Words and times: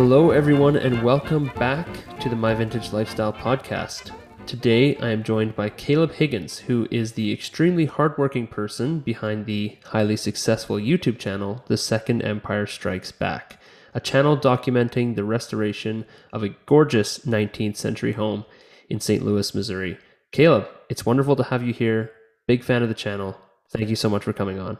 Hello, 0.00 0.30
everyone, 0.30 0.76
and 0.76 1.02
welcome 1.02 1.50
back 1.56 1.88
to 2.20 2.28
the 2.28 2.36
My 2.36 2.54
Vintage 2.54 2.92
Lifestyle 2.92 3.32
podcast. 3.32 4.12
Today, 4.46 4.96
I 4.98 5.08
am 5.08 5.24
joined 5.24 5.56
by 5.56 5.70
Kaleb 5.70 6.12
Higgins, 6.12 6.56
who 6.60 6.86
is 6.88 7.14
the 7.14 7.32
extremely 7.32 7.86
hardworking 7.86 8.46
person 8.46 9.00
behind 9.00 9.44
the 9.44 9.76
highly 9.86 10.16
successful 10.16 10.76
YouTube 10.76 11.18
channel, 11.18 11.64
The 11.66 11.76
Second 11.76 12.22
Empire 12.22 12.64
Strikes 12.64 13.10
Back, 13.10 13.60
a 13.92 13.98
channel 13.98 14.36
documenting 14.36 15.16
the 15.16 15.24
restoration 15.24 16.04
of 16.32 16.44
a 16.44 16.50
gorgeous 16.66 17.26
19th 17.26 17.76
century 17.76 18.12
home 18.12 18.44
in 18.88 19.00
St. 19.00 19.24
Louis, 19.24 19.52
Missouri. 19.52 19.98
Kaleb, 20.30 20.68
it's 20.88 21.04
wonderful 21.04 21.34
to 21.34 21.42
have 21.42 21.64
you 21.64 21.72
here. 21.72 22.12
Big 22.46 22.62
fan 22.62 22.84
of 22.84 22.88
the 22.88 22.94
channel. 22.94 23.36
Thank 23.72 23.88
you 23.88 23.96
so 23.96 24.08
much 24.08 24.22
for 24.22 24.32
coming 24.32 24.60
on. 24.60 24.78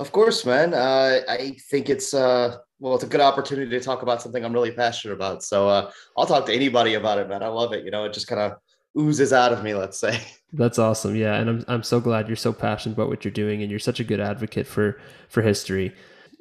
Of 0.00 0.10
course, 0.10 0.44
man. 0.44 0.74
Uh, 0.74 1.20
I 1.28 1.54
think 1.70 1.88
it's 1.88 2.12
uh, 2.12 2.58
well, 2.78 2.94
it's 2.94 3.04
a 3.04 3.08
good 3.08 3.20
opportunity 3.20 3.70
to 3.70 3.80
talk 3.80 4.02
about 4.02 4.20
something 4.20 4.44
I'm 4.44 4.52
really 4.52 4.72
passionate 4.72 5.14
about. 5.14 5.42
So 5.42 5.68
uh, 5.68 5.90
I'll 6.16 6.26
talk 6.26 6.46
to 6.46 6.54
anybody 6.54 6.94
about 6.94 7.18
it, 7.18 7.28
man. 7.28 7.42
I 7.42 7.48
love 7.48 7.72
it. 7.72 7.84
You 7.84 7.90
know, 7.90 8.04
it 8.04 8.12
just 8.12 8.26
kind 8.26 8.40
of 8.40 8.58
oozes 8.98 9.32
out 9.32 9.52
of 9.52 9.62
me. 9.62 9.74
Let's 9.74 9.98
say. 9.98 10.20
That's 10.52 10.78
awesome. 10.78 11.16
Yeah, 11.16 11.34
and 11.34 11.50
I'm 11.50 11.64
I'm 11.68 11.82
so 11.82 12.00
glad 12.00 12.28
you're 12.28 12.36
so 12.36 12.52
passionate 12.52 12.94
about 12.94 13.08
what 13.08 13.24
you're 13.24 13.32
doing, 13.32 13.62
and 13.62 13.70
you're 13.70 13.80
such 13.80 14.00
a 14.00 14.04
good 14.04 14.20
advocate 14.20 14.66
for 14.66 15.00
for 15.28 15.42
history. 15.42 15.94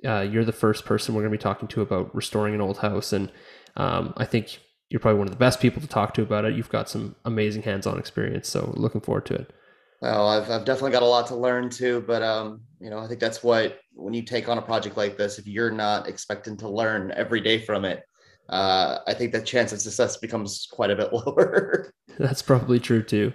Uh, 0.05 0.21
you're 0.21 0.43
the 0.43 0.51
first 0.51 0.85
person 0.85 1.15
we're 1.15 1.21
going 1.21 1.31
to 1.31 1.37
be 1.37 1.41
talking 1.41 1.67
to 1.69 1.81
about 1.81 2.13
restoring 2.13 2.53
an 2.53 2.61
old 2.61 2.79
house, 2.79 3.13
and 3.13 3.31
um, 3.77 4.13
I 4.17 4.25
think 4.25 4.59
you're 4.89 4.99
probably 4.99 5.19
one 5.19 5.27
of 5.27 5.33
the 5.33 5.39
best 5.39 5.59
people 5.59 5.81
to 5.81 5.87
talk 5.87 6.13
to 6.15 6.21
about 6.21 6.45
it. 6.45 6.55
You've 6.55 6.69
got 6.69 6.89
some 6.89 7.15
amazing 7.25 7.63
hands-on 7.63 7.97
experience, 7.97 8.49
so 8.49 8.73
looking 8.75 9.01
forward 9.01 9.25
to 9.27 9.35
it. 9.35 9.53
Well, 10.03 10.27
I've, 10.27 10.51
I've 10.51 10.65
definitely 10.65 10.91
got 10.91 11.01
a 11.01 11.05
lot 11.05 11.27
to 11.27 11.35
learn 11.37 11.69
too, 11.69 12.03
but 12.05 12.21
um, 12.21 12.59
you 12.81 12.89
know, 12.89 12.99
I 12.99 13.07
think 13.07 13.21
that's 13.21 13.41
what 13.41 13.79
when 13.93 14.13
you 14.13 14.21
take 14.21 14.49
on 14.49 14.57
a 14.57 14.61
project 14.61 14.97
like 14.97 15.15
this, 15.15 15.39
if 15.39 15.47
you're 15.47 15.71
not 15.71 16.09
expecting 16.09 16.57
to 16.57 16.67
learn 16.67 17.13
every 17.15 17.39
day 17.39 17.57
from 17.57 17.85
it, 17.85 18.03
uh, 18.49 18.97
I 19.07 19.13
think 19.13 19.31
the 19.31 19.39
chance 19.39 19.71
of 19.71 19.79
success 19.79 20.17
becomes 20.17 20.67
quite 20.69 20.91
a 20.91 20.97
bit 20.97 21.13
lower. 21.13 21.93
that's 22.19 22.41
probably 22.41 22.81
true 22.81 23.01
too. 23.01 23.31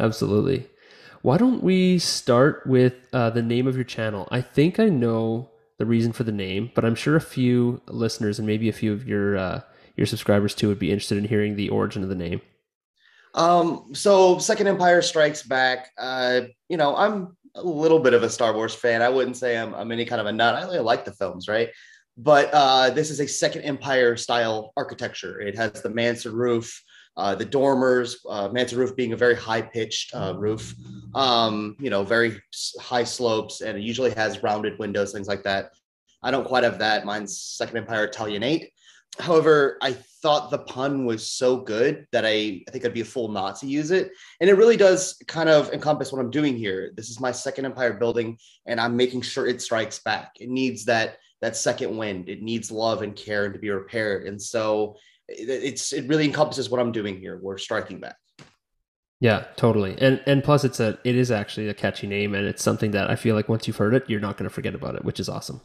Absolutely. 0.00 0.66
Why 1.22 1.36
don't 1.36 1.62
we 1.62 2.00
start 2.00 2.66
with 2.66 2.94
uh, 3.12 3.30
the 3.30 3.42
name 3.42 3.68
of 3.68 3.76
your 3.76 3.84
channel? 3.84 4.26
I 4.32 4.40
think 4.40 4.80
I 4.80 4.88
know 4.88 5.50
the 5.76 5.86
reason 5.86 6.12
for 6.12 6.24
the 6.24 6.32
name, 6.32 6.72
but 6.74 6.84
I'm 6.84 6.96
sure 6.96 7.14
a 7.14 7.20
few 7.20 7.80
listeners 7.86 8.40
and 8.40 8.46
maybe 8.46 8.68
a 8.68 8.72
few 8.72 8.92
of 8.92 9.06
your 9.06 9.36
uh, 9.36 9.60
your 9.94 10.06
subscribers 10.08 10.56
too 10.56 10.66
would 10.66 10.80
be 10.80 10.90
interested 10.90 11.16
in 11.16 11.26
hearing 11.26 11.54
the 11.54 11.68
origin 11.68 12.02
of 12.02 12.08
the 12.08 12.16
name. 12.16 12.40
Um, 13.34 13.94
so 13.94 14.38
Second 14.38 14.66
Empire 14.66 15.02
Strikes 15.02 15.42
Back. 15.42 15.90
Uh, 15.98 16.42
you 16.68 16.76
know, 16.76 16.96
I'm 16.96 17.36
a 17.54 17.62
little 17.62 17.98
bit 17.98 18.14
of 18.14 18.22
a 18.22 18.30
Star 18.30 18.54
Wars 18.54 18.74
fan. 18.74 19.02
I 19.02 19.08
wouldn't 19.08 19.36
say 19.36 19.58
I'm, 19.58 19.74
I'm 19.74 19.92
any 19.92 20.04
kind 20.04 20.20
of 20.20 20.26
a 20.26 20.32
nut. 20.32 20.54
I 20.54 20.62
really 20.62 20.78
like 20.80 21.04
the 21.04 21.12
films, 21.12 21.48
right? 21.48 21.70
But 22.16 22.50
uh, 22.52 22.90
this 22.90 23.10
is 23.10 23.20
a 23.20 23.28
Second 23.28 23.62
Empire 23.62 24.16
style 24.16 24.72
architecture. 24.76 25.40
It 25.40 25.56
has 25.56 25.82
the 25.82 25.90
mansard 25.90 26.32
roof, 26.32 26.82
uh, 27.16 27.34
the 27.34 27.44
dormers, 27.44 28.18
uh, 28.28 28.48
mansard 28.48 28.78
roof 28.78 28.96
being 28.96 29.12
a 29.12 29.16
very 29.16 29.36
high 29.36 29.62
pitched 29.62 30.14
uh, 30.14 30.34
roof, 30.36 30.74
um, 31.14 31.76
you 31.78 31.90
know, 31.90 32.02
very 32.02 32.40
high 32.80 33.04
slopes, 33.04 33.60
and 33.60 33.78
it 33.78 33.82
usually 33.82 34.10
has 34.12 34.42
rounded 34.42 34.78
windows, 34.78 35.12
things 35.12 35.28
like 35.28 35.44
that. 35.44 35.70
I 36.22 36.32
don't 36.32 36.46
quite 36.46 36.64
have 36.64 36.80
that. 36.80 37.04
Mine's 37.04 37.40
Second 37.40 37.76
Empire 37.76 38.04
Italianate. 38.04 38.72
However, 39.18 39.78
I 39.80 39.96
thought 40.22 40.50
the 40.50 40.58
pun 40.58 41.04
was 41.04 41.28
so 41.28 41.56
good 41.56 42.06
that 42.12 42.24
I, 42.24 42.62
I 42.66 42.70
think 42.70 42.84
I'd 42.84 42.94
be 42.94 43.02
a 43.02 43.04
fool 43.04 43.28
not 43.28 43.56
to 43.60 43.66
use 43.66 43.90
it. 43.90 44.10
And 44.40 44.50
it 44.50 44.54
really 44.54 44.76
does 44.76 45.20
kind 45.26 45.48
of 45.48 45.72
encompass 45.72 46.12
what 46.12 46.20
I'm 46.20 46.30
doing 46.30 46.56
here. 46.56 46.92
This 46.96 47.10
is 47.10 47.20
my 47.20 47.30
second 47.30 47.64
empire 47.64 47.94
building, 47.94 48.38
and 48.66 48.80
I'm 48.80 48.96
making 48.96 49.22
sure 49.22 49.46
it 49.46 49.62
strikes 49.62 50.00
back. 50.00 50.32
It 50.40 50.48
needs 50.48 50.84
that 50.86 51.18
that 51.40 51.56
second 51.56 51.96
wind. 51.96 52.28
It 52.28 52.42
needs 52.42 52.70
love 52.70 53.02
and 53.02 53.14
care 53.14 53.44
and 53.44 53.54
to 53.54 53.60
be 53.60 53.70
repaired. 53.70 54.26
And 54.26 54.40
so 54.40 54.96
it's 55.28 55.92
it 55.92 56.08
really 56.08 56.24
encompasses 56.24 56.68
what 56.68 56.80
I'm 56.80 56.92
doing 56.92 57.20
here. 57.20 57.38
We're 57.40 57.58
striking 57.58 58.00
back. 58.00 58.16
Yeah, 59.20 59.44
totally. 59.56 59.96
And 60.00 60.20
and 60.26 60.42
plus 60.42 60.64
it's 60.64 60.80
a 60.80 60.98
it 61.04 61.14
is 61.14 61.30
actually 61.30 61.68
a 61.68 61.74
catchy 61.74 62.06
name 62.06 62.34
and 62.34 62.46
it's 62.46 62.62
something 62.62 62.90
that 62.92 63.10
I 63.10 63.16
feel 63.16 63.34
like 63.34 63.48
once 63.48 63.66
you've 63.66 63.76
heard 63.76 63.94
it, 63.94 64.04
you're 64.08 64.20
not 64.20 64.36
going 64.36 64.48
to 64.48 64.54
forget 64.54 64.74
about 64.74 64.96
it, 64.96 65.04
which 65.04 65.20
is 65.20 65.28
awesome 65.28 65.60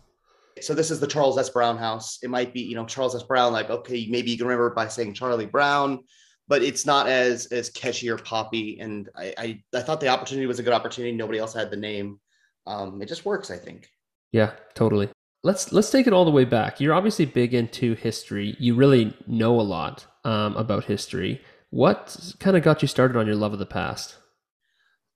so 0.64 0.74
this 0.74 0.92
is 0.92 1.00
the 1.00 1.08
Charles 1.08 1.38
S. 1.38 1.50
Brown 1.50 1.78
house. 1.78 2.20
It 2.24 2.30
might 2.30 2.54
be, 2.54 2.62
you 2.62 2.76
know, 2.76 2.86
Charles 2.86 3.16
S. 3.16 3.24
Brown, 3.24 3.54
like, 3.54 3.70
okay, 3.70 4.08
maybe 4.10 4.32
you 4.32 4.38
can 4.38 4.48
remember 4.48 4.70
by 4.72 4.88
saying 4.88 5.14
Charlie 5.14 5.46
Brown, 5.46 6.00
but 6.48 6.64
it's 6.64 6.86
not 6.86 7.08
as 7.08 7.48
as 7.48 7.70
catchy 7.70 8.10
or 8.10 8.18
poppy. 8.18 8.80
And 8.80 9.10
I, 9.16 9.34
I, 9.38 9.64
I 9.76 9.82
thought 9.82 10.02
the 10.02 10.08
opportunity 10.08 10.48
was 10.48 10.60
a 10.60 10.64
good 10.64 10.74
opportunity. 10.74 11.16
Nobody 11.16 11.40
else 11.40 11.54
had 11.54 11.72
the 11.72 11.78
name. 11.78 12.20
Um, 12.66 13.02
it 13.02 13.08
just 13.08 13.26
works, 13.26 13.52
I 13.52 13.58
think. 13.58 13.90
Yeah, 14.32 14.52
totally. 14.74 15.10
Let's 15.44 15.72
let's 15.74 15.92
take 15.92 16.08
it 16.08 16.14
all 16.14 16.26
the 16.26 16.32
way 16.32 16.46
back. 16.46 16.80
You're 16.80 16.94
obviously 16.94 17.26
big 17.26 17.54
into 17.54 17.96
history. 17.96 18.56
You 18.60 18.76
really 18.76 19.16
know 19.28 19.60
a 19.60 19.62
lot 19.62 20.08
um, 20.24 20.56
about 20.56 20.86
history. 20.86 21.42
What 21.70 22.34
kind 22.40 22.56
of 22.56 22.64
got 22.64 22.82
you 22.82 22.88
started 22.88 23.18
on 23.18 23.28
your 23.28 23.36
love 23.36 23.54
of 23.54 23.60
the 23.60 23.66
past? 23.66 24.18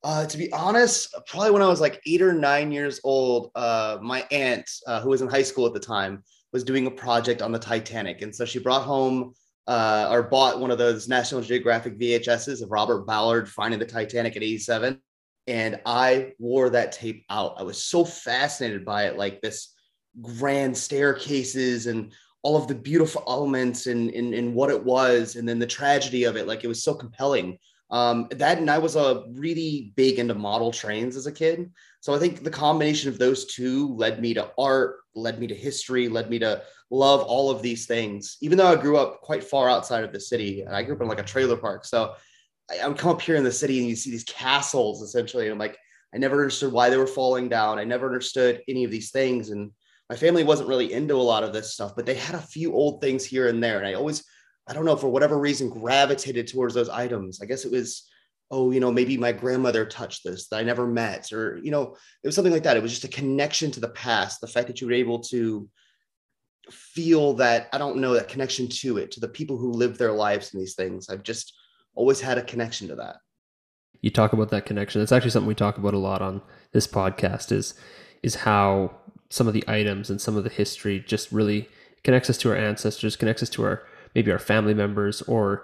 Uh, 0.03 0.25
to 0.25 0.38
be 0.38 0.52
honest, 0.53 1.13
probably 1.25 1.52
when 1.52 1.62
I 1.62 1.68
was 1.68 1.81
like 1.81 2.02
eight 2.06 2.22
or 2.22 2.34
nine 2.34 2.72
years 2.72 3.00
old, 3.03 3.52
uh, 3.56 3.97
my 4.02 4.25
aunt, 4.31 4.69
uh, 4.85 5.02
who 5.02 5.09
was 5.09 5.22
in 5.22 5.28
high 5.28 5.44
school 5.44 5.66
at 5.66 5.74
the 5.74 5.80
time, 5.80 6.24
was 6.53 6.63
doing 6.63 6.88
a 6.88 6.91
project 6.91 7.41
on 7.41 7.52
the 7.52 7.59
Titanic. 7.59 8.22
And 8.22 8.34
so 8.34 8.46
she 8.46 8.59
brought 8.59 8.84
home 8.84 9.34
uh, 9.68 10.07
or 10.09 10.24
bought 10.24 10.59
one 10.59 10.72
of 10.72 10.78
those 10.78 11.07
National 11.07 11.41
Geographic 11.41 12.00
VHSs 12.00 12.62
of 12.62 12.72
Robert 12.72 13.06
Ballard 13.06 13.50
finding 13.50 13.80
the 13.80 13.86
Titanic 13.86 14.36
at 14.36 14.44
87. 14.44 15.00
And 15.47 15.80
I 15.86 16.34
wore 16.40 16.69
that 16.69 16.91
tape 16.91 17.25
out. 17.30 17.56
I 17.57 17.63
was 17.63 17.84
so 17.84 18.06
fascinated 18.06 18.86
by 18.86 19.06
it, 19.06 19.18
like 19.18 19.41
this 19.41 19.74
grand 20.22 20.78
staircases 20.78 21.88
and 21.88 22.13
all 22.44 22.56
of 22.56 22.68
the 22.68 22.75
beautiful 22.75 23.24
elements 23.28 23.88
and, 23.88 24.09
and, 24.12 24.34
and 24.34 24.53
what 24.53 24.69
it 24.69 24.84
was, 24.84 25.36
and 25.36 25.47
then 25.47 25.59
the 25.59 25.68
tragedy 25.68 26.24
of 26.24 26.38
it. 26.38 26.47
Like 26.47 26.63
it 26.63 26.68
was 26.68 26.84
so 26.84 26.94
compelling 26.94 27.57
um, 27.90 28.28
that 28.31 28.58
and 28.58 28.70
I 28.70 28.78
was 28.80 28.96
a 28.96 29.24
really 29.31 29.94
big 29.96 30.20
into 30.20 30.34
model 30.34 30.72
trains 30.72 31.16
as 31.16 31.25
a 31.25 31.31
kid. 31.31 31.72
So 32.02 32.14
I 32.14 32.20
think 32.20 32.44
the 32.44 32.50
combination 32.50 33.09
of 33.09 33.18
those 33.18 33.46
two 33.46 33.94
led 33.96 34.22
me 34.22 34.34
to 34.34 34.52
art, 34.58 34.98
led 35.16 35.40
me 35.40 35.48
to 35.48 35.56
history, 35.56 36.09
led 36.09 36.30
me 36.30 36.40
to 36.40 36.64
love 36.90 37.22
all 37.22 37.50
of 37.50 37.62
these 37.62 37.86
things. 37.86 38.38
Even 38.42 38.58
though 38.58 38.68
I 38.68 38.75
grew 38.75 38.98
up 38.98 39.22
quite 39.22 39.44
far 39.44 39.70
outside 39.70 40.03
of 40.03 40.12
the 40.12 40.20
city, 40.20 40.62
and 40.62 40.75
I 40.75 40.84
grew 40.84 40.96
up 40.96 41.02
in 41.02 41.08
like 41.08 41.20
a 41.20 41.24
trailer 41.24 41.58
park. 41.58 41.86
So 41.86 42.16
I, 42.70 42.80
I 42.80 42.88
would 42.88 42.98
come 42.98 43.12
up 43.12 43.22
here 43.22 43.36
in 43.36 43.44
the 43.44 43.52
city 43.52 43.80
and 43.80 43.88
you 43.88 43.96
see 43.96 44.12
these 44.12 44.25
castles 44.25 45.02
essentially. 45.02 45.46
And 45.46 45.54
I'm 45.54 45.59
like, 45.59 45.78
I 46.14 46.18
never 46.18 46.36
understood 46.36 46.72
why 46.72 46.90
they 46.90 46.98
were 46.98 47.08
falling 47.08 47.50
down. 47.50 47.80
I 47.80 47.84
never 47.84 48.08
understood 48.08 48.62
any 48.68 48.84
of 48.84 48.92
these 48.92 49.12
things. 49.12 49.50
And 49.50 49.72
my 50.09 50.16
family 50.16 50.44
wasn't 50.44 50.69
really 50.69 50.94
into 50.94 51.16
a 51.16 51.18
lot 51.22 51.44
of 51.44 51.54
this 51.54 51.74
stuff, 51.74 51.96
but 51.96 52.06
they 52.06 52.16
had 52.16 52.36
a 52.36 52.40
few 52.40 52.74
old 52.74 53.02
things 53.02 53.25
here 53.25 53.48
and 53.48 53.62
there. 53.62 53.78
And 53.78 53.88
I 53.88 53.94
always 53.94 54.24
I 54.67 54.73
don't 54.73 54.85
know, 54.85 54.95
for 54.95 55.07
whatever 55.09 55.38
reason, 55.38 55.69
gravitated 55.69 56.47
towards 56.47 56.73
those 56.73 56.89
items. 56.89 57.41
I 57.41 57.45
guess 57.45 57.66
it 57.66 57.72
was, 57.72 58.07
oh, 58.51 58.72
you 58.72 58.79
know, 58.79 58.91
maybe 58.91 59.17
my 59.17 59.31
grandmother 59.31 59.85
touched 59.85 60.23
this 60.23 60.47
that 60.50 60.57
I 60.57 60.63
never 60.63 60.88
met, 60.88 61.31
or, 61.31 61.57
you 61.63 61.72
know, 61.72 61.95
it 62.23 62.28
was 62.28 62.35
something 62.35 62.53
like 62.53 62.63
that. 62.63 62.77
It 62.77 62.83
was 62.83 62.91
just 62.91 63.03
a 63.03 63.09
connection 63.09 63.72
to 63.72 63.79
the 63.79 63.89
past, 63.89 64.41
the 64.41 64.47
fact 64.47 64.67
that 64.67 64.81
you 64.81 64.88
were 64.88 64.94
able 64.94 65.19
to 65.19 65.69
feel 66.69 67.33
that, 67.35 67.69
I 67.72 67.77
don't 67.77 67.97
know, 67.97 68.13
that 68.13 68.27
connection 68.27 68.67
to 68.67 68.97
it, 68.97 69.11
to 69.11 69.19
the 69.19 69.27
people 69.27 69.57
who 69.57 69.72
live 69.72 69.97
their 69.97 70.11
lives 70.11 70.53
in 70.53 70.59
these 70.59 70.75
things. 70.75 71.09
I've 71.09 71.23
just 71.23 71.53
always 71.95 72.19
had 72.19 72.38
a 72.38 72.44
connection 72.44 72.89
to 72.89 72.95
that. 72.95 73.17
You 74.01 74.09
talk 74.11 74.33
about 74.33 74.50
that 74.50 74.66
connection. 74.66 75.01
It's 75.01 75.11
actually 75.11 75.31
something 75.31 75.47
we 75.47 75.56
talk 75.56 75.77
about 75.77 75.94
a 75.94 75.97
lot 75.97 76.22
on 76.22 76.41
this 76.72 76.88
podcast 76.88 77.51
is 77.51 77.73
is 78.23 78.35
how 78.35 78.91
some 79.29 79.47
of 79.47 79.53
the 79.53 79.63
items 79.67 80.09
and 80.09 80.19
some 80.19 80.35
of 80.35 80.44
the 80.44 80.50
history 80.50 81.00
just 81.00 81.31
really 81.31 81.69
connects 82.03 82.29
us 82.29 82.38
to 82.39 82.50
our 82.50 82.56
ancestors, 82.56 83.16
connects 83.16 83.44
us 83.44 83.50
to 83.50 83.63
our 83.63 83.83
maybe 84.17 84.31
our 84.31 84.39
family 84.39 84.73
members 84.73 85.22
or 85.22 85.63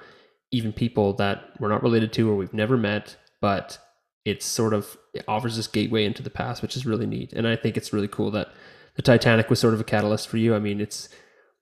even 0.51 0.71
people 0.71 1.13
that 1.13 1.49
we're 1.59 1.69
not 1.69 1.81
related 1.81 2.13
to 2.13 2.29
or 2.29 2.35
we've 2.35 2.53
never 2.53 2.77
met, 2.77 3.15
but 3.41 3.79
it's 4.25 4.45
sort 4.45 4.75
of 4.75 4.95
it 5.15 5.25
offers 5.27 5.55
this 5.55 5.65
gateway 5.65 6.05
into 6.05 6.21
the 6.21 6.29
past, 6.29 6.61
which 6.61 6.77
is 6.77 6.85
really 6.85 7.07
neat. 7.07 7.33
And 7.33 7.47
I 7.47 7.55
think 7.55 7.75
it's 7.75 7.91
really 7.91 8.07
cool 8.07 8.29
that 8.29 8.49
the 8.95 9.01
Titanic 9.01 9.49
was 9.49 9.59
sort 9.59 9.73
of 9.73 9.81
a 9.81 9.83
catalyst 9.83 10.27
for 10.27 10.37
you. 10.37 10.53
I 10.53 10.59
mean, 10.59 10.79
it's 10.79 11.09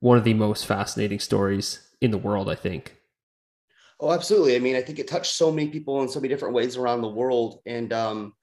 one 0.02 0.18
of 0.18 0.26
the 0.26 0.34
most 0.34 0.66
fascinating 0.66 1.20
stories 1.20 1.80
in 2.02 2.12
the 2.12 2.18
world, 2.18 2.50
I 2.50 2.56
think. 2.56 2.98
Oh, 4.02 4.12
absolutely. 4.12 4.58
I 4.58 4.60
mean, 4.60 4.76
I 4.76 4.82
think 4.82 5.00
it 5.00 5.08
touched 5.08 5.34
so 5.34 5.50
many 5.50 5.70
people 5.70 6.02
in 6.02 6.10
so 6.10 6.20
many 6.20 6.28
different 6.28 6.56
ways 6.56 6.76
around 6.76 7.02
the 7.02 7.08
world. 7.08 7.62
And 7.66 7.94
um, 7.94 8.34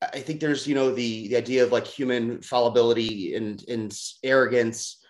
I 0.00 0.20
think 0.20 0.40
there's, 0.40 0.66
you 0.66 0.74
know, 0.74 0.94
the 0.94 1.28
the 1.28 1.36
idea 1.36 1.62
of 1.62 1.72
like 1.72 1.86
human 1.86 2.40
fallibility 2.40 3.34
and, 3.34 3.62
and 3.68 3.94
arrogance 4.24 5.01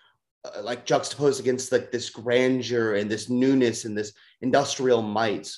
uh, 0.45 0.61
like 0.61 0.85
juxtaposed 0.85 1.39
against 1.39 1.71
like 1.71 1.91
this 1.91 2.09
grandeur 2.09 2.95
and 2.95 3.09
this 3.09 3.29
newness 3.29 3.85
and 3.85 3.97
this 3.97 4.13
industrial 4.41 5.01
might 5.01 5.49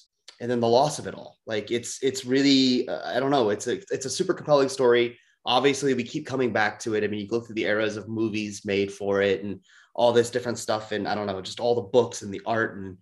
and 0.41 0.51
then 0.51 0.59
the 0.59 0.67
loss 0.67 0.99
of 0.99 1.07
it 1.07 1.15
all. 1.15 1.37
Like 1.45 1.71
it's 1.71 1.99
it's 2.01 2.25
really 2.25 2.87
uh, 2.87 3.15
i 3.15 3.19
don't 3.19 3.31
know. 3.31 3.49
It's 3.49 3.67
a 3.67 3.81
it's 3.91 4.05
a 4.05 4.09
super 4.09 4.33
compelling 4.33 4.69
story. 4.69 5.17
Obviously 5.45 5.93
we 5.93 6.03
keep 6.03 6.25
coming 6.25 6.51
back 6.51 6.79
to 6.79 6.95
it. 6.95 7.03
I 7.03 7.07
mean 7.07 7.19
you 7.19 7.27
go 7.27 7.39
through 7.39 7.55
the 7.55 7.65
eras 7.65 7.97
of 7.97 8.09
movies 8.09 8.65
made 8.65 8.91
for 8.91 9.21
it 9.21 9.43
and 9.43 9.59
all 9.93 10.11
this 10.11 10.29
different 10.29 10.57
stuff 10.57 10.91
and 10.91 11.07
i 11.07 11.15
don't 11.15 11.25
know 11.25 11.41
just 11.41 11.61
all 11.61 11.73
the 11.73 11.81
books 11.81 12.21
and 12.21 12.33
the 12.33 12.41
art 12.45 12.75
and 12.75 12.97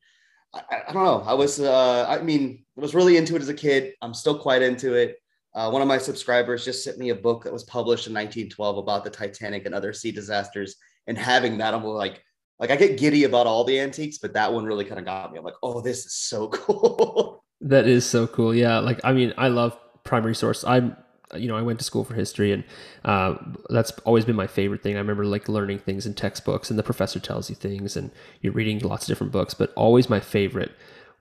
i, 0.53 0.61
I 0.87 0.93
don't 0.93 1.03
know. 1.03 1.23
I 1.25 1.33
was 1.33 1.59
uh 1.59 2.05
i 2.07 2.21
mean 2.21 2.63
i 2.77 2.81
was 2.81 2.95
really 2.95 3.17
into 3.17 3.35
it 3.35 3.41
as 3.41 3.49
a 3.49 3.53
kid. 3.53 3.93
I'm 4.01 4.13
still 4.13 4.37
quite 4.37 4.61
into 4.61 4.93
it. 4.93 5.17
Uh, 5.55 5.69
one 5.69 5.83
of 5.83 5.87
my 5.87 5.99
subscribers 5.99 6.65
just 6.65 6.83
sent 6.83 6.97
me 6.97 7.09
a 7.09 7.15
book 7.15 7.43
that 7.43 7.53
was 7.53 7.63
published 7.63 8.07
in 8.07 8.13
1912 8.13 8.77
about 8.77 9.03
the 9.03 9.09
titanic 9.09 9.65
and 9.65 9.75
other 9.75 9.93
sea 9.93 10.11
disasters 10.11 10.77
and 11.07 11.17
having 11.17 11.57
that, 11.57 11.73
I'm 11.73 11.83
like, 11.83 12.23
like 12.59 12.71
I 12.71 12.75
get 12.75 12.97
giddy 12.97 13.23
about 13.23 13.47
all 13.47 13.63
the 13.63 13.79
antiques, 13.79 14.17
but 14.17 14.33
that 14.33 14.53
one 14.53 14.65
really 14.65 14.85
kind 14.85 14.99
of 14.99 15.05
got 15.05 15.31
me. 15.31 15.37
I'm 15.37 15.43
like, 15.43 15.55
oh, 15.63 15.81
this 15.81 16.05
is 16.05 16.15
so 16.15 16.47
cool. 16.53 17.43
that 17.61 17.87
is 17.87 18.05
so 18.05 18.27
cool. 18.27 18.53
Yeah, 18.53 18.79
like 18.79 18.99
I 19.03 19.13
mean, 19.13 19.33
I 19.37 19.47
love 19.49 19.77
primary 20.03 20.35
source. 20.35 20.63
I'm 20.63 20.95
you 21.35 21.47
know, 21.47 21.57
I 21.57 21.61
went 21.61 21.79
to 21.79 21.85
school 21.85 22.03
for 22.03 22.13
history, 22.13 22.51
and 22.51 22.63
uh, 23.05 23.35
that's 23.69 23.91
always 24.05 24.25
been 24.25 24.35
my 24.35 24.47
favorite 24.47 24.83
thing. 24.83 24.95
I 24.95 24.99
remember 24.99 25.25
like 25.25 25.49
learning 25.49 25.79
things 25.79 26.05
in 26.05 26.13
textbooks, 26.13 26.69
and 26.69 26.77
the 26.77 26.83
professor 26.83 27.19
tells 27.19 27.49
you 27.49 27.55
things, 27.55 27.97
and 27.97 28.11
you're 28.41 28.53
reading 28.53 28.79
lots 28.79 29.05
of 29.05 29.07
different 29.07 29.33
books. 29.33 29.53
But 29.53 29.73
always 29.75 30.09
my 30.09 30.19
favorite 30.19 30.71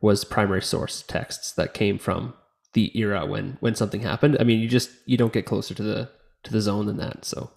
was 0.00 0.24
primary 0.24 0.62
source 0.62 1.02
texts 1.02 1.52
that 1.52 1.74
came 1.74 1.98
from 1.98 2.34
the 2.74 2.96
era 2.98 3.24
when 3.26 3.56
when 3.60 3.74
something 3.74 4.02
happened. 4.02 4.36
I 4.38 4.44
mean, 4.44 4.60
you 4.60 4.68
just 4.68 4.90
you 5.06 5.16
don't 5.16 5.32
get 5.32 5.46
closer 5.46 5.74
to 5.74 5.82
the 5.82 6.10
to 6.44 6.52
the 6.52 6.60
zone 6.60 6.86
than 6.86 6.96
that. 6.98 7.24
So, 7.24 7.50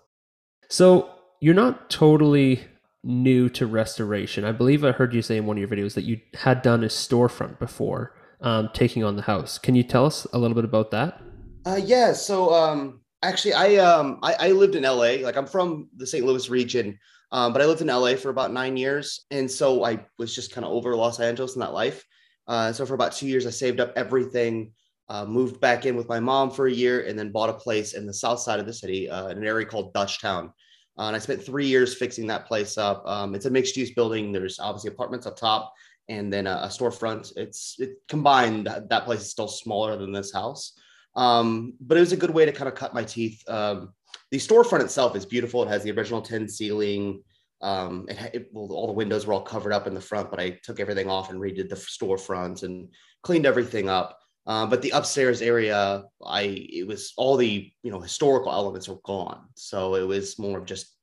so 0.70 1.10
you're 1.46 1.54
not 1.54 1.92
totally 1.92 2.66
new 3.04 3.48
to 3.50 3.68
restoration. 3.68 4.44
I 4.44 4.52
believe 4.52 4.84
I 4.84 4.92
heard 4.92 5.14
you 5.14 5.22
say 5.22 5.38
in 5.38 5.46
one 5.46 5.58
of 5.58 5.60
your 5.60 5.70
videos 5.70 5.94
that 5.94 6.04
you 6.04 6.20
had 6.34 6.64
done 6.64 6.84
a 6.84 6.88
storefront 6.88 7.60
before 7.60 8.16
um, 8.42 8.72
taking 8.74 9.04
on 9.04 9.16
the 9.16 9.22
house. 9.22 9.60
Can 9.60 9.76
you 9.76 9.84
tell 9.84 10.08
us 10.08 10.26
a 10.34 10.40
little 10.40 10.56
bit 10.56 10.66
about 10.66 10.90
that? 10.90 11.22
Uh, 11.64 11.80
yeah. 11.86 12.14
So 12.14 12.52
um, 12.52 13.02
actually, 13.22 13.54
I 13.54 13.76
um 13.76 14.18
I, 14.24 14.34
I 14.40 14.52
lived 14.54 14.74
in 14.74 14.82
LA. 14.82 15.18
Like 15.22 15.38
I'm 15.38 15.46
from 15.46 15.88
the 15.96 16.08
St. 16.08 16.26
Louis 16.26 16.50
region, 16.50 16.98
um, 17.32 17.54
but 17.54 17.62
I 17.62 17.66
lived 17.66 17.82
in 17.82 17.90
LA 17.90 18.16
for 18.16 18.30
about 18.30 18.52
nine 18.52 18.76
years, 18.76 19.28
and 19.30 19.50
so 19.50 19.86
I 19.86 20.04
was 20.18 20.34
just 20.34 20.52
kind 20.52 20.66
of 20.66 20.72
over 20.72 20.96
Los 20.96 21.20
Angeles 21.20 21.54
in 21.54 21.60
that 21.60 21.74
life. 21.74 22.04
Uh, 22.48 22.74
so 22.74 22.88
for 22.88 22.96
about 22.96 23.12
two 23.12 23.28
years, 23.28 23.46
I 23.46 23.52
saved 23.52 23.80
up 23.80 23.94
everything, 23.96 24.72
uh, 25.10 25.26
moved 25.26 25.62
back 25.62 25.86
in 25.86 25.96
with 25.96 26.10
my 26.10 26.20
mom 26.20 26.50
for 26.50 26.66
a 26.66 26.74
year, 26.74 27.06
and 27.06 27.20
then 27.20 27.32
bought 27.32 27.52
a 27.52 27.54
place 27.54 27.94
in 27.94 28.08
the 28.08 28.16
south 28.16 28.40
side 28.40 28.60
of 28.60 28.66
the 28.66 28.74
city, 28.74 29.08
uh, 29.08 29.28
in 29.28 29.38
an 29.38 29.46
area 29.46 29.68
called 29.68 29.94
Dutchtown. 29.94 30.50
Uh, 30.98 31.08
and 31.08 31.16
I 31.16 31.20
spent 31.20 31.44
three 31.44 31.68
years 31.68 31.96
fixing 31.96 32.28
that 32.28 32.46
place 32.46 32.78
up. 32.78 33.04
Um, 33.06 33.36
it's 33.36 33.46
a 33.46 33.50
mixed 33.50 33.76
use 33.76 33.92
building. 33.92 34.32
There's 34.32 34.60
obviously 34.60 34.92
apartments 34.92 35.28
up 35.28 35.36
top 35.36 35.74
and 36.08 36.32
then 36.32 36.48
a, 36.48 36.62
a 36.64 36.68
storefront. 36.68 37.34
It's 37.36 37.76
it 37.80 37.98
combined. 38.08 38.68
That, 38.68 38.90
that 38.90 39.06
place 39.06 39.22
is 39.22 39.32
still 39.32 39.48
smaller 39.48 39.98
than 39.98 40.12
this 40.12 40.32
house. 40.32 40.74
Um, 41.16 41.74
but 41.80 41.98
it 41.98 42.02
was 42.02 42.12
a 42.12 42.18
good 42.18 42.30
way 42.30 42.46
to 42.46 42.52
kind 42.52 42.68
of 42.68 42.76
cut 42.76 42.94
my 42.94 43.04
teeth. 43.04 43.42
Um, 43.50 43.94
the 44.32 44.38
storefront 44.38 44.82
itself 44.82 45.16
is 45.16 45.26
beautiful. 45.26 45.64
It 45.64 45.70
has 45.70 45.84
the 45.84 45.92
original 45.92 46.22
tin 46.22 46.48
ceiling. 46.48 47.24
Um, 47.62 48.06
it, 48.10 48.18
it 48.34 48.50
well, 48.52 48.72
all 48.72 48.88
the 48.88 48.94
windows 48.94 49.26
were 49.26 49.34
all 49.34 49.42
covered 49.42 49.74
up 49.74 49.88
in 49.88 49.94
the 49.94 50.02
front, 50.02 50.30
but 50.30 50.40
I 50.40 50.60
took 50.64 50.80
everything 50.80 51.10
off 51.10 51.30
and 51.30 51.40
redid 51.40 51.70
the 51.70 51.76
storefront 51.76 52.64
and 52.64 52.90
cleaned 53.24 53.46
everything 53.46 53.90
up. 53.90 54.20
Uh, 54.48 54.66
but 54.66 54.82
the 54.82 54.92
upstairs 54.92 55.42
area, 55.42 56.04
I 56.24 56.42
it 56.42 56.88
was 56.88 57.14
all 57.18 57.36
the 57.36 57.72
you 57.82 57.92
know 57.92 58.00
historical 58.00 58.52
elements 58.52 58.88
are 58.88 59.00
gone, 59.04 59.42
so 59.56 59.96
it 59.96 60.08
was 60.08 60.38
more 60.38 60.60
of 60.60 60.66
just 60.66 60.96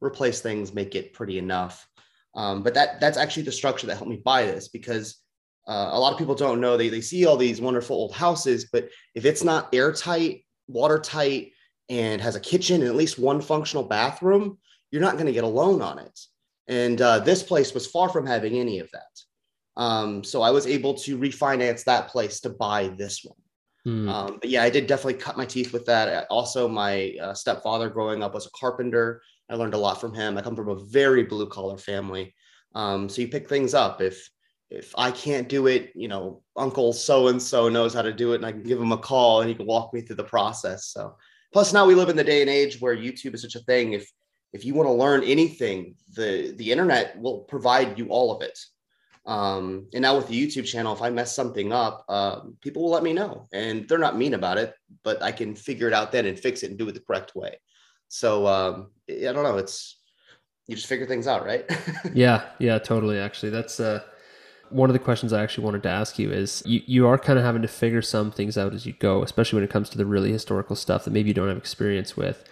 replace 0.00 0.40
things, 0.40 0.74
make 0.74 0.94
it 0.94 1.12
pretty 1.12 1.38
enough. 1.38 1.86
Um, 2.34 2.62
but 2.62 2.74
that 2.74 3.00
that's 3.00 3.18
actually 3.18 3.44
the 3.44 3.52
structure 3.52 3.86
that 3.86 3.96
helped 3.96 4.10
me 4.10 4.20
buy 4.22 4.44
this 4.44 4.68
because 4.68 5.16
uh, 5.66 5.90
a 5.92 5.98
lot 5.98 6.12
of 6.12 6.18
people 6.18 6.34
don't 6.34 6.60
know 6.60 6.76
they, 6.76 6.88
they 6.88 7.00
see 7.00 7.26
all 7.26 7.36
these 7.36 7.60
wonderful 7.60 7.96
old 7.96 8.14
houses, 8.14 8.68
but 8.72 8.88
if 9.14 9.24
it's 9.24 9.44
not 9.44 9.74
airtight, 9.74 10.44
watertight, 10.68 11.52
and 11.88 12.20
has 12.20 12.36
a 12.36 12.40
kitchen 12.40 12.82
and 12.82 12.90
at 12.90 12.96
least 12.96 13.18
one 13.18 13.40
functional 13.40 13.84
bathroom, 13.84 14.58
you're 14.90 15.02
not 15.02 15.14
going 15.14 15.26
to 15.26 15.32
get 15.32 15.44
a 15.44 15.48
loan 15.48 15.82
on 15.82 15.98
it. 15.98 16.18
And 16.68 17.00
uh, 17.00 17.18
this 17.20 17.42
place 17.42 17.74
was 17.74 17.86
far 17.86 18.08
from 18.08 18.26
having 18.26 18.58
any 18.58 18.78
of 18.78 18.90
that. 18.92 19.08
Um, 19.80 20.22
so 20.22 20.42
I 20.42 20.50
was 20.50 20.66
able 20.66 20.92
to 20.94 21.16
refinance 21.16 21.84
that 21.84 22.08
place 22.08 22.40
to 22.40 22.50
buy 22.50 22.88
this 22.88 23.24
one. 23.24 23.38
Hmm. 23.84 24.08
Um, 24.10 24.38
but 24.38 24.50
yeah, 24.50 24.62
I 24.62 24.68
did 24.68 24.86
definitely 24.86 25.14
cut 25.14 25.38
my 25.38 25.46
teeth 25.46 25.72
with 25.72 25.86
that. 25.86 26.26
Also, 26.28 26.68
my 26.68 27.14
uh, 27.20 27.32
stepfather 27.32 27.88
growing 27.88 28.22
up 28.22 28.34
was 28.34 28.46
a 28.46 28.50
carpenter. 28.50 29.22
I 29.48 29.54
learned 29.54 29.72
a 29.72 29.78
lot 29.78 29.98
from 29.98 30.12
him. 30.12 30.36
I 30.36 30.42
come 30.42 30.54
from 30.54 30.68
a 30.68 30.84
very 30.84 31.22
blue 31.22 31.48
collar 31.48 31.78
family. 31.78 32.34
Um, 32.74 33.08
so 33.08 33.22
you 33.22 33.28
pick 33.28 33.48
things 33.48 33.72
up. 33.72 34.02
If 34.02 34.28
if 34.68 34.92
I 34.98 35.10
can't 35.10 35.48
do 35.48 35.66
it, 35.66 35.92
you 35.96 36.08
know, 36.08 36.42
Uncle 36.56 36.92
so 36.92 37.28
and 37.28 37.42
so 37.42 37.70
knows 37.70 37.94
how 37.94 38.02
to 38.02 38.12
do 38.12 38.32
it, 38.32 38.36
and 38.36 38.46
I 38.46 38.52
can 38.52 38.62
give 38.62 38.80
him 38.80 38.92
a 38.92 38.98
call 38.98 39.40
and 39.40 39.48
he 39.48 39.56
can 39.56 39.66
walk 39.66 39.94
me 39.94 40.02
through 40.02 40.16
the 40.16 40.24
process. 40.24 40.88
So, 40.88 41.16
plus 41.54 41.72
now 41.72 41.86
we 41.86 41.94
live 41.94 42.10
in 42.10 42.16
the 42.16 42.22
day 42.22 42.42
and 42.42 42.50
age 42.50 42.80
where 42.80 42.94
YouTube 42.94 43.34
is 43.34 43.42
such 43.42 43.56
a 43.56 43.64
thing. 43.64 43.94
If 43.94 44.12
if 44.52 44.62
you 44.62 44.74
want 44.74 44.88
to 44.88 44.92
learn 44.92 45.24
anything, 45.24 45.94
the 46.14 46.52
the 46.56 46.70
internet 46.70 47.18
will 47.18 47.40
provide 47.40 47.98
you 47.98 48.08
all 48.08 48.36
of 48.36 48.42
it. 48.42 48.58
Um, 49.26 49.86
and 49.92 50.02
now 50.02 50.16
with 50.16 50.28
the 50.28 50.46
YouTube 50.46 50.64
channel, 50.64 50.94
if 50.94 51.02
I 51.02 51.10
mess 51.10 51.34
something 51.34 51.72
up, 51.72 52.04
uh, 52.08 52.40
people 52.60 52.82
will 52.82 52.90
let 52.90 53.02
me 53.02 53.12
know, 53.12 53.48
and 53.52 53.86
they're 53.88 53.98
not 53.98 54.16
mean 54.16 54.34
about 54.34 54.58
it, 54.58 54.74
but 55.04 55.22
I 55.22 55.30
can 55.30 55.54
figure 55.54 55.86
it 55.86 55.92
out 55.92 56.10
then 56.10 56.26
and 56.26 56.38
fix 56.38 56.62
it 56.62 56.70
and 56.70 56.78
do 56.78 56.88
it 56.88 56.92
the 56.92 57.00
correct 57.00 57.34
way. 57.34 57.58
So 58.08 58.46
um, 58.46 58.90
I 59.08 59.32
don't 59.32 59.44
know. 59.44 59.58
It's 59.58 59.98
you 60.66 60.76
just 60.76 60.88
figure 60.88 61.06
things 61.06 61.26
out, 61.26 61.44
right? 61.44 61.64
yeah, 62.14 62.44
yeah, 62.58 62.78
totally. 62.78 63.18
Actually, 63.18 63.50
that's 63.50 63.78
uh, 63.78 64.02
one 64.70 64.88
of 64.88 64.94
the 64.94 65.00
questions 65.00 65.32
I 65.32 65.42
actually 65.42 65.64
wanted 65.64 65.82
to 65.82 65.88
ask 65.88 66.18
you 66.18 66.30
is 66.30 66.62
you, 66.64 66.80
you 66.86 67.06
are 67.06 67.18
kind 67.18 67.38
of 67.38 67.44
having 67.44 67.62
to 67.62 67.68
figure 67.68 68.02
some 68.02 68.30
things 68.30 68.56
out 68.56 68.72
as 68.72 68.86
you 68.86 68.94
go, 68.94 69.22
especially 69.22 69.58
when 69.58 69.64
it 69.64 69.70
comes 69.70 69.90
to 69.90 69.98
the 69.98 70.06
really 70.06 70.32
historical 70.32 70.76
stuff 70.76 71.04
that 71.04 71.10
maybe 71.10 71.28
you 71.28 71.34
don't 71.34 71.48
have 71.48 71.56
experience 71.56 72.16
with. 72.16 72.44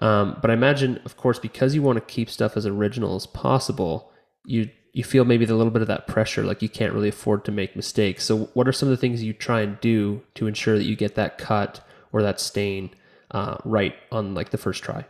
Um, 0.00 0.38
but 0.40 0.50
I 0.50 0.54
imagine, 0.54 1.00
of 1.04 1.16
course, 1.16 1.38
because 1.38 1.74
you 1.74 1.82
want 1.82 1.96
to 1.96 2.04
keep 2.12 2.30
stuff 2.30 2.56
as 2.56 2.64
original 2.64 3.14
as 3.16 3.26
possible, 3.26 4.10
you 4.46 4.70
you 4.92 5.04
feel 5.04 5.24
maybe 5.24 5.44
a 5.44 5.54
little 5.54 5.70
bit 5.70 5.82
of 5.82 5.88
that 5.88 6.06
pressure, 6.06 6.42
like 6.42 6.62
you 6.62 6.68
can't 6.68 6.92
really 6.92 7.08
afford 7.08 7.44
to 7.44 7.52
make 7.52 7.76
mistakes. 7.76 8.24
So, 8.24 8.50
what 8.54 8.66
are 8.66 8.72
some 8.72 8.88
of 8.88 8.90
the 8.90 8.96
things 9.00 9.22
you 9.22 9.32
try 9.32 9.60
and 9.60 9.80
do 9.80 10.22
to 10.34 10.46
ensure 10.46 10.76
that 10.76 10.84
you 10.84 10.96
get 10.96 11.14
that 11.14 11.38
cut 11.38 11.80
or 12.12 12.22
that 12.22 12.40
stain 12.40 12.90
uh, 13.30 13.56
right 13.64 13.94
on 14.10 14.34
like 14.34 14.50
the 14.50 14.58
first 14.58 14.82
try? 14.82 15.06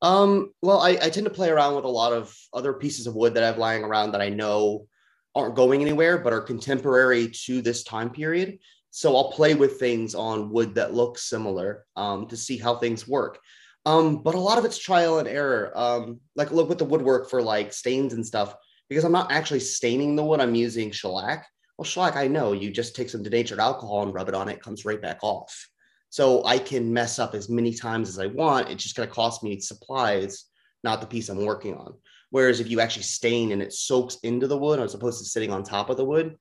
Um, 0.00 0.52
well, 0.62 0.80
I, 0.80 0.90
I 0.90 1.10
tend 1.10 1.24
to 1.24 1.30
play 1.30 1.50
around 1.50 1.74
with 1.74 1.84
a 1.84 1.88
lot 1.88 2.12
of 2.12 2.36
other 2.52 2.72
pieces 2.72 3.06
of 3.06 3.14
wood 3.14 3.34
that 3.34 3.42
I 3.42 3.46
have 3.46 3.58
lying 3.58 3.84
around 3.84 4.12
that 4.12 4.20
I 4.20 4.28
know 4.28 4.86
aren't 5.34 5.56
going 5.56 5.82
anywhere, 5.82 6.18
but 6.18 6.32
are 6.32 6.40
contemporary 6.40 7.28
to 7.28 7.62
this 7.62 7.82
time 7.84 8.10
period. 8.10 8.58
So 8.90 9.16
I'll 9.16 9.32
play 9.32 9.54
with 9.54 9.78
things 9.78 10.14
on 10.14 10.50
wood 10.50 10.74
that 10.76 10.94
look 10.94 11.18
similar 11.18 11.84
um, 11.96 12.26
to 12.28 12.36
see 12.36 12.56
how 12.56 12.76
things 12.76 13.06
work. 13.06 13.38
Um, 13.86 14.22
but 14.22 14.34
a 14.34 14.40
lot 14.40 14.58
of 14.58 14.64
it's 14.64 14.78
trial 14.78 15.18
and 15.18 15.28
error. 15.28 15.72
Um, 15.74 16.20
like 16.36 16.50
look 16.50 16.68
with 16.68 16.78
the 16.78 16.84
woodwork 16.84 17.30
for 17.30 17.42
like 17.42 17.72
stains 17.72 18.12
and 18.12 18.26
stuff, 18.26 18.54
because 18.88 19.04
I'm 19.04 19.12
not 19.12 19.32
actually 19.32 19.60
staining 19.60 20.16
the 20.16 20.24
wood. 20.24 20.40
I'm 20.40 20.54
using 20.54 20.90
shellac. 20.90 21.46
Well, 21.76 21.84
shellac, 21.84 22.16
I 22.16 22.26
know 22.26 22.52
you 22.52 22.70
just 22.70 22.96
take 22.96 23.08
some 23.08 23.22
denatured 23.22 23.60
alcohol 23.60 24.02
and 24.02 24.12
rub 24.12 24.28
it 24.28 24.34
on 24.34 24.48
it, 24.48 24.62
comes 24.62 24.84
right 24.84 25.00
back 25.00 25.18
off. 25.22 25.68
So 26.10 26.44
I 26.44 26.58
can 26.58 26.92
mess 26.92 27.18
up 27.18 27.34
as 27.34 27.48
many 27.48 27.72
times 27.72 28.08
as 28.08 28.18
I 28.18 28.26
want. 28.26 28.70
It's 28.70 28.82
just 28.82 28.96
going 28.96 29.08
to 29.08 29.14
cost 29.14 29.44
me 29.44 29.60
supplies, 29.60 30.44
not 30.82 31.00
the 31.00 31.06
piece 31.06 31.28
I'm 31.28 31.44
working 31.44 31.74
on. 31.74 31.94
Whereas 32.30 32.60
if 32.60 32.70
you 32.70 32.80
actually 32.80 33.04
stain 33.04 33.52
and 33.52 33.62
it 33.62 33.72
soaks 33.72 34.16
into 34.22 34.46
the 34.46 34.58
wood 34.58 34.80
as 34.80 34.94
opposed 34.94 35.18
to 35.18 35.24
sitting 35.24 35.50
on 35.50 35.62
top 35.62 35.88
of 35.88 35.96
the 35.96 36.04
wood, 36.04 36.36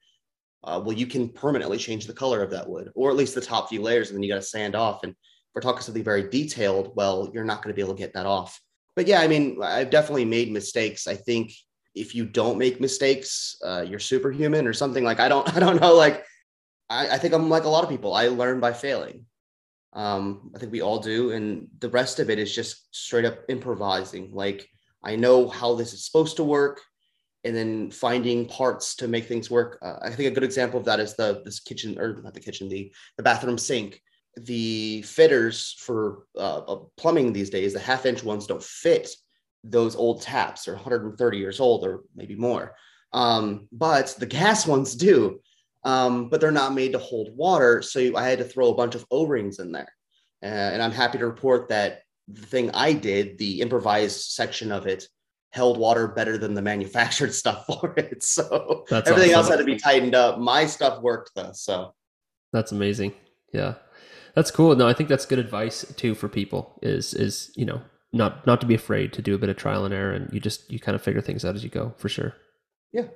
uh, 0.63 0.81
well, 0.83 0.97
you 0.97 1.05
can 1.05 1.29
permanently 1.29 1.77
change 1.77 2.07
the 2.07 2.13
color 2.13 2.41
of 2.41 2.51
that 2.51 2.67
wood, 2.67 2.91
or 2.95 3.09
at 3.09 3.15
least 3.15 3.35
the 3.35 3.41
top 3.41 3.69
few 3.69 3.81
layers, 3.81 4.09
and 4.09 4.17
then 4.17 4.23
you 4.23 4.29
got 4.29 4.35
to 4.35 4.41
sand 4.41 4.75
off. 4.75 5.03
And 5.03 5.15
if 5.57 5.65
we're 5.65 5.71
talking 5.71 5.83
something 5.83 6.03
very 6.03 6.29
detailed, 6.29 6.91
well, 6.95 7.31
you're 7.33 7.43
not 7.43 7.63
going 7.63 7.73
to 7.73 7.75
be 7.75 7.81
able 7.81 7.95
to 7.95 7.99
get 7.99 8.13
that 8.13 8.25
off. 8.25 8.61
But 8.95 9.07
yeah, 9.07 9.21
I 9.21 9.27
mean, 9.27 9.57
I've 9.61 9.89
definitely 9.89 10.25
made 10.25 10.51
mistakes. 10.51 11.07
I 11.07 11.15
think 11.15 11.53
if 11.95 12.13
you 12.13 12.25
don't 12.25 12.57
make 12.57 12.79
mistakes, 12.79 13.57
uh, 13.65 13.81
you're 13.87 13.99
superhuman 13.99 14.67
or 14.67 14.73
something. 14.73 15.03
Like 15.03 15.19
I 15.19 15.29
don't, 15.29 15.51
I 15.55 15.59
don't 15.59 15.81
know. 15.81 15.95
Like 15.95 16.25
I, 16.89 17.09
I 17.09 17.17
think 17.17 17.33
I'm 17.33 17.49
like 17.49 17.63
a 17.63 17.69
lot 17.69 17.83
of 17.83 17.89
people. 17.89 18.13
I 18.13 18.27
learn 18.27 18.59
by 18.59 18.73
failing. 18.73 19.25
Um, 19.93 20.51
I 20.55 20.59
think 20.59 20.71
we 20.71 20.81
all 20.81 20.99
do, 20.99 21.31
and 21.31 21.69
the 21.79 21.89
rest 21.89 22.19
of 22.19 22.29
it 22.29 22.37
is 22.37 22.53
just 22.53 22.93
straight 22.93 23.25
up 23.25 23.39
improvising. 23.49 24.31
Like 24.31 24.67
I 25.03 25.15
know 25.15 25.47
how 25.47 25.73
this 25.73 25.93
is 25.93 26.05
supposed 26.05 26.37
to 26.37 26.43
work, 26.43 26.81
and 27.43 27.55
then 27.55 27.89
finding 27.89 28.47
parts 28.47 28.95
to 28.97 29.07
make 29.07 29.25
things 29.25 29.49
work. 29.49 29.79
Uh, 29.81 29.95
I 30.01 30.11
think 30.11 30.29
a 30.29 30.33
good 30.33 30.43
example 30.43 30.79
of 30.79 30.85
that 30.85 30.99
is 30.99 31.15
the 31.15 31.41
this 31.45 31.59
kitchen 31.59 31.97
or 31.97 32.21
not 32.21 32.35
the 32.35 32.39
kitchen, 32.39 32.69
the 32.69 32.91
the 33.15 33.23
bathroom 33.23 33.57
sink. 33.57 34.01
The 34.37 35.01
fitters 35.01 35.75
for 35.79 36.23
uh, 36.35 36.59
uh 36.59 36.79
plumbing 36.97 37.33
these 37.33 37.49
days, 37.49 37.73
the 37.73 37.79
half 37.79 38.05
inch 38.05 38.23
ones 38.23 38.47
don't 38.47 38.63
fit 38.63 39.09
those 39.63 39.95
old 39.95 40.21
taps. 40.21 40.63
They're 40.63 40.75
130 40.75 41.37
years 41.37 41.59
old 41.59 41.85
or 41.85 42.01
maybe 42.15 42.35
more. 42.35 42.75
Um, 43.13 43.67
but 43.71 44.15
the 44.19 44.25
gas 44.25 44.67
ones 44.75 44.95
do. 44.95 45.39
Um, 45.83 46.29
but 46.29 46.41
they're 46.41 46.51
not 46.51 46.73
made 46.73 46.91
to 46.93 46.99
hold 46.99 47.35
water. 47.35 47.81
So 47.81 48.15
I 48.17 48.27
had 48.27 48.39
to 48.39 48.43
throw 48.43 48.69
a 48.69 48.75
bunch 48.75 48.95
of 48.95 49.05
O 49.09 49.25
rings 49.25 49.59
in 49.59 49.71
there. 49.71 49.93
Uh, 50.43 50.45
and 50.45 50.81
I'm 50.81 50.91
happy 50.91 51.17
to 51.17 51.25
report 51.25 51.69
that 51.69 52.01
the 52.27 52.45
thing 52.45 52.71
I 52.71 52.93
did, 52.93 53.37
the 53.37 53.61
improvised 53.61 54.31
section 54.31 54.71
of 54.71 54.85
it, 54.85 55.07
held 55.51 55.77
water 55.77 56.09
better 56.09 56.37
than 56.37 56.53
the 56.53 56.61
manufactured 56.73 57.33
stuff 57.33 57.65
for 57.65 57.93
it. 57.97 58.23
So 58.23 58.85
That's 58.89 59.09
everything 59.09 59.31
awesome. 59.31 59.39
else 59.39 59.49
had 59.49 59.59
to 59.59 59.63
be 59.63 59.77
tightened 59.77 60.15
up. 60.15 60.39
My 60.39 60.65
stuff 60.65 61.01
worked 61.01 61.31
though. 61.35 61.51
So 61.53 61.93
That's 62.51 62.71
amazing. 62.71 63.13
Yeah. 63.53 63.75
That's 64.37 64.51
cool. 64.51 64.75
No, 64.75 64.87
I 64.87 64.93
think 64.93 65.09
that's 65.09 65.25
good 65.25 65.39
advice 65.39 65.83
too 65.97 66.13
for 66.13 66.29
people 66.29 66.77
is 66.83 67.15
is, 67.15 67.51
you 67.55 67.65
know, 67.65 67.81
not 68.13 68.45
not 68.45 68.61
to 68.61 68.67
be 68.67 68.75
afraid 68.75 69.11
to 69.13 69.21
do 69.23 69.33
a 69.33 69.37
bit 69.39 69.49
of 69.49 69.57
trial 69.57 69.83
and 69.83 69.91
error 69.91 70.11
and 70.11 70.31
you 70.31 70.39
just 70.39 70.69
you 70.69 70.79
kind 70.79 70.93
of 70.93 71.01
figure 71.01 71.21
things 71.21 71.43
out 71.43 71.55
as 71.55 71.63
you 71.63 71.71
go 71.71 71.95
for 71.97 72.07
sure. 72.07 72.35
Yeah. 72.93 73.07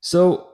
So 0.00 0.48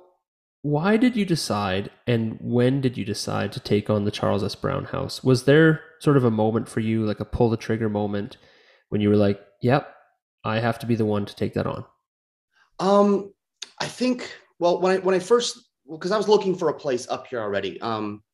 why 0.62 0.96
did 0.96 1.14
you 1.14 1.24
decide 1.24 1.92
and 2.04 2.36
when 2.40 2.80
did 2.80 2.98
you 2.98 3.04
decide 3.04 3.52
to 3.52 3.60
take 3.60 3.88
on 3.88 4.04
the 4.04 4.10
Charles 4.10 4.42
S. 4.42 4.56
Brown 4.56 4.86
house? 4.86 5.22
Was 5.22 5.44
there 5.44 5.82
sort 6.00 6.16
of 6.16 6.24
a 6.24 6.32
moment 6.32 6.68
for 6.68 6.80
you, 6.80 7.06
like 7.06 7.20
a 7.20 7.24
pull 7.24 7.48
the 7.48 7.56
trigger 7.56 7.88
moment, 7.88 8.38
when 8.88 9.00
you 9.00 9.08
were 9.08 9.16
like, 9.16 9.40
yep, 9.62 9.94
I 10.42 10.58
have 10.58 10.80
to 10.80 10.86
be 10.86 10.96
the 10.96 11.06
one 11.06 11.26
to 11.26 11.36
take 11.36 11.54
that 11.54 11.68
on? 11.68 11.84
Um, 12.80 13.32
I 13.78 13.86
think 13.86 14.36
well 14.58 14.80
when 14.80 14.96
I 14.96 14.98
when 14.98 15.14
I 15.14 15.20
first 15.20 15.60
because 15.88 16.10
I 16.10 16.16
was 16.16 16.26
looking 16.26 16.56
for 16.56 16.70
a 16.70 16.74
place 16.74 17.06
up 17.08 17.28
here 17.28 17.38
already. 17.38 17.80
Um, 17.80 18.24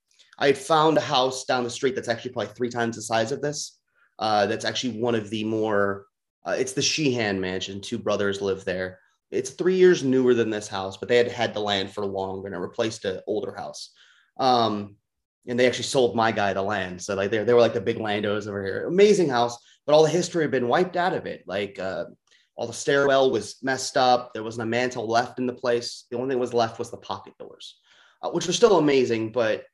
I 0.41 0.47
had 0.47 0.59
found 0.59 0.97
a 0.97 1.03
house 1.03 1.45
down 1.45 1.65
the 1.65 1.71
street 1.71 1.95
that's 1.95 2.09
actually 2.09 2.33
probably 2.33 2.55
three 2.55 2.71
times 2.71 2.97
the 2.97 3.03
size 3.03 3.31
of 3.31 3.43
this. 3.43 3.79
Uh, 4.19 4.47
that's 4.47 4.65
actually 4.65 4.99
one 4.99 5.15
of 5.15 5.31
the 5.31 5.45
more. 5.45 6.07
Uh, 6.45 6.57
it's 6.59 6.73
the 6.73 6.83
Sheehan 6.83 7.41
Mansion. 7.41 7.81
Two 7.81 7.99
brothers 7.99 8.41
live 8.41 8.65
there. 8.65 8.99
It's 9.31 9.51
three 9.51 9.77
years 9.77 10.03
newer 10.03 10.35
than 10.35 10.51
this 10.51 10.67
house, 10.67 10.97
but 10.97 11.09
they 11.09 11.17
had 11.17 11.31
had 11.31 11.55
the 11.55 11.61
land 11.61 11.93
for 11.93 12.05
longer 12.05 12.47
and 12.47 12.57
it 12.57 12.59
replaced 12.59 13.05
an 13.05 13.21
older 13.27 13.55
house. 13.55 13.93
Um, 14.39 14.97
and 15.47 15.59
they 15.59 15.67
actually 15.67 15.85
sold 15.85 16.17
my 16.17 16.33
guy 16.33 16.53
the 16.53 16.63
land. 16.63 17.01
So 17.01 17.15
like 17.15 17.31
they, 17.31 17.45
they 17.45 17.55
were 17.55 17.61
like 17.61 17.75
the 17.75 17.81
big 17.81 17.99
landowners 17.99 18.49
over 18.49 18.65
here. 18.65 18.87
Amazing 18.87 19.29
house, 19.29 19.57
but 19.87 19.95
all 19.95 20.03
the 20.03 20.11
history 20.11 20.43
had 20.43 20.51
been 20.51 20.69
wiped 20.69 20.97
out 20.97 21.13
of 21.13 21.27
it. 21.27 21.45
Like 21.47 21.79
uh, 21.79 22.07
all 22.57 22.67
the 22.67 22.73
stairwell 22.73 23.31
was 23.31 23.57
messed 23.63 23.97
up. 23.97 24.33
There 24.33 24.43
wasn't 24.43 24.65
a 24.65 24.71
mantle 24.71 25.07
left 25.07 25.39
in 25.39 25.47
the 25.47 25.53
place. 25.53 26.07
The 26.11 26.17
only 26.17 26.31
thing 26.31 26.39
that 26.39 26.43
was 26.43 26.55
left 26.55 26.79
was 26.79 26.91
the 26.91 26.97
pocket 26.99 27.35
doors, 27.39 27.79
uh, 28.23 28.31
which 28.31 28.47
were 28.47 28.53
still 28.53 28.79
amazing, 28.79 29.33
but 29.33 29.65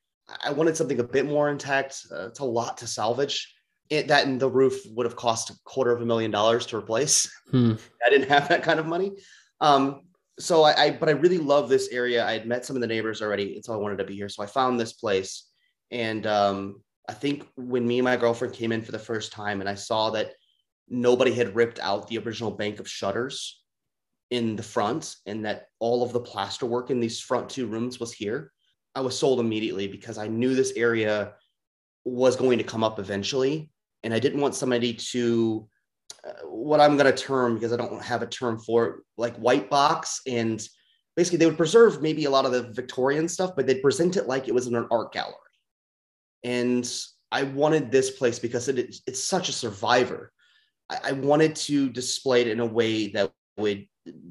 I 0.44 0.50
wanted 0.52 0.76
something 0.76 0.98
a 1.00 1.04
bit 1.04 1.26
more 1.26 1.50
intact. 1.50 2.06
Uh, 2.10 2.28
it's 2.28 2.40
a 2.40 2.44
lot 2.44 2.78
to 2.78 2.86
salvage. 2.86 3.54
It, 3.88 4.08
that 4.08 4.26
and 4.26 4.40
the 4.40 4.50
roof 4.50 4.80
would 4.90 5.06
have 5.06 5.14
cost 5.14 5.50
a 5.50 5.54
quarter 5.64 5.92
of 5.92 6.02
a 6.02 6.06
million 6.06 6.30
dollars 6.30 6.66
to 6.66 6.76
replace. 6.76 7.30
Hmm. 7.50 7.74
I 8.06 8.10
didn't 8.10 8.28
have 8.28 8.48
that 8.48 8.62
kind 8.62 8.80
of 8.80 8.86
money. 8.86 9.12
Um, 9.60 10.02
so 10.38 10.64
I, 10.64 10.84
I, 10.84 10.90
but 10.90 11.08
I 11.08 11.12
really 11.12 11.38
love 11.38 11.68
this 11.68 11.88
area. 11.88 12.26
I 12.26 12.32
had 12.32 12.46
met 12.46 12.64
some 12.64 12.76
of 12.76 12.82
the 12.82 12.88
neighbors 12.88 13.22
already. 13.22 13.52
It's 13.52 13.68
all 13.68 13.76
I 13.76 13.80
wanted 13.80 13.98
to 13.98 14.04
be 14.04 14.14
here. 14.14 14.28
So 14.28 14.42
I 14.42 14.46
found 14.46 14.78
this 14.78 14.92
place. 14.92 15.48
And 15.90 16.26
um, 16.26 16.82
I 17.08 17.12
think 17.12 17.46
when 17.56 17.86
me 17.86 17.98
and 17.98 18.04
my 18.04 18.16
girlfriend 18.16 18.54
came 18.54 18.72
in 18.72 18.82
for 18.82 18.92
the 18.92 18.98
first 18.98 19.32
time 19.32 19.60
and 19.60 19.70
I 19.70 19.74
saw 19.74 20.10
that 20.10 20.32
nobody 20.88 21.32
had 21.32 21.54
ripped 21.54 21.78
out 21.78 22.08
the 22.08 22.18
original 22.18 22.50
bank 22.50 22.80
of 22.80 22.88
shutters 22.88 23.62
in 24.30 24.56
the 24.56 24.62
front 24.62 25.14
and 25.26 25.44
that 25.44 25.66
all 25.78 26.02
of 26.02 26.12
the 26.12 26.20
plaster 26.20 26.66
work 26.66 26.90
in 26.90 27.00
these 27.00 27.20
front 27.20 27.48
two 27.48 27.66
rooms 27.66 28.00
was 28.00 28.12
here, 28.12 28.52
I 28.96 29.00
was 29.00 29.16
sold 29.16 29.40
immediately 29.40 29.86
because 29.86 30.16
I 30.16 30.26
knew 30.26 30.54
this 30.54 30.72
area 30.74 31.34
was 32.06 32.34
going 32.34 32.56
to 32.56 32.64
come 32.64 32.82
up 32.82 32.98
eventually. 32.98 33.70
And 34.02 34.14
I 34.14 34.18
didn't 34.18 34.40
want 34.40 34.54
somebody 34.54 34.94
to, 34.94 35.68
uh, 36.26 36.46
what 36.46 36.80
I'm 36.80 36.96
going 36.96 37.12
to 37.12 37.16
term, 37.16 37.54
because 37.54 37.74
I 37.74 37.76
don't 37.76 38.02
have 38.02 38.22
a 38.22 38.26
term 38.26 38.58
for 38.58 38.86
it, 38.86 38.94
like 39.18 39.36
white 39.36 39.68
box. 39.68 40.22
And 40.26 40.66
basically, 41.14 41.38
they 41.38 41.46
would 41.46 41.58
preserve 41.58 42.00
maybe 42.00 42.24
a 42.24 42.30
lot 42.30 42.46
of 42.46 42.52
the 42.52 42.72
Victorian 42.72 43.28
stuff, 43.28 43.52
but 43.54 43.66
they'd 43.66 43.82
present 43.82 44.16
it 44.16 44.26
like 44.26 44.48
it 44.48 44.54
was 44.54 44.66
in 44.66 44.74
an 44.74 44.88
art 44.90 45.12
gallery. 45.12 45.34
And 46.42 46.90
I 47.30 47.42
wanted 47.42 47.90
this 47.90 48.10
place 48.12 48.38
because 48.38 48.68
it, 48.68 48.78
it's 49.06 49.22
such 49.22 49.50
a 49.50 49.52
survivor. 49.52 50.32
I, 50.88 50.98
I 51.04 51.12
wanted 51.12 51.54
to 51.56 51.90
display 51.90 52.40
it 52.40 52.48
in 52.48 52.60
a 52.60 52.66
way 52.66 53.08
that 53.08 53.30
would 53.58 53.86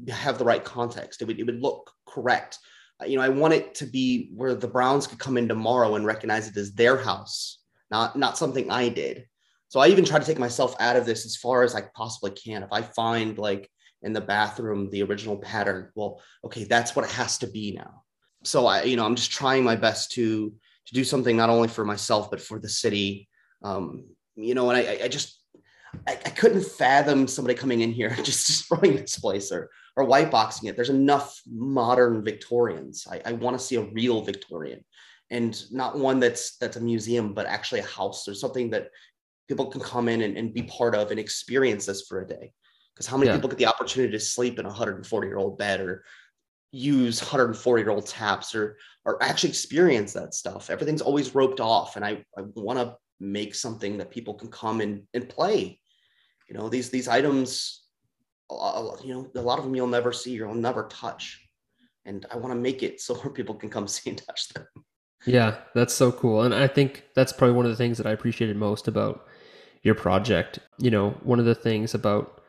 have 0.10 0.39
the 0.39 0.45
right 0.45 0.63
context. 0.63 1.22
It 1.22 1.25
would, 1.25 1.39
it 1.39 1.43
would 1.43 1.62
look 1.62 1.91
correct 2.07 2.57
you 3.06 3.18
know, 3.18 3.24
I 3.24 3.30
want 3.30 3.54
it 3.54 3.75
to 3.75 3.86
be 3.86 4.32
where 4.34 4.56
the 4.56 4.68
Browns 4.68 5.08
could 5.08 5.20
come 5.20 5.38
in 5.38 5.48
tomorrow 5.48 5.96
and 5.96 6.06
recognize 6.06 6.48
it 6.48 6.58
as 6.58 6.74
their 6.74 6.98
house, 6.98 7.60
not 7.92 8.16
not 8.16 8.38
something 8.38 8.72
I 8.72 8.90
did. 8.90 9.25
So 9.68 9.80
I 9.80 9.88
even 9.88 10.06
try 10.06 10.20
to 10.20 10.25
take 10.25 10.40
myself 10.40 10.75
out 10.80 10.96
of 10.96 11.06
this 11.06 11.25
as 11.25 11.36
far 11.36 11.64
as 11.64 11.75
I 11.75 11.82
possibly 11.96 12.32
can. 12.32 12.64
If 12.64 12.72
I 12.72 12.82
find 12.82 13.38
like 13.38 13.70
in 14.02 14.14
the 14.14 14.22
bathroom 14.22 14.90
the 14.90 15.04
original 15.04 15.38
pattern, 15.38 15.92
well, 15.96 16.22
okay, 16.46 16.64
that's 16.64 16.96
what 16.96 17.06
it 17.06 17.12
has 17.12 17.38
to 17.40 17.48
be 17.48 17.74
now. 17.74 18.04
So 18.44 18.68
I, 18.68 18.84
you 18.84 18.96
know, 18.96 19.06
I'm 19.06 19.16
just 19.16 19.32
trying 19.32 19.64
my 19.64 19.75
best 19.75 20.12
to 20.14 20.54
to 20.88 20.94
do 20.94 21.04
something 21.04 21.36
not 21.36 21.50
only 21.50 21.68
for 21.68 21.84
myself 21.84 22.30
but 22.30 22.40
for 22.40 22.60
the 22.60 22.70
city. 22.70 23.28
Um, 23.64 24.06
you 24.36 24.54
know, 24.54 24.70
and 24.70 24.78
I, 24.78 25.06
I 25.06 25.08
just 25.08 25.42
I, 26.08 26.14
I 26.14 26.30
couldn't 26.30 26.66
fathom 26.66 27.28
somebody 27.28 27.56
coming 27.56 27.82
in 27.82 27.92
here 27.92 28.10
and 28.10 28.25
just 28.25 28.48
destroying 28.48 28.96
this 28.96 29.20
place 29.20 29.52
or 29.52 29.70
or 29.98 30.04
white 30.04 30.30
boxing 30.30 30.68
it. 30.68 30.75
There's 30.75 30.90
enough 30.90 31.42
modern 31.50 32.24
Victorians. 32.24 33.08
I, 33.10 33.22
I 33.25 33.32
want 33.32 33.58
to 33.58 33.64
see 33.64 33.78
a 33.78 33.82
real 33.82 34.22
Victorian 34.22 34.84
and 35.32 35.72
not 35.72 35.98
one 35.98 36.20
that's 36.20 36.58
that's 36.58 36.78
a 36.78 36.82
museum, 36.82 37.34
but 37.34 37.46
actually 37.46 37.80
a 37.80 37.86
house 37.86 38.28
or 38.28 38.34
something 38.34 38.70
that 38.72 38.90
people 39.48 39.68
can 39.68 39.82
come 39.82 40.10
in 40.10 40.22
and, 40.22 40.38
and 40.38 40.54
be 40.54 40.64
part 40.64 40.96
of 40.96 41.12
and 41.12 41.20
experience 41.20 41.86
this 41.86 42.04
for 42.08 42.22
a 42.22 42.28
day. 42.28 42.52
Because 42.94 43.08
how 43.08 43.18
many 43.18 43.30
yeah. 43.30 43.36
people 43.36 43.50
get 43.50 43.58
the 43.58 43.66
opportunity 43.66 44.12
to 44.12 44.20
sleep 44.20 44.60
in 44.60 44.66
a 44.66 44.70
140 44.70 45.28
year 45.28 45.38
old 45.38 45.58
bed 45.58 45.82
or 45.82 46.04
use 46.72 47.22
140 47.22 47.82
year 47.82 47.92
old 47.92 48.06
taps 48.06 48.54
or 48.56 48.78
or 49.06 49.22
actually 49.22 49.50
experience 49.50 50.14
that 50.14 50.34
stuff? 50.34 50.70
Everything's 50.70 51.02
always 51.02 51.36
roped 51.36 51.60
off, 51.60 51.96
and 51.96 52.06
I, 52.06 52.24
I 52.38 52.42
want 52.56 52.80
to 52.80 52.96
make 53.20 53.56
something 53.56 53.98
that 53.98 54.12
people 54.12 54.34
can 54.34 54.50
come 54.50 54.82
and, 54.82 55.04
and 55.14 55.28
play. 55.28 55.80
You 56.48 56.56
know, 56.56 56.70
these 56.70 56.90
these 56.90 57.08
items 57.08 57.86
you 58.50 59.14
know, 59.14 59.28
a 59.36 59.42
lot 59.42 59.58
of 59.58 59.66
them 59.66 59.75
you'll 59.75 59.88
never 59.88 60.14
see 60.14 60.40
or 60.40 60.46
you'll 60.46 60.56
never 60.56 60.88
touch. 60.88 61.48
And 62.06 62.25
I 62.32 62.38
want 62.38 62.54
to 62.54 62.60
make 62.60 62.84
it 62.84 63.02
so 63.02 63.16
people 63.16 63.56
can 63.56 63.70
come 63.70 63.88
see 63.96 64.10
and 64.10 64.22
touch 64.25 64.50
them. 64.50 64.68
Yeah, 65.25 65.56
that's 65.74 65.94
so 65.94 66.12
cool. 66.12 66.44
And 66.44 66.54
I 66.54 66.68
think 66.68 67.04
that's 67.16 67.34
probably 67.34 67.56
one 67.56 67.66
of 67.66 67.72
the 67.72 67.78
things 67.78 67.98
that 67.98 68.06
I 68.06 68.12
appreciated 68.12 68.58
most 68.58 68.88
about 68.88 69.25
your 69.82 69.96
project. 69.96 70.60
You 70.78 70.92
know, 70.92 71.12
one 71.24 71.40
of 71.40 71.46
the 71.46 71.56
things 71.56 71.96
about 71.96 72.42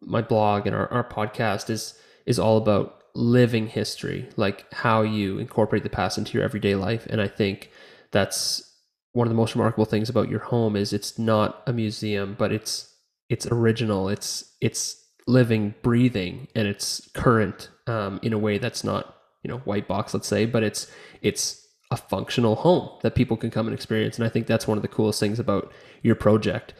my 0.00 0.22
blog 0.22 0.66
and 0.66 0.74
our, 0.74 0.90
our 0.90 1.04
podcast 1.04 1.68
is 1.68 1.98
is 2.24 2.38
all 2.38 2.56
about 2.56 3.02
living 3.14 3.66
history, 3.66 4.28
like 4.36 4.72
how 4.72 5.02
you 5.02 5.38
incorporate 5.38 5.82
the 5.82 5.90
past 5.90 6.16
into 6.16 6.32
your 6.32 6.44
everyday 6.44 6.74
life. 6.74 7.06
And 7.10 7.20
I 7.20 7.28
think 7.28 7.70
that's 8.10 8.72
one 9.12 9.26
of 9.26 9.30
the 9.30 9.36
most 9.36 9.54
remarkable 9.54 9.84
things 9.84 10.08
about 10.08 10.30
your 10.30 10.40
home 10.40 10.76
is 10.76 10.92
it's 10.92 11.18
not 11.18 11.62
a 11.66 11.72
museum, 11.72 12.34
but 12.38 12.52
it's 12.52 12.91
it's 13.32 13.46
original. 13.46 14.10
It's 14.10 14.44
it's 14.60 15.02
living, 15.26 15.74
breathing, 15.80 16.48
and 16.54 16.68
it's 16.68 17.08
current 17.14 17.70
um, 17.86 18.20
in 18.22 18.34
a 18.34 18.38
way 18.38 18.58
that's 18.58 18.84
not 18.84 19.16
you 19.42 19.48
know 19.48 19.58
white 19.60 19.88
box, 19.88 20.12
let's 20.12 20.28
say, 20.28 20.44
but 20.44 20.62
it's 20.62 20.86
it's 21.22 21.66
a 21.90 21.96
functional 21.96 22.56
home 22.56 22.90
that 23.02 23.14
people 23.14 23.38
can 23.38 23.50
come 23.50 23.66
and 23.66 23.74
experience. 23.74 24.16
And 24.16 24.26
I 24.26 24.28
think 24.28 24.46
that's 24.46 24.68
one 24.68 24.76
of 24.76 24.82
the 24.82 24.88
coolest 24.88 25.18
things 25.18 25.38
about 25.38 25.72
your 26.02 26.14
project. 26.14 26.74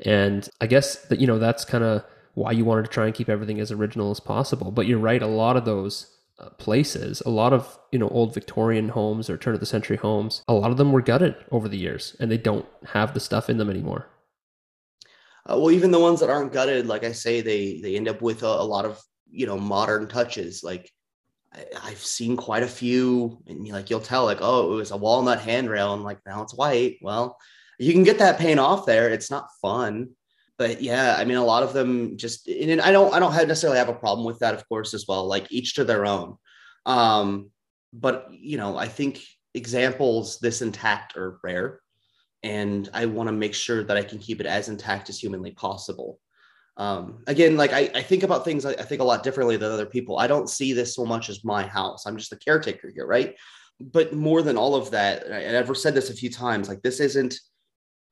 And 0.00 0.48
I 0.62 0.66
guess 0.66 0.96
that 1.08 1.20
you 1.20 1.26
know 1.26 1.38
that's 1.38 1.66
kind 1.66 1.84
of 1.84 2.04
why 2.32 2.52
you 2.52 2.64
wanted 2.64 2.84
to 2.84 2.90
try 2.90 3.04
and 3.04 3.14
keep 3.14 3.28
everything 3.28 3.60
as 3.60 3.70
original 3.70 4.10
as 4.10 4.20
possible. 4.20 4.70
But 4.70 4.86
you're 4.86 4.98
right, 4.98 5.20
a 5.20 5.26
lot 5.26 5.58
of 5.58 5.66
those 5.66 6.06
uh, 6.38 6.48
places, 6.50 7.20
a 7.26 7.30
lot 7.30 7.52
of 7.52 7.78
you 7.92 7.98
know 7.98 8.08
old 8.08 8.32
Victorian 8.32 8.88
homes 8.88 9.28
or 9.28 9.36
turn 9.36 9.52
of 9.52 9.60
the 9.60 9.66
century 9.66 9.98
homes, 9.98 10.42
a 10.48 10.54
lot 10.54 10.70
of 10.70 10.78
them 10.78 10.90
were 10.90 11.02
gutted 11.02 11.36
over 11.50 11.68
the 11.68 11.76
years, 11.76 12.16
and 12.18 12.30
they 12.30 12.38
don't 12.38 12.64
have 12.94 13.12
the 13.12 13.20
stuff 13.20 13.50
in 13.50 13.58
them 13.58 13.68
anymore. 13.68 14.08
Uh, 15.50 15.56
well, 15.56 15.70
even 15.70 15.90
the 15.90 15.98
ones 15.98 16.20
that 16.20 16.30
aren't 16.30 16.52
gutted, 16.52 16.86
like 16.86 17.04
I 17.04 17.12
say, 17.12 17.40
they 17.40 17.80
they 17.80 17.96
end 17.96 18.08
up 18.08 18.20
with 18.20 18.42
a, 18.42 18.46
a 18.46 18.64
lot 18.64 18.84
of 18.84 19.00
you 19.30 19.46
know 19.46 19.58
modern 19.58 20.06
touches. 20.08 20.62
Like 20.62 20.90
I, 21.54 21.88
have 21.90 21.98
seen 21.98 22.36
quite 22.36 22.62
a 22.62 22.68
few, 22.68 23.42
and 23.46 23.66
you 23.66 23.72
like 23.72 23.88
you'll 23.88 24.00
tell 24.00 24.24
like, 24.24 24.38
oh, 24.40 24.72
it 24.72 24.76
was 24.76 24.90
a 24.90 24.96
walnut 24.96 25.40
handrail, 25.40 25.94
and 25.94 26.04
like 26.04 26.18
now 26.26 26.42
it's 26.42 26.54
white. 26.54 26.98
Well, 27.00 27.38
you 27.78 27.92
can 27.92 28.02
get 28.02 28.18
that 28.18 28.38
paint 28.38 28.60
off 28.60 28.84
there. 28.84 29.08
It's 29.08 29.30
not 29.30 29.48
fun, 29.62 30.10
but 30.58 30.82
yeah, 30.82 31.16
I 31.18 31.24
mean, 31.24 31.38
a 31.38 31.44
lot 31.44 31.62
of 31.62 31.72
them 31.72 32.18
just. 32.18 32.48
And 32.48 32.80
I 32.80 32.92
don't 32.92 33.14
I 33.14 33.18
don't 33.18 33.32
have 33.32 33.48
necessarily 33.48 33.78
have 33.78 33.88
a 33.88 33.94
problem 33.94 34.26
with 34.26 34.40
that, 34.40 34.54
of 34.54 34.68
course, 34.68 34.92
as 34.92 35.06
well. 35.08 35.26
Like 35.26 35.50
each 35.50 35.74
to 35.76 35.84
their 35.84 36.04
own. 36.04 36.36
Um, 36.84 37.50
but 37.94 38.28
you 38.32 38.58
know, 38.58 38.76
I 38.76 38.88
think 38.88 39.22
examples 39.54 40.38
this 40.40 40.60
intact 40.60 41.16
are 41.16 41.38
rare 41.42 41.80
and 42.42 42.88
I 42.92 43.06
want 43.06 43.28
to 43.28 43.32
make 43.32 43.54
sure 43.54 43.82
that 43.82 43.96
I 43.96 44.02
can 44.02 44.18
keep 44.18 44.40
it 44.40 44.46
as 44.46 44.68
intact 44.68 45.08
as 45.08 45.18
humanly 45.18 45.50
possible. 45.52 46.20
Um, 46.76 47.24
again, 47.26 47.56
like 47.56 47.72
I, 47.72 47.90
I, 47.94 48.02
think 48.02 48.22
about 48.22 48.44
things, 48.44 48.64
I, 48.64 48.74
think 48.74 49.00
a 49.00 49.04
lot 49.04 49.24
differently 49.24 49.56
than 49.56 49.72
other 49.72 49.86
people. 49.86 50.18
I 50.18 50.28
don't 50.28 50.48
see 50.48 50.72
this 50.72 50.94
so 50.94 51.04
much 51.04 51.28
as 51.28 51.44
my 51.44 51.66
house. 51.66 52.06
I'm 52.06 52.16
just 52.16 52.30
the 52.30 52.36
caretaker 52.36 52.92
here, 52.94 53.04
right? 53.04 53.34
But 53.80 54.14
more 54.14 54.42
than 54.42 54.56
all 54.56 54.76
of 54.76 54.92
that, 54.92 55.24
and 55.24 55.34
I've 55.34 55.64
ever 55.64 55.74
said 55.74 55.94
this 55.94 56.10
a 56.10 56.14
few 56.14 56.30
times, 56.30 56.68
like 56.68 56.80
this 56.82 57.00
isn't, 57.00 57.34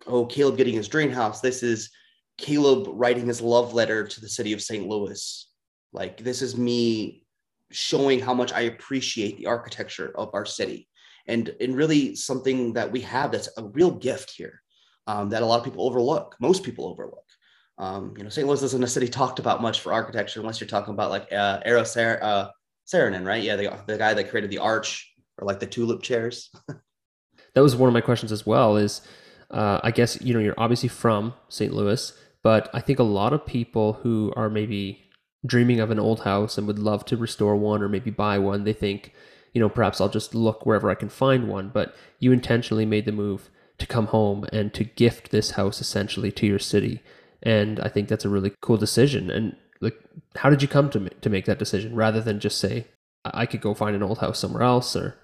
oh, 0.08 0.26
Kaleb 0.26 0.56
getting 0.56 0.74
his 0.74 0.88
dream 0.88 1.12
house. 1.12 1.40
This 1.40 1.62
is 1.62 1.90
Kaleb 2.38 2.88
writing 2.90 3.26
his 3.26 3.40
love 3.40 3.72
letter 3.72 4.04
to 4.04 4.20
the 4.20 4.28
city 4.28 4.52
of 4.52 4.60
St. 4.60 4.86
Louis. 4.86 5.48
Like 5.92 6.18
this 6.18 6.42
is 6.42 6.56
me 6.56 7.22
showing 7.70 8.18
how 8.18 8.34
much 8.34 8.52
I 8.52 8.62
appreciate 8.62 9.38
the 9.38 9.46
architecture 9.46 10.12
of 10.16 10.30
our 10.34 10.44
city 10.44 10.88
and 11.28 11.54
and 11.60 11.76
really 11.76 12.14
something 12.14 12.72
that 12.74 12.90
we 12.90 13.00
have 13.00 13.32
that's 13.32 13.48
a 13.56 13.64
real 13.64 13.90
gift 13.90 14.30
here 14.30 14.62
um, 15.06 15.30
that 15.30 15.42
a 15.42 15.46
lot 15.46 15.58
of 15.58 15.64
people 15.64 15.84
overlook. 15.84 16.36
Most 16.40 16.62
people 16.62 16.86
overlook. 16.86 17.24
Um, 17.78 18.14
you 18.16 18.24
know, 18.24 18.30
St. 18.30 18.46
Louis 18.46 18.62
isn't 18.62 18.82
a 18.82 18.88
city 18.88 19.08
talked 19.08 19.38
about 19.38 19.60
much 19.60 19.80
for 19.80 19.92
architecture 19.92 20.40
unless 20.40 20.60
you're 20.60 20.68
talking 20.68 20.94
about 20.94 21.10
like 21.10 21.30
uh, 21.32 21.60
Eero 21.66 21.86
Sar- 21.86 22.22
uh, 22.22 22.48
Saarinen, 22.86 23.26
right? 23.26 23.42
Yeah, 23.42 23.56
the, 23.56 23.78
the 23.86 23.98
guy 23.98 24.14
that 24.14 24.30
created 24.30 24.50
the 24.50 24.58
arch 24.58 25.12
or 25.38 25.46
like 25.46 25.60
the 25.60 25.66
tulip 25.66 26.02
chairs. 26.02 26.50
that 26.68 27.60
was 27.60 27.76
one 27.76 27.88
of 27.88 27.94
my 27.94 28.00
questions 28.00 28.32
as 28.32 28.46
well. 28.46 28.76
Is 28.76 29.02
uh, 29.50 29.80
I 29.82 29.90
guess 29.90 30.20
you 30.22 30.32
know 30.32 30.40
you're 30.40 30.54
obviously 30.58 30.88
from 30.88 31.34
St. 31.48 31.72
Louis, 31.72 32.12
but 32.42 32.70
I 32.72 32.80
think 32.80 32.98
a 32.98 33.04
lot 33.04 33.32
of 33.32 33.44
people 33.44 33.94
who 33.94 34.32
are 34.36 34.48
maybe 34.48 35.02
dreaming 35.44 35.80
of 35.80 35.90
an 35.90 35.98
old 35.98 36.20
house 36.20 36.58
and 36.58 36.66
would 36.66 36.78
love 36.78 37.04
to 37.04 37.16
restore 37.16 37.56
one 37.56 37.82
or 37.82 37.88
maybe 37.88 38.10
buy 38.10 38.38
one, 38.38 38.64
they 38.64 38.72
think 38.72 39.12
you 39.56 39.60
know, 39.60 39.70
perhaps 39.70 40.02
I'll 40.02 40.10
just 40.10 40.34
look 40.34 40.66
wherever 40.66 40.90
I 40.90 40.94
can 40.94 41.08
find 41.08 41.48
one. 41.48 41.70
But 41.70 41.96
you 42.18 42.30
intentionally 42.30 42.84
made 42.84 43.06
the 43.06 43.10
move 43.12 43.48
to 43.78 43.86
come 43.86 44.08
home 44.08 44.44
and 44.52 44.74
to 44.74 44.84
gift 44.84 45.30
this 45.30 45.52
house 45.52 45.80
essentially 45.80 46.30
to 46.32 46.46
your 46.46 46.58
city. 46.58 47.00
and 47.42 47.80
I 47.80 47.88
think 47.88 48.08
that's 48.08 48.26
a 48.26 48.28
really 48.28 48.52
cool 48.60 48.76
decision. 48.76 49.30
And 49.30 49.56
like, 49.80 49.98
how 50.36 50.50
did 50.50 50.60
you 50.60 50.68
come 50.68 50.90
to 50.90 51.08
to 51.08 51.30
make 51.30 51.46
that 51.46 51.58
decision 51.58 51.94
rather 51.94 52.20
than 52.20 52.38
just 52.38 52.58
say 52.58 52.88
I 53.24 53.46
could 53.46 53.62
go 53.62 53.72
find 53.72 53.96
an 53.96 54.02
old 54.02 54.18
house 54.18 54.38
somewhere 54.38 54.62
else 54.62 54.94
or? 54.94 55.16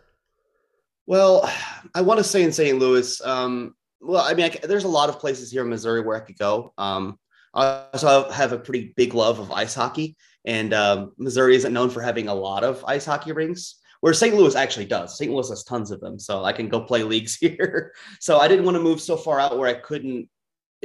Well, 1.05 1.47
I 1.95 2.01
want 2.01 2.17
to 2.17 2.25
say 2.25 2.43
in 2.43 2.53
St. 2.53 2.79
Louis. 2.79 3.21
Um, 3.21 3.75
well, 4.01 4.25
I 4.25 4.33
mean, 4.33 4.47
I, 4.47 4.67
there's 4.67 4.85
a 4.85 4.89
lot 4.89 5.11
of 5.11 5.19
places 5.19 5.51
here 5.51 5.61
in 5.61 5.69
Missouri 5.69 6.01
where 6.01 6.17
I 6.17 6.21
could 6.21 6.39
go. 6.39 6.73
Um, 6.79 7.19
I 7.55 7.85
also 7.93 8.31
have 8.31 8.53
a 8.53 8.59
pretty 8.59 8.95
big 8.97 9.13
love 9.13 9.41
of 9.41 9.53
ice 9.53 9.75
hockey, 9.75 10.17
and 10.47 10.73
um, 10.73 11.13
Missouri 11.19 11.55
isn't 11.55 11.75
known 11.75 11.91
for 11.91 12.01
having 12.01 12.29
a 12.29 12.35
lot 12.35 12.65
of 12.65 12.83
ice 12.87 13.05
hockey 13.05 13.33
rinks, 13.33 13.82
where 14.03 14.13
St. 14.13 14.35
Louis 14.35 14.57
actually 14.57 14.87
does. 14.87 15.17
St. 15.17 15.33
Louis 15.33 15.49
has 15.49 15.63
tons 15.63 15.93
of 15.93 16.01
them, 16.01 16.19
so 16.19 16.45
I 16.45 16.53
can 16.53 16.69
go 16.69 16.81
play 16.81 17.05
leagues 17.05 17.37
here. 17.41 17.95
so 18.21 18.39
I 18.39 18.49
didn't 18.49 18.65
want 18.65 18.77
to 18.77 18.83
move 18.83 19.01
so 19.01 19.17
far 19.17 19.39
out 19.39 19.57
where 19.57 19.69
I 19.69 19.75
couldn't 19.75 20.29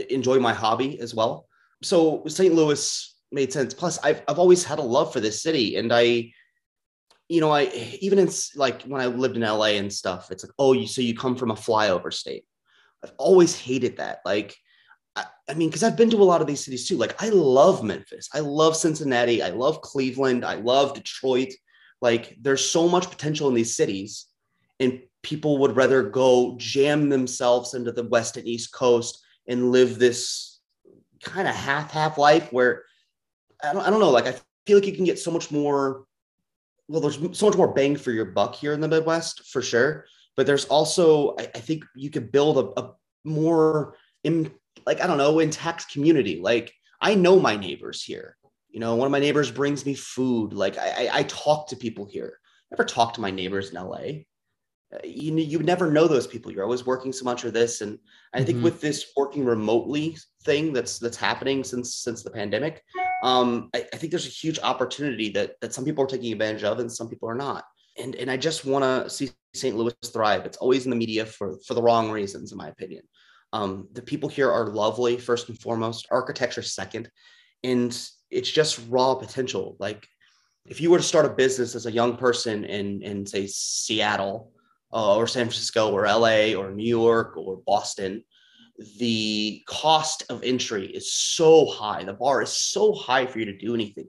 enjoy 0.09 0.39
my 0.39 0.53
hobby 0.53 0.99
as 0.99 1.15
well. 1.15 1.47
So 1.81 2.23
St. 2.27 2.53
Louis 2.53 3.15
made 3.31 3.51
sense. 3.51 3.73
Plus, 3.73 3.97
I've 4.03 4.21
I've 4.27 4.37
always 4.37 4.63
had 4.63 4.77
a 4.77 4.83
love 4.83 5.11
for 5.11 5.19
this 5.19 5.41
city, 5.41 5.77
and 5.77 5.91
I, 5.91 6.31
you 7.27 7.41
know, 7.41 7.51
I 7.51 7.63
even 8.01 8.19
in 8.19 8.29
like 8.55 8.83
when 8.83 9.01
I 9.01 9.07
lived 9.07 9.35
in 9.35 9.41
LA 9.41 9.77
and 9.81 9.91
stuff, 9.91 10.31
it's 10.31 10.43
like, 10.43 10.53
oh, 10.59 10.73
you 10.73 10.87
so 10.87 11.01
you 11.01 11.15
come 11.15 11.35
from 11.35 11.49
a 11.49 11.55
flyover 11.55 12.13
state. 12.13 12.45
I've 13.03 13.13
always 13.17 13.59
hated 13.59 13.97
that. 13.97 14.19
Like 14.25 14.55
I, 15.49 15.53
mean, 15.55 15.69
because 15.69 15.83
I've 15.83 15.95
been 15.95 16.09
to 16.11 16.21
a 16.21 16.23
lot 16.23 16.41
of 16.41 16.47
these 16.47 16.63
cities 16.63 16.87
too. 16.87 16.97
Like, 16.97 17.21
I 17.21 17.29
love 17.29 17.83
Memphis. 17.83 18.29
I 18.33 18.39
love 18.39 18.75
Cincinnati. 18.75 19.41
I 19.41 19.49
love 19.49 19.81
Cleveland. 19.81 20.45
I 20.45 20.55
love 20.55 20.93
Detroit. 20.93 21.53
Like, 22.01 22.37
there's 22.41 22.69
so 22.69 22.87
much 22.87 23.09
potential 23.09 23.47
in 23.47 23.55
these 23.55 23.75
cities, 23.75 24.25
and 24.79 25.01
people 25.23 25.57
would 25.59 25.75
rather 25.75 26.03
go 26.03 26.55
jam 26.57 27.09
themselves 27.09 27.73
into 27.73 27.91
the 27.91 28.03
West 28.03 28.37
and 28.37 28.47
East 28.47 28.71
Coast 28.71 29.23
and 29.47 29.71
live 29.71 29.97
this 29.97 30.59
kind 31.23 31.47
of 31.47 31.55
half 31.55 31.91
half 31.91 32.17
life 32.17 32.51
where 32.53 32.83
I 33.63 33.73
don't, 33.73 33.81
I 33.81 33.89
don't 33.89 33.99
know. 33.99 34.11
Like, 34.11 34.27
I 34.27 34.35
feel 34.65 34.77
like 34.77 34.85
you 34.85 34.93
can 34.93 35.05
get 35.05 35.19
so 35.19 35.31
much 35.31 35.49
more. 35.51 36.05
Well, 36.87 37.01
there's 37.01 37.19
so 37.37 37.47
much 37.47 37.57
more 37.57 37.73
bang 37.73 37.97
for 37.97 38.11
your 38.11 38.25
buck 38.25 38.55
here 38.55 38.73
in 38.73 38.79
the 38.79 38.87
Midwest 38.87 39.47
for 39.51 39.61
sure. 39.61 40.05
But 40.35 40.45
there's 40.45 40.65
also, 40.65 41.35
I, 41.39 41.49
I 41.55 41.59
think 41.59 41.83
you 41.95 42.09
could 42.09 42.31
build 42.31 42.57
a, 42.57 42.79
a 42.79 42.93
more 43.25 43.95
in, 44.23 44.51
like 44.85 45.01
I 45.01 45.07
don't 45.07 45.17
know, 45.17 45.39
intact 45.39 45.91
community. 45.91 46.39
Like 46.39 46.73
I 47.01 47.15
know 47.15 47.39
my 47.39 47.57
neighbors 47.57 48.03
here. 48.03 48.37
You 48.69 48.79
know, 48.79 48.95
one 48.95 49.05
of 49.05 49.11
my 49.11 49.19
neighbors 49.19 49.51
brings 49.51 49.85
me 49.85 49.93
food. 49.93 50.53
Like 50.53 50.77
I, 50.77 51.07
I, 51.07 51.09
I 51.19 51.23
talk 51.23 51.69
to 51.69 51.75
people 51.75 52.05
here. 52.05 52.39
I 52.71 52.75
never 52.75 52.85
talk 52.85 53.13
to 53.13 53.21
my 53.21 53.31
neighbors 53.31 53.69
in 53.69 53.75
LA. 53.75 54.23
Uh, 54.93 54.99
you 55.03 55.35
you 55.35 55.59
never 55.59 55.91
know 55.91 56.07
those 56.07 56.27
people. 56.27 56.51
You're 56.51 56.63
always 56.63 56.85
working 56.85 57.11
so 57.11 57.25
much 57.25 57.43
or 57.43 57.51
this, 57.51 57.81
and 57.81 57.99
I 58.33 58.43
think 58.43 58.57
mm-hmm. 58.57 58.63
with 58.63 58.79
this 58.79 59.11
working 59.17 59.43
remotely 59.43 60.17
thing 60.43 60.71
that's 60.71 60.97
that's 60.97 61.17
happening 61.17 61.63
since 61.63 61.95
since 61.95 62.23
the 62.23 62.31
pandemic, 62.31 62.81
um, 63.21 63.69
I, 63.75 63.85
I 63.93 63.97
think 63.97 64.11
there's 64.11 64.27
a 64.27 64.29
huge 64.29 64.59
opportunity 64.59 65.29
that 65.29 65.55
that 65.59 65.73
some 65.73 65.83
people 65.83 66.03
are 66.05 66.07
taking 66.07 66.31
advantage 66.31 66.63
of 66.63 66.79
and 66.79 66.91
some 66.91 67.09
people 67.09 67.29
are 67.29 67.35
not. 67.35 67.65
And 67.97 68.15
and 68.15 68.31
I 68.31 68.37
just 68.37 68.63
want 68.63 68.83
to 68.83 69.09
see 69.09 69.31
St. 69.53 69.75
Louis 69.75 69.93
thrive. 70.05 70.45
It's 70.45 70.57
always 70.57 70.85
in 70.85 70.89
the 70.89 70.95
media 70.95 71.25
for 71.25 71.57
for 71.67 71.73
the 71.73 71.81
wrong 71.81 72.09
reasons, 72.09 72.53
in 72.53 72.57
my 72.57 72.69
opinion. 72.69 73.03
Um, 73.51 73.87
the 73.91 74.01
people 74.01 74.29
here 74.29 74.51
are 74.51 74.67
lovely, 74.67 75.17
first 75.17 75.49
and 75.49 75.59
foremost, 75.59 76.07
architecture 76.11 76.61
second. 76.61 77.09
And 77.63 77.91
it's 78.29 78.51
just 78.51 78.81
raw 78.89 79.15
potential. 79.15 79.75
Like 79.79 80.07
if 80.65 80.81
you 80.81 80.91
were 80.91 80.97
to 80.97 81.03
start 81.03 81.25
a 81.25 81.29
business 81.29 81.75
as 81.75 81.85
a 81.85 81.91
young 81.91 82.17
person 82.17 82.65
in, 82.65 83.01
in 83.01 83.25
say, 83.25 83.47
Seattle 83.47 84.51
uh, 84.93 85.15
or 85.15 85.27
San 85.27 85.45
Francisco 85.45 85.91
or 85.91 86.05
LA 86.05 86.53
or 86.53 86.71
New 86.71 86.87
York 86.87 87.37
or 87.37 87.61
Boston, 87.65 88.23
the 88.99 89.63
cost 89.65 90.23
of 90.29 90.43
entry 90.43 90.85
is 90.85 91.13
so 91.13 91.65
high. 91.65 92.03
The 92.03 92.13
bar 92.13 92.41
is 92.41 92.51
so 92.51 92.93
high 92.93 93.25
for 93.25 93.39
you 93.39 93.45
to 93.45 93.57
do 93.57 93.73
anything. 93.73 94.07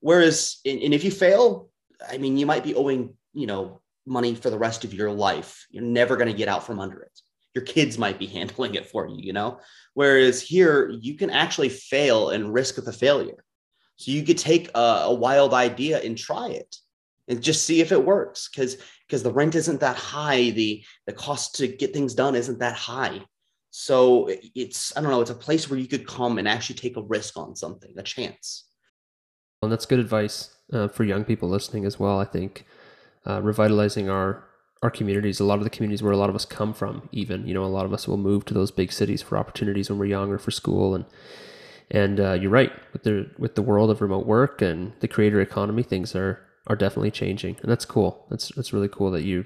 Whereas, 0.00 0.58
and 0.64 0.94
if 0.94 1.04
you 1.04 1.10
fail, 1.10 1.68
I 2.08 2.18
mean, 2.18 2.36
you 2.36 2.46
might 2.46 2.62
be 2.62 2.74
owing, 2.74 3.14
you 3.34 3.46
know, 3.46 3.80
money 4.06 4.34
for 4.34 4.48
the 4.48 4.58
rest 4.58 4.84
of 4.84 4.94
your 4.94 5.10
life. 5.10 5.66
You're 5.70 5.82
never 5.82 6.16
going 6.16 6.30
to 6.30 6.36
get 6.36 6.48
out 6.48 6.64
from 6.64 6.78
under 6.78 7.00
it 7.00 7.20
your 7.54 7.64
kids 7.64 7.98
might 7.98 8.18
be 8.18 8.26
handling 8.38 8.74
it 8.74 8.86
for 8.86 9.06
you, 9.06 9.16
you 9.18 9.32
know? 9.32 9.60
Whereas 9.94 10.40
here, 10.40 10.90
you 11.00 11.14
can 11.14 11.30
actually 11.30 11.68
fail 11.68 12.30
and 12.30 12.52
risk 12.52 12.76
the 12.76 12.92
failure. 12.92 13.44
So 13.96 14.12
you 14.12 14.22
could 14.22 14.38
take 14.38 14.70
a, 14.74 15.06
a 15.06 15.14
wild 15.14 15.52
idea 15.52 16.00
and 16.00 16.16
try 16.16 16.48
it 16.50 16.76
and 17.28 17.42
just 17.42 17.64
see 17.64 17.80
if 17.80 17.92
it 17.92 18.04
works 18.04 18.48
because 18.48 18.78
because 19.06 19.22
the 19.22 19.32
rent 19.32 19.54
isn't 19.54 19.80
that 19.80 19.96
high 19.96 20.50
the 20.50 20.82
the 21.06 21.12
cost 21.12 21.54
to 21.56 21.68
get 21.68 21.92
things 21.92 22.14
done 22.14 22.34
isn't 22.34 22.58
that 22.58 22.74
high 22.74 23.20
so 23.70 24.28
it's 24.54 24.96
i 24.96 25.00
don't 25.00 25.10
know 25.10 25.20
it's 25.20 25.30
a 25.30 25.34
place 25.34 25.68
where 25.68 25.78
you 25.78 25.86
could 25.86 26.06
come 26.06 26.38
and 26.38 26.48
actually 26.48 26.74
take 26.74 26.96
a 26.96 27.02
risk 27.02 27.36
on 27.36 27.54
something 27.54 27.92
a 27.98 28.02
chance 28.02 28.64
and 29.62 29.70
that's 29.70 29.86
good 29.86 29.98
advice 29.98 30.56
uh, 30.72 30.88
for 30.88 31.04
young 31.04 31.24
people 31.24 31.48
listening 31.48 31.84
as 31.84 31.98
well 31.98 32.18
i 32.18 32.24
think 32.24 32.64
uh, 33.26 33.40
revitalizing 33.42 34.08
our 34.08 34.44
our 34.82 34.90
communities, 34.90 35.40
a 35.40 35.44
lot 35.44 35.58
of 35.58 35.64
the 35.64 35.70
communities 35.70 36.02
where 36.02 36.12
a 36.12 36.16
lot 36.16 36.30
of 36.30 36.36
us 36.36 36.44
come 36.44 36.72
from, 36.72 37.08
even 37.12 37.46
you 37.46 37.54
know, 37.54 37.64
a 37.64 37.66
lot 37.66 37.84
of 37.84 37.92
us 37.92 38.06
will 38.06 38.16
move 38.16 38.44
to 38.44 38.54
those 38.54 38.70
big 38.70 38.92
cities 38.92 39.22
for 39.22 39.36
opportunities 39.36 39.90
when 39.90 39.98
we're 39.98 40.06
young 40.06 40.30
or 40.30 40.38
for 40.38 40.50
school, 40.50 40.94
and 40.94 41.04
and 41.90 42.20
uh, 42.20 42.32
you're 42.32 42.50
right 42.50 42.72
with 42.92 43.02
the 43.02 43.30
with 43.38 43.54
the 43.54 43.62
world 43.62 43.90
of 43.90 44.00
remote 44.00 44.26
work 44.26 44.62
and 44.62 44.92
the 45.00 45.08
creator 45.08 45.40
economy, 45.40 45.82
things 45.82 46.14
are 46.14 46.40
are 46.66 46.76
definitely 46.76 47.10
changing, 47.10 47.56
and 47.62 47.70
that's 47.70 47.84
cool. 47.84 48.26
That's 48.30 48.48
that's 48.54 48.72
really 48.72 48.88
cool 48.88 49.10
that 49.10 49.22
you 49.22 49.44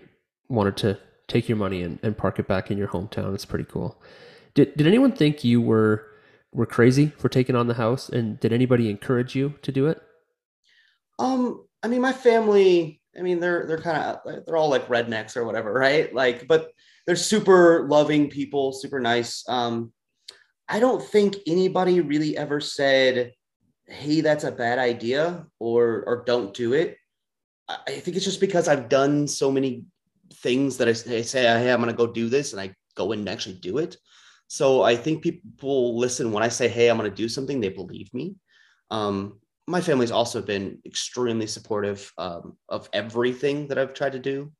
wanted 0.48 0.76
to 0.78 0.98
take 1.28 1.48
your 1.48 1.56
money 1.56 1.82
and, 1.82 1.98
and 2.02 2.18
park 2.18 2.38
it 2.38 2.46
back 2.46 2.70
in 2.70 2.76
your 2.76 2.88
hometown. 2.88 3.34
It's 3.34 3.46
pretty 3.46 3.64
cool. 3.64 4.00
Did 4.54 4.76
did 4.76 4.86
anyone 4.86 5.12
think 5.12 5.44
you 5.44 5.60
were 5.60 6.06
were 6.52 6.66
crazy 6.66 7.06
for 7.16 7.28
taking 7.28 7.56
on 7.56 7.68
the 7.68 7.74
house, 7.74 8.08
and 8.08 8.38
did 8.38 8.52
anybody 8.52 8.90
encourage 8.90 9.34
you 9.34 9.54
to 9.62 9.72
do 9.72 9.86
it? 9.86 10.02
Um, 11.18 11.64
I 11.82 11.88
mean, 11.88 12.00
my 12.00 12.12
family 12.12 13.01
I 13.16 13.22
mean, 13.22 13.40
they're 13.40 13.66
they're 13.66 13.80
kind 13.80 13.98
of 13.98 14.44
they're 14.46 14.56
all 14.56 14.70
like 14.70 14.88
rednecks 14.88 15.36
or 15.36 15.44
whatever, 15.44 15.72
right? 15.72 16.14
Like, 16.14 16.48
but 16.48 16.72
they're 17.06 17.16
super 17.16 17.86
loving 17.88 18.30
people, 18.30 18.72
super 18.72 19.00
nice. 19.00 19.44
Um, 19.48 19.92
I 20.68 20.80
don't 20.80 21.02
think 21.02 21.36
anybody 21.46 22.00
really 22.00 22.36
ever 22.36 22.60
said, 22.60 23.32
"Hey, 23.86 24.22
that's 24.22 24.44
a 24.44 24.52
bad 24.52 24.78
idea," 24.78 25.46
or 25.58 26.04
or 26.06 26.24
"Don't 26.26 26.54
do 26.54 26.72
it." 26.72 26.96
I 27.68 28.00
think 28.00 28.16
it's 28.16 28.24
just 28.24 28.40
because 28.40 28.68
I've 28.68 28.88
done 28.88 29.28
so 29.28 29.50
many 29.50 29.84
things 30.34 30.78
that 30.78 30.88
I 30.88 30.92
say, 30.92 31.22
"Hey, 31.22 31.72
I'm 31.72 31.80
going 31.80 31.90
to 31.90 31.96
go 31.96 32.06
do 32.06 32.28
this," 32.28 32.52
and 32.52 32.60
I 32.60 32.74
go 32.94 33.12
and 33.12 33.28
actually 33.28 33.56
do 33.56 33.78
it. 33.78 33.96
So 34.48 34.82
I 34.82 34.96
think 34.96 35.22
people 35.22 35.98
listen 35.98 36.32
when 36.32 36.42
I 36.42 36.48
say, 36.48 36.68
"Hey, 36.68 36.88
I'm 36.88 36.98
going 36.98 37.10
to 37.10 37.16
do 37.16 37.28
something," 37.28 37.60
they 37.60 37.68
believe 37.68 38.12
me. 38.14 38.36
Um, 38.90 39.40
my 39.66 39.80
family's 39.80 40.10
also 40.10 40.42
been 40.42 40.78
extremely 40.84 41.46
supportive 41.46 42.12
um, 42.18 42.56
of 42.68 42.88
everything 42.92 43.68
that 43.68 43.78
I've 43.78 43.94
tried 43.94 44.12
to 44.12 44.18
do. 44.18 44.52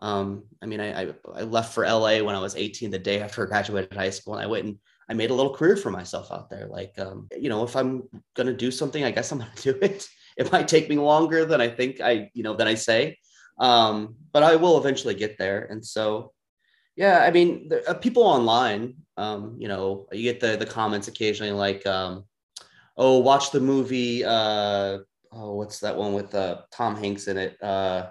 Um, 0.00 0.44
I 0.62 0.66
mean, 0.66 0.80
I, 0.80 1.02
I, 1.02 1.14
I, 1.34 1.42
left 1.42 1.74
for 1.74 1.84
LA 1.84 2.22
when 2.22 2.34
I 2.34 2.40
was 2.40 2.54
18, 2.54 2.90
the 2.90 2.98
day 2.98 3.20
after 3.20 3.44
I 3.44 3.48
graduated 3.48 3.92
high 3.92 4.10
school, 4.10 4.34
and 4.34 4.42
I 4.42 4.46
went 4.46 4.64
and 4.64 4.78
I 5.08 5.14
made 5.14 5.30
a 5.30 5.34
little 5.34 5.54
career 5.54 5.76
for 5.76 5.90
myself 5.90 6.30
out 6.30 6.50
there. 6.50 6.66
Like, 6.66 6.96
um, 6.98 7.28
you 7.36 7.48
know, 7.48 7.64
if 7.64 7.74
I'm 7.74 8.04
gonna 8.36 8.52
do 8.52 8.70
something, 8.70 9.02
I 9.02 9.10
guess 9.10 9.32
I'm 9.32 9.38
gonna 9.38 9.50
do 9.60 9.76
it. 9.82 10.08
It 10.36 10.52
might 10.52 10.68
take 10.68 10.88
me 10.88 10.96
longer 10.96 11.44
than 11.44 11.60
I 11.60 11.68
think 11.68 12.00
I, 12.00 12.30
you 12.32 12.44
know, 12.44 12.54
than 12.54 12.68
I 12.68 12.74
say, 12.74 13.18
um, 13.58 14.14
but 14.32 14.44
I 14.44 14.54
will 14.54 14.78
eventually 14.78 15.14
get 15.14 15.36
there. 15.36 15.66
And 15.68 15.84
so, 15.84 16.32
yeah, 16.94 17.18
I 17.20 17.32
mean, 17.32 17.68
the, 17.68 17.88
uh, 17.90 17.94
people 17.94 18.22
online, 18.22 18.94
um, 19.16 19.56
you 19.58 19.66
know, 19.66 20.06
you 20.12 20.22
get 20.22 20.38
the 20.38 20.56
the 20.56 20.66
comments 20.66 21.08
occasionally 21.08 21.52
like, 21.52 21.84
um, 21.86 22.24
oh, 22.98 23.18
watch 23.18 23.52
the 23.52 23.60
movie. 23.60 24.24
Uh, 24.24 24.98
oh, 25.32 25.54
what's 25.54 25.78
that 25.80 25.96
one 25.96 26.12
with 26.12 26.34
uh, 26.34 26.62
Tom 26.72 26.96
Hanks 26.96 27.28
in 27.28 27.38
it? 27.38 27.62
Uh, 27.62 28.10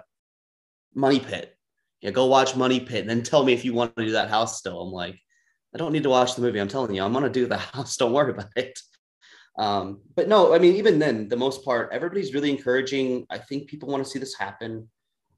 Money 0.94 1.20
Pit. 1.20 1.54
Yeah, 2.00 2.10
go 2.10 2.26
watch 2.26 2.56
Money 2.56 2.80
Pit 2.80 3.00
and 3.00 3.10
then 3.10 3.22
tell 3.22 3.44
me 3.44 3.52
if 3.52 3.64
you 3.64 3.74
want 3.74 3.94
to 3.96 4.04
do 4.04 4.12
that 4.12 4.30
house 4.30 4.58
still. 4.58 4.80
I'm 4.80 4.92
like, 4.92 5.18
I 5.74 5.78
don't 5.78 5.92
need 5.92 6.04
to 6.04 6.10
watch 6.10 6.34
the 6.34 6.42
movie. 6.42 6.60
I'm 6.60 6.68
telling 6.68 6.94
you, 6.94 7.02
I'm 7.02 7.12
going 7.12 7.24
to 7.24 7.30
do 7.30 7.46
the 7.46 7.56
house. 7.74 7.96
Don't 7.96 8.12
worry 8.12 8.32
about 8.32 8.48
it. 8.56 8.78
Um, 9.58 10.00
but 10.14 10.28
no, 10.28 10.54
I 10.54 10.58
mean, 10.58 10.76
even 10.76 10.98
then, 10.98 11.28
the 11.28 11.36
most 11.36 11.64
part, 11.64 11.90
everybody's 11.92 12.32
really 12.32 12.50
encouraging. 12.50 13.26
I 13.28 13.38
think 13.38 13.68
people 13.68 13.88
want 13.88 14.04
to 14.04 14.10
see 14.10 14.20
this 14.20 14.36
happen. 14.36 14.88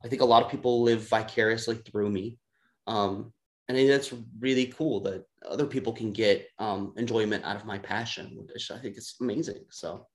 I 0.04 0.08
think 0.08 0.22
a 0.22 0.26
lot 0.26 0.44
of 0.44 0.50
people 0.50 0.82
live 0.82 1.08
vicariously 1.08 1.76
through 1.76 2.10
me. 2.10 2.38
Um, 2.86 3.32
and 3.68 3.76
I 3.76 3.80
think 3.80 3.90
that's 3.90 4.14
really 4.38 4.66
cool 4.66 5.00
that 5.00 5.24
other 5.48 5.66
people 5.66 5.92
can 5.92 6.12
get 6.12 6.48
um, 6.58 6.92
enjoyment 6.96 7.44
out 7.44 7.56
of 7.56 7.64
my 7.64 7.78
passion, 7.78 8.46
which 8.52 8.70
I 8.70 8.78
think 8.78 8.96
is 8.96 9.14
amazing. 9.20 9.64
So. 9.70 10.06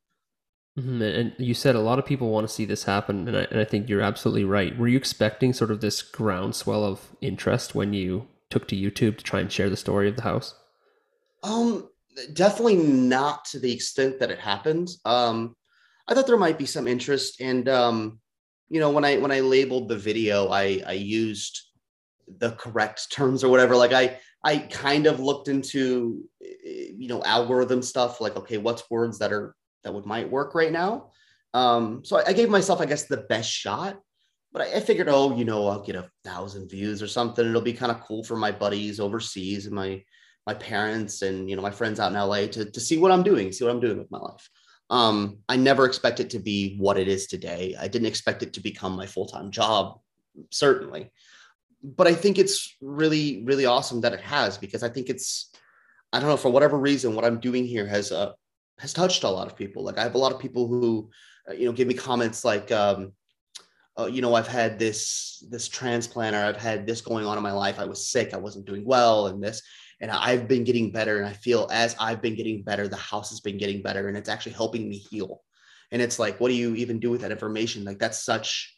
Mm-hmm. 0.77 1.01
And 1.01 1.33
you 1.37 1.53
said 1.53 1.75
a 1.75 1.81
lot 1.81 1.99
of 1.99 2.05
people 2.05 2.29
want 2.29 2.47
to 2.47 2.53
see 2.53 2.65
this 2.65 2.83
happen, 2.83 3.27
and 3.27 3.37
I, 3.37 3.47
and 3.49 3.59
I 3.59 3.63
think 3.63 3.87
you're 3.87 4.01
absolutely 4.01 4.43
right. 4.43 4.77
Were 4.77 4.89
you 4.89 4.97
expecting 4.97 5.53
sort 5.53 5.71
of 5.71 5.79
this 5.79 6.01
groundswell 6.01 6.83
of 6.83 7.15
interest 7.21 7.73
when 7.73 7.93
you 7.93 8.27
took 8.49 8.67
to 8.67 8.75
YouTube 8.75 9.17
to 9.17 9.23
try 9.23 9.39
and 9.39 9.51
share 9.51 9.69
the 9.69 9.77
story 9.77 10.09
of 10.09 10.17
the 10.17 10.23
house? 10.23 10.53
Um, 11.43 11.89
definitely 12.33 12.75
not 12.75 13.45
to 13.45 13.59
the 13.59 13.71
extent 13.71 14.19
that 14.19 14.31
it 14.31 14.39
happened. 14.39 14.89
Um, 15.05 15.55
I 16.07 16.13
thought 16.13 16.27
there 16.27 16.37
might 16.37 16.57
be 16.57 16.65
some 16.65 16.87
interest, 16.87 17.39
and 17.39 17.69
um, 17.69 18.19
you 18.69 18.79
know, 18.79 18.91
when 18.91 19.05
I 19.05 19.17
when 19.17 19.31
I 19.31 19.39
labeled 19.39 19.87
the 19.87 19.97
video, 19.97 20.49
I 20.49 20.83
I 20.85 20.93
used 20.93 21.61
the 22.27 22.51
correct 22.51 23.11
terms 23.11 23.43
or 23.43 23.49
whatever. 23.49 23.75
Like 23.75 23.93
I 23.93 24.19
I 24.45 24.59
kind 24.59 25.07
of 25.07 25.19
looked 25.19 25.49
into 25.49 26.23
you 26.39 27.07
know 27.07 27.23
algorithm 27.23 27.81
stuff 27.81 28.21
like 28.21 28.37
okay 28.37 28.57
what's 28.57 28.89
words 28.89 29.19
that 29.19 29.33
are 29.33 29.55
that 29.83 29.93
would 29.93 30.05
might 30.05 30.29
work 30.29 30.55
right 30.55 30.71
now. 30.71 31.11
Um, 31.53 32.05
so 32.05 32.19
I, 32.19 32.27
I 32.27 32.33
gave 32.33 32.49
myself 32.49 32.79
I 32.79 32.85
guess 32.85 33.05
the 33.05 33.17
best 33.17 33.49
shot. 33.49 33.99
But 34.53 34.69
I, 34.69 34.77
I 34.77 34.79
figured, 34.79 35.09
oh, 35.09 35.35
you 35.35 35.43
know, 35.43 35.67
I'll 35.67 35.83
get 35.83 35.97
a 35.97 36.09
thousand 36.23 36.69
views 36.69 37.01
or 37.01 37.07
something. 37.07 37.45
It'll 37.45 37.61
be 37.61 37.73
kind 37.73 37.91
of 37.91 37.99
cool 37.99 38.23
for 38.23 38.37
my 38.37 38.51
buddies 38.51 39.01
overseas 39.01 39.65
and 39.65 39.75
my 39.75 40.01
my 40.47 40.53
parents 40.53 41.23
and 41.23 41.49
you 41.49 41.55
know 41.55 41.61
my 41.61 41.71
friends 41.71 41.99
out 41.99 42.11
in 42.11 42.17
LA 42.17 42.47
to, 42.47 42.69
to 42.69 42.79
see 42.79 42.97
what 42.97 43.11
I'm 43.11 43.23
doing, 43.23 43.51
see 43.51 43.65
what 43.65 43.71
I'm 43.71 43.79
doing 43.79 43.97
with 43.97 44.11
my 44.11 44.19
life. 44.19 44.49
Um, 44.91 45.39
I 45.49 45.57
never 45.57 45.85
expect 45.85 46.19
it 46.19 46.29
to 46.31 46.39
be 46.39 46.77
what 46.77 46.99
it 46.99 47.07
is 47.07 47.25
today. 47.25 47.75
I 47.79 47.87
didn't 47.87 48.07
expect 48.07 48.43
it 48.43 48.53
to 48.53 48.61
become 48.61 48.95
my 48.95 49.07
full-time 49.07 49.49
job, 49.49 49.99
certainly. 50.51 51.11
But 51.85 52.07
I 52.07 52.13
think 52.13 52.39
it's 52.39 52.75
really, 52.81 53.43
really 53.45 53.65
awesome 53.65 54.01
that 54.01 54.13
it 54.13 54.21
has 54.21 54.57
because 54.57 54.81
I 54.81 54.89
think 54.89 55.09
it's, 55.09 55.51
I 56.11 56.19
don't 56.19 56.29
know, 56.29 56.37
for 56.37 56.49
whatever 56.49 56.79
reason, 56.79 57.13
what 57.13 57.25
I'm 57.25 57.39
doing 57.39 57.65
here 57.65 57.85
has 57.85 58.11
uh, 58.11 58.31
has 58.79 58.93
touched 58.93 59.23
a 59.23 59.29
lot 59.29 59.47
of 59.47 59.55
people. 59.55 59.83
Like 59.83 59.97
I 59.97 60.03
have 60.03 60.15
a 60.15 60.19
lot 60.19 60.33
of 60.33 60.39
people 60.39 60.67
who, 60.67 61.09
uh, 61.47 61.53
you 61.53 61.65
know, 61.65 61.71
give 61.71 61.87
me 61.87 61.93
comments 61.93 62.43
like, 62.43 62.71
um, 62.71 63.13
uh, 63.97 64.07
you 64.07 64.21
know, 64.21 64.33
I've 64.33 64.47
had 64.47 64.79
this 64.79 65.43
this 65.49 65.67
transplant 65.67 66.35
or 66.35 66.39
I've 66.39 66.57
had 66.57 66.87
this 66.87 67.01
going 67.01 67.25
on 67.25 67.37
in 67.37 67.43
my 67.43 67.51
life. 67.51 67.79
I 67.79 67.85
was 67.85 68.09
sick, 68.09 68.33
I 68.33 68.37
wasn't 68.37 68.65
doing 68.65 68.83
well, 68.83 69.27
and 69.27 69.41
this, 69.43 69.61
and 70.01 70.11
I've 70.11 70.47
been 70.47 70.63
getting 70.63 70.91
better. 70.91 71.17
And 71.17 71.27
I 71.27 71.33
feel 71.33 71.67
as 71.71 71.95
I've 71.99 72.21
been 72.21 72.35
getting 72.35 72.63
better, 72.63 72.87
the 72.87 72.97
house 72.97 73.29
has 73.29 73.39
been 73.39 73.57
getting 73.57 73.81
better, 73.81 74.07
and 74.07 74.17
it's 74.17 74.29
actually 74.29 74.53
helping 74.53 74.89
me 74.89 74.97
heal. 74.97 75.43
And 75.91 76.01
it's 76.01 76.19
like, 76.19 76.39
what 76.39 76.49
do 76.49 76.55
you 76.55 76.75
even 76.75 76.99
do 76.99 77.11
with 77.11 77.21
that 77.21 77.31
information? 77.31 77.85
Like 77.85 77.99
that's 77.99 78.25
such 78.25 78.74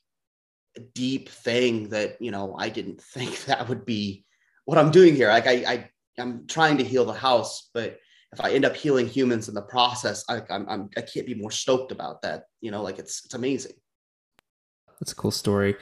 deep 0.80 1.30
thing 1.30 1.90
that 1.90 2.22
you 2.22 2.32
know 2.32 2.56
I 2.58 2.70
didn't 2.70 3.02
think 3.14 3.46
that 3.46 3.68
would 3.70 3.86
be 3.86 4.26
what 4.66 4.78
I'm 4.78 4.92
doing 4.92 5.16
here. 5.16 5.30
Like 5.30 5.48
I, 5.48 5.54
I 5.54 5.90
I'm 6.20 6.48
trying 6.48 6.78
to 6.78 6.84
heal 6.84 7.06
the 7.06 7.14
house, 7.14 7.70
but 7.74 8.00
if 8.34 8.42
I 8.42 8.52
end 8.52 8.66
up 8.66 8.76
healing 8.76 9.08
humans 9.08 9.48
in 9.48 9.56
the 9.56 9.62
process, 9.62 10.24
I, 10.30 10.42
I'm, 10.50 10.68
I'm 10.68 10.90
I 10.98 11.02
can't 11.02 11.26
be 11.26 11.36
more 11.36 11.52
stoked 11.52 11.92
about 11.92 12.22
that. 12.24 12.44
You 12.62 12.72
know, 12.72 12.82
like 12.82 13.00
it's 13.00 13.24
it's 13.26 13.34
amazing. 13.34 13.74
That's 15.00 15.12
a 15.12 15.16
cool 15.16 15.32
story. 15.32 15.76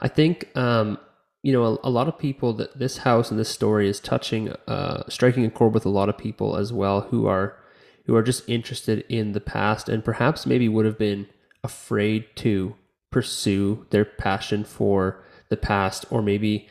I 0.00 0.08
think 0.08 0.54
um, 0.56 0.98
you 1.42 1.52
know 1.52 1.64
a, 1.64 1.88
a, 1.88 1.90
lot 1.90 2.08
of 2.08 2.18
people 2.18 2.52
that 2.54 2.78
this 2.78 2.98
house 2.98 3.30
and 3.30 3.40
this 3.40 3.48
story 3.48 3.88
is 3.88 3.98
touching, 3.98 4.50
uh, 4.68 5.04
striking 5.08 5.44
a 5.44 5.50
chord 5.50 5.74
with 5.74 5.86
a 5.86 5.90
lot 5.90 6.08
of 6.08 6.18
people 6.18 6.56
as 6.56 6.72
well 6.72 7.02
who 7.02 7.26
are 7.26 7.56
who 8.06 8.14
are 8.14 8.22
just 8.22 8.48
interested 8.48 9.04
in 9.08 9.32
the 9.32 9.40
past 9.40 9.88
and 9.88 10.04
perhaps 10.04 10.46
maybe 10.46 10.68
would 10.68 10.86
have 10.86 10.98
been 10.98 11.28
afraid 11.62 12.26
to 12.36 12.74
pursue 13.12 13.86
their 13.90 14.04
passion 14.04 14.64
for 14.64 15.22
the 15.50 15.56
past 15.56 16.04
or 16.10 16.22
maybe 16.22 16.66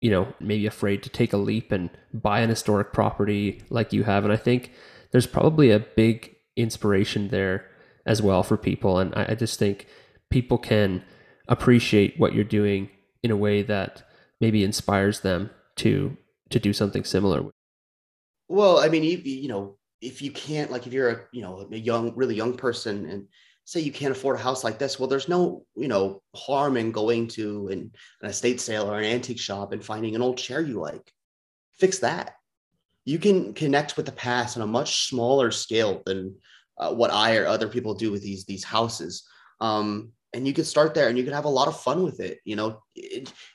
you 0.00 0.10
know 0.10 0.32
maybe 0.40 0.64
afraid 0.64 1.02
to 1.02 1.10
take 1.10 1.32
a 1.32 1.36
leap 1.36 1.72
and 1.72 1.90
buy 2.14 2.40
an 2.40 2.48
historic 2.48 2.92
property 2.92 3.62
like 3.68 3.92
you 3.92 4.04
have. 4.04 4.24
And 4.24 4.32
i 4.32 4.36
think 4.36 4.72
there's 5.10 5.26
probably 5.26 5.70
a 5.70 5.80
big 5.80 6.36
inspiration 6.56 7.28
there 7.28 7.66
as 8.06 8.22
well 8.22 8.42
for 8.42 8.56
people. 8.56 8.98
And 8.98 9.12
i, 9.14 9.26
I 9.30 9.34
just 9.34 9.58
think 9.58 9.86
people 10.30 10.56
can 10.56 11.02
appreciate 11.48 12.18
what 12.18 12.32
you're 12.32 12.44
doing 12.44 12.88
in 13.22 13.30
a 13.30 13.36
way 13.36 13.62
that 13.62 14.02
maybe 14.40 14.64
inspires 14.64 15.20
them 15.20 15.50
to 15.76 16.16
to 16.50 16.58
do 16.58 16.72
something 16.72 17.04
similar. 17.04 17.44
Well 18.48 18.78
i 18.78 18.88
mean 18.88 19.04
you, 19.04 19.18
you 19.18 19.48
know 19.48 19.76
if 20.00 20.22
you 20.22 20.30
can't 20.30 20.70
like 20.70 20.86
if 20.86 20.92
you're 20.92 21.10
a 21.10 21.20
you 21.32 21.42
know 21.42 21.68
a 21.70 21.76
young 21.76 22.14
really 22.16 22.34
young 22.34 22.56
person 22.56 23.06
and 23.06 23.26
say 23.70 23.78
you 23.78 23.92
can't 23.92 24.10
afford 24.10 24.34
a 24.34 24.42
house 24.42 24.64
like 24.64 24.80
this. 24.80 24.98
Well 24.98 25.08
there's 25.08 25.28
no 25.28 25.64
you 25.76 25.86
know 25.86 26.22
harm 26.34 26.76
in 26.76 26.90
going 26.90 27.28
to 27.28 27.68
an, 27.68 27.92
an 28.20 28.28
estate 28.28 28.60
sale 28.60 28.90
or 28.90 28.98
an 28.98 29.04
antique 29.04 29.38
shop 29.38 29.72
and 29.72 29.84
finding 29.84 30.16
an 30.16 30.22
old 30.22 30.38
chair 30.38 30.60
you 30.60 30.80
like. 30.80 31.12
Fix 31.78 32.00
that. 32.00 32.34
You 33.04 33.20
can 33.20 33.54
connect 33.54 33.96
with 33.96 34.06
the 34.06 34.12
past 34.12 34.56
on 34.56 34.64
a 34.64 34.66
much 34.66 35.08
smaller 35.08 35.52
scale 35.52 36.02
than 36.04 36.34
uh, 36.78 36.92
what 36.92 37.12
i 37.12 37.36
or 37.36 37.46
other 37.46 37.68
people 37.68 37.94
do 37.94 38.10
with 38.10 38.22
these 38.22 38.44
these 38.44 38.64
houses. 38.64 39.22
Um, 39.60 40.12
and 40.32 40.46
you 40.46 40.52
could 40.52 40.66
start 40.66 40.94
there 40.94 41.08
and 41.08 41.18
you 41.18 41.24
could 41.24 41.32
have 41.32 41.44
a 41.44 41.58
lot 41.58 41.68
of 41.68 41.80
fun 41.80 42.02
with 42.02 42.18
it 42.18 42.38
you 42.44 42.56
know? 42.56 42.82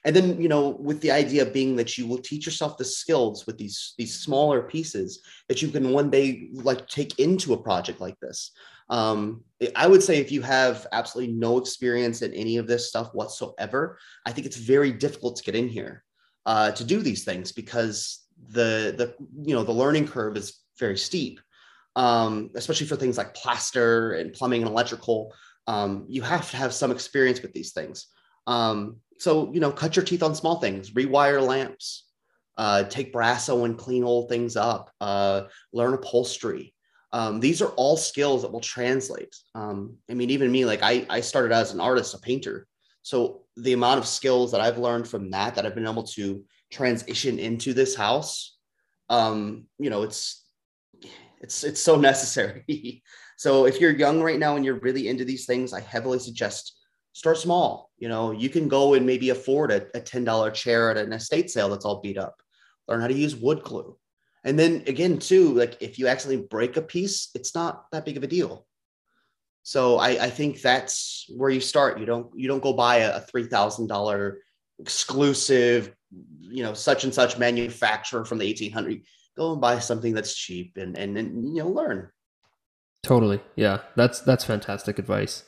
And 0.05 0.15
then 0.15 0.41
you 0.41 0.47
know 0.47 0.69
with 0.69 1.01
the 1.01 1.11
idea 1.11 1.45
being 1.45 1.75
that 1.75 1.97
you 1.97 2.07
will 2.07 2.19
teach 2.19 2.45
yourself 2.45 2.77
the 2.77 2.85
skills 2.85 3.45
with 3.45 3.57
these 3.57 3.95
these 3.97 4.17
smaller 4.17 4.61
pieces 4.61 5.19
that 5.49 5.61
you 5.61 5.67
can 5.67 5.91
one 5.91 6.09
day 6.09 6.47
like 6.53 6.87
take 6.87 7.19
into 7.19 7.53
a 7.53 7.61
project 7.61 7.99
like 7.99 8.17
this 8.21 8.51
um, 8.89 9.43
i 9.75 9.87
would 9.87 10.03
say 10.03 10.17
if 10.17 10.31
you 10.31 10.41
have 10.41 10.87
absolutely 10.91 11.33
no 11.33 11.57
experience 11.57 12.21
in 12.21 12.33
any 12.33 12.57
of 12.57 12.67
this 12.67 12.89
stuff 12.89 13.09
whatsoever 13.13 13.97
i 14.25 14.31
think 14.31 14.45
it's 14.45 14.57
very 14.57 14.91
difficult 14.91 15.35
to 15.35 15.43
get 15.43 15.55
in 15.55 15.67
here 15.67 16.03
uh, 16.45 16.71
to 16.71 16.83
do 16.83 17.01
these 17.01 17.23
things 17.23 17.51
because 17.51 18.25
the 18.49 18.93
the 18.97 19.15
you 19.47 19.55
know 19.55 19.63
the 19.63 19.71
learning 19.71 20.07
curve 20.07 20.37
is 20.37 20.59
very 20.77 20.97
steep 20.97 21.39
um, 21.95 22.51
especially 22.55 22.85
for 22.85 22.97
things 22.97 23.17
like 23.17 23.33
plaster 23.33 24.13
and 24.13 24.33
plumbing 24.33 24.61
and 24.61 24.69
electrical 24.69 25.33
um, 25.67 26.05
you 26.07 26.21
have 26.21 26.49
to 26.51 26.57
have 26.57 26.73
some 26.73 26.91
experience 26.91 27.41
with 27.41 27.53
these 27.53 27.71
things. 27.71 28.07
Um, 28.47 28.97
so, 29.19 29.51
you 29.53 29.59
know, 29.59 29.71
cut 29.71 29.95
your 29.95 30.05
teeth 30.05 30.23
on 30.23 30.35
small 30.35 30.59
things, 30.59 30.91
rewire 30.91 31.45
lamps, 31.45 32.05
uh, 32.57 32.83
take 32.83 33.13
Brasso 33.13 33.65
and 33.65 33.77
clean 33.77 34.03
old 34.03 34.29
things 34.29 34.55
up, 34.55 34.91
uh, 35.01 35.43
learn 35.73 35.93
upholstery. 35.93 36.73
Um, 37.15 37.39
these 37.39 37.61
are 37.61 37.69
all 37.77 37.95
skills 37.95 38.41
that 38.41 38.51
will 38.51 38.59
translate. 38.59 39.33
Um, 39.55 39.95
I 40.11 40.13
mean, 40.13 40.31
even 40.31 40.51
me, 40.51 40.65
like 40.65 40.81
I, 40.83 41.05
I 41.09 41.21
started 41.21 41.53
as 41.53 41.71
an 41.71 41.79
artist, 41.79 42.13
a 42.13 42.19
painter. 42.19 42.67
So 43.03 43.43
the 43.55 43.71
amount 43.71 43.99
of 43.99 44.05
skills 44.05 44.51
that 44.51 44.59
I've 44.59 44.79
learned 44.79 45.07
from 45.07 45.31
that, 45.31 45.55
that 45.55 45.65
I've 45.65 45.75
been 45.75 45.87
able 45.87 46.03
to 46.03 46.43
transition 46.73 47.39
into 47.39 47.73
this 47.73 47.95
house, 47.95 48.57
um, 49.07 49.63
you 49.79 49.89
know, 49.89 50.03
it's, 50.03 50.43
it's, 51.39 51.63
it's 51.63 51.81
so 51.81 51.95
necessary. 52.11 53.01
So 53.37 53.65
if 53.65 53.79
you're 53.79 53.95
young 53.95 54.21
right 54.21 54.37
now 54.37 54.57
and 54.57 54.65
you're 54.65 54.81
really 54.81 55.07
into 55.07 55.23
these 55.23 55.45
things, 55.45 55.71
I 55.71 55.79
heavily 55.79 56.19
suggest 56.19 56.77
start 57.13 57.37
small. 57.37 57.91
You 57.97 58.09
know, 58.09 58.31
you 58.31 58.49
can 58.49 58.67
go 58.67 58.93
and 58.93 59.05
maybe 59.05 59.29
afford 59.29 59.71
a, 59.71 59.87
a 59.97 60.01
$10 60.01 60.53
chair 60.53 60.91
at 60.91 60.97
an 60.97 61.13
estate 61.13 61.49
sale 61.49 61.69
that's 61.69 61.85
all 61.85 62.01
beat 62.01 62.17
up. 62.17 62.35
Learn 62.89 62.99
how 62.99 63.07
to 63.07 63.13
use 63.13 63.37
wood 63.37 63.63
glue. 63.63 63.95
And 64.45 64.57
then 64.57 64.83
again, 64.87 65.17
too, 65.17 65.53
like 65.53 65.81
if 65.81 65.99
you 65.99 66.07
accidentally 66.07 66.47
break 66.47 66.77
a 66.77 66.81
piece, 66.81 67.29
it's 67.35 67.53
not 67.55 67.85
that 67.91 68.05
big 68.05 68.15
of 68.15 68.23
a 68.23 68.27
deal. 68.27 68.65
So 69.63 69.97
I, 69.97 70.09
I 70.25 70.29
think 70.29 70.61
that's 70.61 71.25
where 71.35 71.49
you 71.49 71.59
start. 71.59 71.99
You 71.99 72.05
don't 72.05 72.29
you 72.35 72.47
don't 72.47 72.61
go 72.61 72.71
buy 72.71 72.97
a, 72.97 73.19
three 73.19 73.47
thousand 73.47 73.87
dollar 73.87 74.37
exclusive, 74.77 75.91
you 76.39 76.61
know, 76.61 76.75
such 76.75 77.03
and 77.03 77.13
such 77.13 77.39
manufacturer 77.39 78.23
from 78.23 78.37
the 78.37 78.45
eighteen 78.45 78.71
hundred. 78.71 79.01
Go 79.35 79.51
and 79.51 79.59
buy 79.59 79.79
something 79.79 80.13
that's 80.13 80.35
cheap 80.35 80.77
and 80.77 80.95
and, 80.95 81.17
and 81.17 81.57
you 81.57 81.63
know 81.63 81.69
learn. 81.69 82.09
Totally. 83.01 83.41
Yeah. 83.55 83.79
That's 83.95 84.19
that's 84.19 84.43
fantastic 84.43 84.99
advice. 84.99 85.43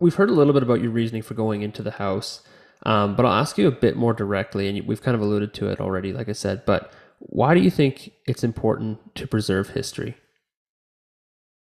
We've 0.00 0.14
heard 0.14 0.30
a 0.30 0.34
little 0.34 0.52
bit 0.52 0.62
about 0.62 0.80
your 0.80 0.90
reasoning 0.90 1.22
for 1.22 1.34
going 1.34 1.62
into 1.62 1.82
the 1.82 1.92
house, 1.92 2.42
um, 2.84 3.16
but 3.16 3.26
I'll 3.26 3.40
ask 3.40 3.58
you 3.58 3.66
a 3.66 3.72
bit 3.72 3.96
more 3.96 4.14
directly, 4.14 4.68
and 4.68 4.86
we've 4.86 5.02
kind 5.02 5.16
of 5.16 5.20
alluded 5.20 5.52
to 5.54 5.68
it 5.70 5.80
already, 5.80 6.12
like 6.12 6.28
I 6.28 6.32
said. 6.32 6.64
But 6.64 6.92
why 7.18 7.54
do 7.54 7.60
you 7.60 7.70
think 7.70 8.12
it's 8.26 8.44
important 8.44 9.14
to 9.16 9.26
preserve 9.26 9.70
history? 9.70 10.16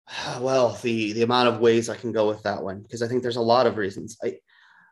Well, 0.41 0.79
the 0.83 1.13
the 1.13 1.23
amount 1.23 1.49
of 1.49 1.61
ways 1.61 1.89
I 1.89 1.97
can 1.97 2.13
go 2.13 2.29
with 2.29 2.43
that 2.43 2.63
one, 2.63 2.83
because 2.83 3.03
I 3.03 3.09
think 3.09 3.23
there's 3.23 3.37
a 3.37 3.41
lot 3.41 3.67
of 3.67 3.77
reasons. 3.77 4.17
I, 4.23 4.39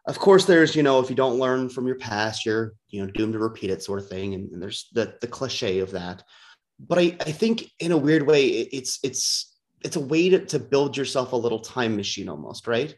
of 0.07 0.19
course, 0.19 0.47
there's 0.47 0.75
you 0.75 0.83
know 0.83 1.01
if 1.01 1.11
you 1.11 1.17
don't 1.17 1.39
learn 1.39 1.69
from 1.69 1.87
your 1.87 1.99
past, 1.99 2.47
you're 2.47 2.75
you 2.89 3.05
know 3.05 3.11
doomed 3.11 3.35
to 3.35 3.39
repeat 3.39 3.71
it, 3.71 3.83
sort 3.83 3.99
of 3.99 4.09
thing, 4.09 4.35
and, 4.35 4.51
and 4.51 4.63
there's 4.63 4.89
the 4.93 5.15
the 5.21 5.27
cliche 5.27 5.81
of 5.81 5.91
that. 5.91 6.23
But 6.79 6.99
I 6.99 7.17
I 7.21 7.33
think 7.33 7.71
in 7.81 7.93
a 7.93 7.99
weird 7.99 8.27
way, 8.27 8.47
it's 8.47 8.99
it's 9.03 9.51
it's 9.83 9.97
a 9.97 10.01
way 10.01 10.29
to, 10.29 10.45
to 10.47 10.59
build 10.59 10.97
yourself 10.97 11.33
a 11.33 11.37
little 11.37 11.61
time 11.61 11.97
machine 11.97 12.29
almost 12.29 12.67
right 12.67 12.95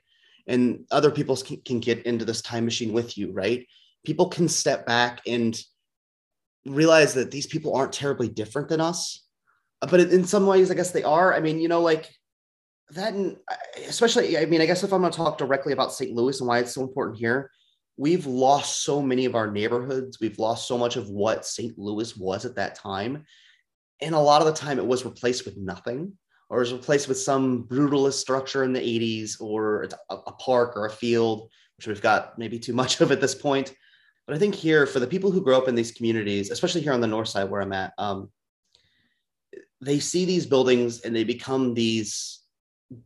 and 0.47 0.85
other 0.91 1.11
people 1.11 1.37
can, 1.37 1.61
can 1.65 1.81
get 1.81 2.05
into 2.05 2.25
this 2.25 2.43
time 2.43 2.65
machine 2.65 2.93
with 2.93 3.17
you 3.17 3.33
right 3.33 3.67
people 4.05 4.29
can 4.29 4.49
step 4.49 4.87
back 4.87 5.21
and 5.27 5.61
realize 6.67 7.15
that 7.15 7.31
these 7.31 7.47
people 7.47 7.75
aren't 7.75 7.93
terribly 7.93 8.29
different 8.29 8.69
than 8.69 8.81
us 8.81 9.27
uh, 9.83 9.87
but 9.87 10.01
in 10.01 10.25
some 10.25 10.47
ways 10.47 10.71
i 10.71 10.75
guess 10.75 10.91
they 10.91 11.03
are. 11.03 11.35
I 11.35 11.41
mean 11.41 11.59
you 11.59 11.69
know 11.69 11.81
like 11.81 12.09
that 12.91 13.15
especially 13.89 14.39
i 14.39 14.45
mean 14.45 14.61
i 14.61 14.67
guess 14.67 14.83
if 14.83 14.93
i'm 14.93 15.01
going 15.01 15.13
to 15.13 15.17
talk 15.17 15.39
directly 15.39 15.73
about 15.73 15.93
st 15.93 16.15
louis 16.15 16.41
and 16.41 16.49
why 16.49 16.59
it's 16.59 16.75
so 16.75 16.83
important 16.83 17.19
here 17.19 17.51
we've 17.97 18.27
lost 18.27 18.83
so 18.83 19.03
many 19.03 19.25
of 19.25 19.35
our 19.35 19.51
neighborhoods. 19.51 20.19
We've 20.21 20.39
lost 20.39 20.67
so 20.67 20.79
much 20.79 20.97
of 20.97 21.09
what 21.09 21.47
st 21.47 21.79
louis 21.79 22.17
was 22.17 22.45
at 22.45 22.57
that 22.57 22.75
time. 22.75 23.25
And 24.01 24.15
a 24.15 24.21
lot 24.21 24.43
of 24.43 24.47
the 24.47 24.55
time 24.61 24.79
it 24.79 24.87
was 24.87 25.05
replaced 25.05 25.45
with 25.45 25.57
nothing 25.57 26.13
or 26.51 26.63
is 26.63 26.73
replaced 26.73 27.09
with 27.09 27.19
some 27.19 27.65
brutalist 27.65 28.15
structure 28.15 28.65
in 28.65 28.73
the 28.73 28.81
80s 28.81 29.41
or 29.41 29.89
a, 30.11 30.15
a 30.15 30.33
park 30.33 30.77
or 30.77 30.87
a 30.87 30.91
field, 30.91 31.49
which 31.77 31.87
we've 31.87 32.03
got 32.03 32.39
maybe 32.39 32.59
too 32.59 32.73
much 32.73 33.01
of 33.01 33.13
at 33.13 33.21
this 33.21 33.35
point. 33.35 33.75
But 34.27 34.37
I 34.37 34.39
think 34.39 34.55
here, 34.55 34.87
for 34.87 35.01
the 35.01 35.07
people 35.07 35.31
who 35.31 35.43
grow 35.43 35.59
up 35.59 35.69
in 35.69 35.75
these 35.75 35.93
communities, 35.93 36.51
especially 36.51 36.81
here 36.81 36.93
on 36.93 37.01
the 37.01 37.07
north 37.07 37.29
side 37.29 37.51
where 37.51 37.61
I'm 37.61 37.73
at, 37.73 37.93
um, 37.99 38.31
they 39.81 39.99
see 39.99 40.25
these 40.25 40.47
buildings 40.47 41.01
and 41.01 41.15
they 41.15 41.25
become 41.25 41.75
these 41.75 42.41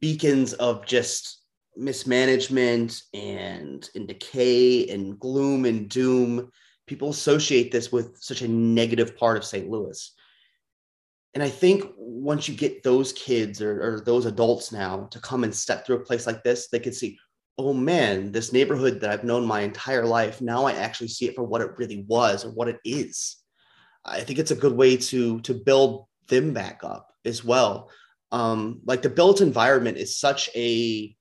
beacons 0.00 0.52
of 0.55 0.85
just 0.85 1.42
mismanagement 1.76 3.02
and, 3.14 3.88
decay 4.07 4.88
and 4.88 5.18
gloom 5.18 5.64
and 5.64 5.88
doom. 5.88 6.50
people 6.87 7.11
associate 7.11 7.72
this 7.72 7.90
with 7.90 8.16
such 8.18 8.42
a 8.42 8.48
negative 8.48 9.16
part 9.16 9.37
of 9.37 9.44
St. 9.44 9.68
Louis. 9.68 10.12
And 11.35 11.42
I 11.42 11.50
think 11.50 11.85
once 11.96 12.48
you 12.48 12.55
get 12.55 12.83
those 12.83 13.12
kids 13.12 13.61
or, 13.61 13.83
or 13.83 14.00
those 14.00 14.24
adults 14.24 14.72
now 14.72 15.07
to 15.11 15.20
come 15.20 15.44
and 15.44 15.55
step 15.55 15.85
through 15.85 15.96
a 15.96 16.05
place 16.05 16.26
like 16.26 16.42
this, 16.42 16.68
they 16.68 16.79
can 16.79 16.92
see, 16.92 17.18
oh 17.59 17.73
man, 17.73 18.33
this 18.33 18.53
neighborhood 18.53 19.01
that 19.01 19.11
I've 19.11 19.25
known 19.25 19.47
my 19.47 19.61
entire 19.61 20.05
life, 20.05 20.40
now 20.40 20.64
I 20.64 20.73
actually 20.73 21.09
see 21.09 21.27
it 21.27 21.35
for 21.35 21.42
what 21.42 21.62
it 21.62 21.79
really 21.79 22.05
was 22.07 22.45
or 22.45 22.51
what 22.51 22.69
it 22.69 22.79
is. 22.85 23.37
I 24.05 24.21
think 24.21 24.38
it's 24.38 24.51
a 24.51 24.57
good 24.57 24.77
way 24.77 24.97
to 24.97 25.40
to 25.40 25.55
build 25.55 26.07
them 26.29 26.53
back 26.53 26.81
up 26.83 27.12
as 27.25 27.45
well. 27.45 27.90
Um, 28.33 28.81
like 28.85 29.03
the 29.03 29.11
built 29.11 29.40
environment 29.40 29.97
is 29.97 30.19
such 30.19 30.51
a 30.55 31.14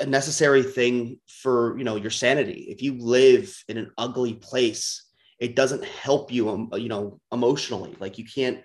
a 0.00 0.06
necessary 0.06 0.62
thing 0.62 1.20
for 1.28 1.76
you 1.78 1.84
know 1.84 1.96
your 1.96 2.10
sanity. 2.10 2.66
If 2.70 2.82
you 2.82 2.98
live 2.98 3.54
in 3.68 3.76
an 3.76 3.90
ugly 3.98 4.34
place, 4.34 5.04
it 5.38 5.56
doesn't 5.56 5.84
help 5.84 6.32
you, 6.32 6.48
um, 6.48 6.70
you 6.74 6.88
know, 6.88 7.20
emotionally. 7.32 7.94
Like 8.00 8.18
you 8.18 8.24
can't 8.24 8.60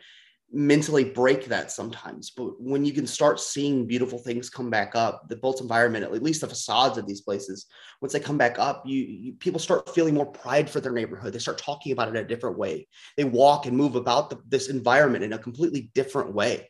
mentally 0.51 1.03
break 1.03 1.45
that 1.45 1.71
sometimes. 1.71 2.31
But 2.31 2.59
when 2.59 2.83
you 2.83 2.91
can 2.91 3.05
start 3.05 3.39
seeing 3.39 3.85
beautiful 3.85 4.17
things 4.17 4.49
come 4.49 4.69
back 4.69 4.95
up, 4.95 5.27
the 5.29 5.35
built 5.35 5.61
environment, 5.61 6.03
at 6.03 6.23
least 6.23 6.41
the 6.41 6.47
facades 6.47 6.97
of 6.97 7.05
these 7.05 7.21
places, 7.21 7.67
once 8.01 8.13
they 8.13 8.19
come 8.19 8.37
back 8.37 8.57
up, 8.57 8.83
you, 8.85 8.99
you, 8.99 9.33
people 9.33 9.59
start 9.59 9.93
feeling 9.93 10.15
more 10.15 10.25
pride 10.25 10.69
for 10.69 10.79
their 10.79 10.91
neighborhood. 10.91 11.33
They 11.33 11.39
start 11.39 11.59
talking 11.59 11.91
about 11.91 12.09
it 12.09 12.15
a 12.15 12.23
different 12.23 12.57
way. 12.57 12.87
They 13.15 13.25
walk 13.25 13.67
and 13.67 13.77
move 13.77 13.95
about 13.95 14.29
the, 14.29 14.39
this 14.47 14.69
environment 14.69 15.23
in 15.23 15.33
a 15.33 15.39
completely 15.39 15.91
different 15.93 16.33
way. 16.33 16.69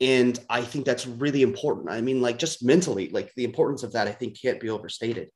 And 0.00 0.38
I 0.50 0.62
think 0.62 0.84
that's 0.84 1.06
really 1.06 1.42
important. 1.42 1.90
I 1.90 2.00
mean, 2.00 2.20
like 2.20 2.38
just 2.38 2.64
mentally, 2.64 3.08
like 3.10 3.32
the 3.34 3.44
importance 3.44 3.82
of 3.82 3.92
that, 3.92 4.08
I 4.08 4.12
think 4.12 4.40
can't 4.40 4.60
be 4.60 4.68
overstated. 4.68 5.30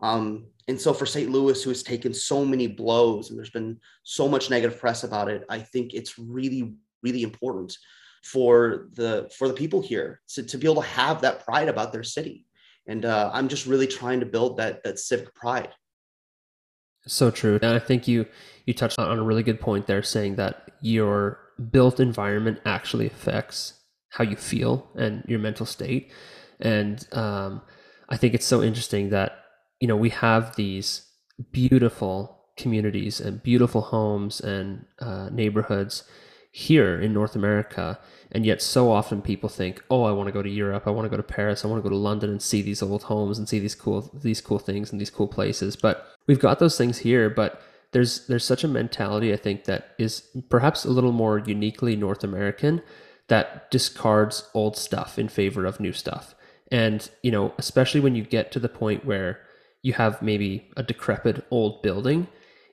Um, 0.00 0.46
and 0.68 0.80
so 0.80 0.92
for 0.92 1.06
St. 1.06 1.30
Louis, 1.30 1.62
who 1.62 1.70
has 1.70 1.82
taken 1.82 2.12
so 2.12 2.44
many 2.44 2.66
blows 2.66 3.30
and 3.30 3.38
there's 3.38 3.50
been 3.50 3.78
so 4.02 4.28
much 4.28 4.50
negative 4.50 4.78
press 4.78 5.04
about 5.04 5.28
it, 5.28 5.44
I 5.48 5.60
think 5.60 5.94
it's 5.94 6.18
really, 6.18 6.74
really 7.04 7.22
important 7.22 7.76
for 8.24 8.88
the 8.94 9.30
for 9.36 9.46
the 9.48 9.54
people 9.54 9.82
here 9.82 10.20
to, 10.28 10.42
to 10.42 10.56
be 10.56 10.66
able 10.66 10.82
to 10.82 10.88
have 10.88 11.20
that 11.20 11.44
pride 11.44 11.68
about 11.68 11.92
their 11.92 12.02
city. 12.02 12.46
And 12.86 13.04
uh, 13.04 13.30
i'm 13.32 13.48
just 13.48 13.66
really 13.66 13.86
trying 13.86 14.20
to 14.20 14.26
build 14.26 14.56
that 14.56 14.82
that 14.84 14.98
civic 14.98 15.34
pride. 15.34 15.70
So 17.06 17.30
true. 17.30 17.58
And 17.62 17.72
i 17.74 17.78
think 17.78 18.08
you 18.08 18.26
you 18.66 18.74
touched 18.74 18.98
on 18.98 19.18
a 19.18 19.22
really 19.22 19.42
good 19.42 19.60
point 19.60 19.86
there 19.86 20.02
saying 20.02 20.36
that 20.36 20.70
your 20.80 21.38
built 21.70 22.00
environment 22.00 22.60
actually 22.64 23.06
affects 23.06 23.74
how 24.08 24.24
you 24.24 24.36
feel 24.36 24.88
and 24.96 25.22
your 25.28 25.38
mental 25.38 25.66
state. 25.66 26.10
And 26.60 27.06
um, 27.12 27.62
i 28.08 28.16
think 28.16 28.34
it's 28.34 28.46
so 28.46 28.62
interesting 28.62 29.10
that 29.10 29.44
you 29.80 29.88
know 29.88 29.96
we 29.96 30.10
have 30.10 30.56
these 30.56 31.06
beautiful 31.52 32.16
communities 32.56 33.20
and 33.20 33.42
beautiful 33.42 33.80
homes 33.80 34.40
and 34.40 34.86
uh, 35.00 35.28
neighborhoods 35.30 36.04
here 36.56 37.00
in 37.00 37.12
North 37.12 37.34
America. 37.34 37.98
And 38.30 38.46
yet, 38.46 38.62
so 38.62 38.92
often 38.92 39.20
people 39.22 39.48
think, 39.48 39.82
"Oh, 39.90 40.04
I 40.04 40.12
want 40.12 40.28
to 40.28 40.32
go 40.32 40.40
to 40.40 40.48
Europe. 40.48 40.84
I 40.86 40.90
want 40.90 41.04
to 41.04 41.10
go 41.10 41.16
to 41.16 41.22
Paris. 41.24 41.64
I 41.64 41.68
want 41.68 41.82
to 41.82 41.82
go 41.82 41.92
to 41.92 42.00
London 42.00 42.30
and 42.30 42.40
see 42.40 42.62
these 42.62 42.80
old 42.80 43.02
homes 43.04 43.38
and 43.38 43.48
see 43.48 43.58
these 43.58 43.74
cool 43.74 44.08
these 44.14 44.40
cool 44.40 44.60
things 44.60 44.92
and 44.92 45.00
these 45.00 45.10
cool 45.10 45.26
places." 45.26 45.74
But 45.74 46.06
we've 46.28 46.38
got 46.38 46.60
those 46.60 46.78
things 46.78 46.98
here, 46.98 47.28
but 47.28 47.60
there's 47.90 48.28
there's 48.28 48.44
such 48.44 48.62
a 48.62 48.68
mentality 48.68 49.32
I 49.32 49.36
think 49.36 49.64
that 49.64 49.94
is 49.98 50.28
perhaps 50.48 50.84
a 50.84 50.90
little 50.90 51.10
more 51.10 51.40
uniquely 51.40 51.96
North 51.96 52.22
American 52.22 52.82
that 53.26 53.68
discards 53.72 54.48
old 54.54 54.76
stuff 54.76 55.18
in 55.18 55.28
favor 55.28 55.64
of 55.66 55.80
new 55.80 55.92
stuff. 55.92 56.36
And 56.70 57.10
you 57.24 57.32
know, 57.32 57.52
especially 57.58 58.00
when 58.00 58.14
you 58.14 58.22
get 58.22 58.52
to 58.52 58.60
the 58.60 58.68
point 58.68 59.04
where 59.04 59.40
you 59.82 59.94
have 59.94 60.22
maybe 60.22 60.70
a 60.76 60.84
decrepit 60.84 61.44
old 61.50 61.82
building, 61.82 62.28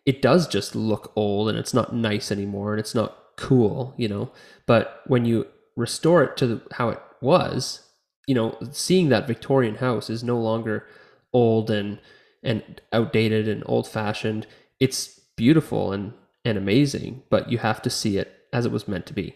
it 0.06 0.22
does 0.22 0.48
just 0.48 0.76
look 0.76 1.12
old 1.16 1.50
and 1.50 1.58
it's 1.58 1.74
not 1.74 1.96
nice 1.96 2.32
anymore 2.32 2.74
and 2.74 2.80
it's 2.80 2.94
not 2.94 3.21
cool, 3.42 3.94
you 3.98 4.08
know. 4.08 4.32
But 4.66 5.02
when 5.08 5.26
you 5.26 5.48
restore 5.76 6.24
it 6.24 6.38
to 6.38 6.48
the, 6.48 6.62
how 6.74 6.90
it 6.90 7.00
was, 7.22 7.82
you 8.28 8.36
know, 8.36 8.58
seeing 8.72 9.10
that 9.10 9.28
Victorian 9.28 9.76
house 9.76 10.10
is 10.10 10.24
no 10.24 10.40
longer 10.40 10.88
old 11.34 11.70
and 11.70 12.00
and 12.44 12.82
outdated 12.92 13.48
and 13.48 13.64
old 13.66 13.88
fashioned. 13.88 14.48
It's 14.80 15.20
beautiful 15.36 15.92
and 15.92 16.14
and 16.46 16.58
amazing, 16.58 17.24
but 17.30 17.52
you 17.52 17.58
have 17.58 17.82
to 17.84 17.90
see 17.90 18.18
it 18.18 18.32
as 18.54 18.66
it 18.66 18.72
was 18.72 18.88
meant 18.88 19.06
to 19.08 19.14
be. 19.14 19.36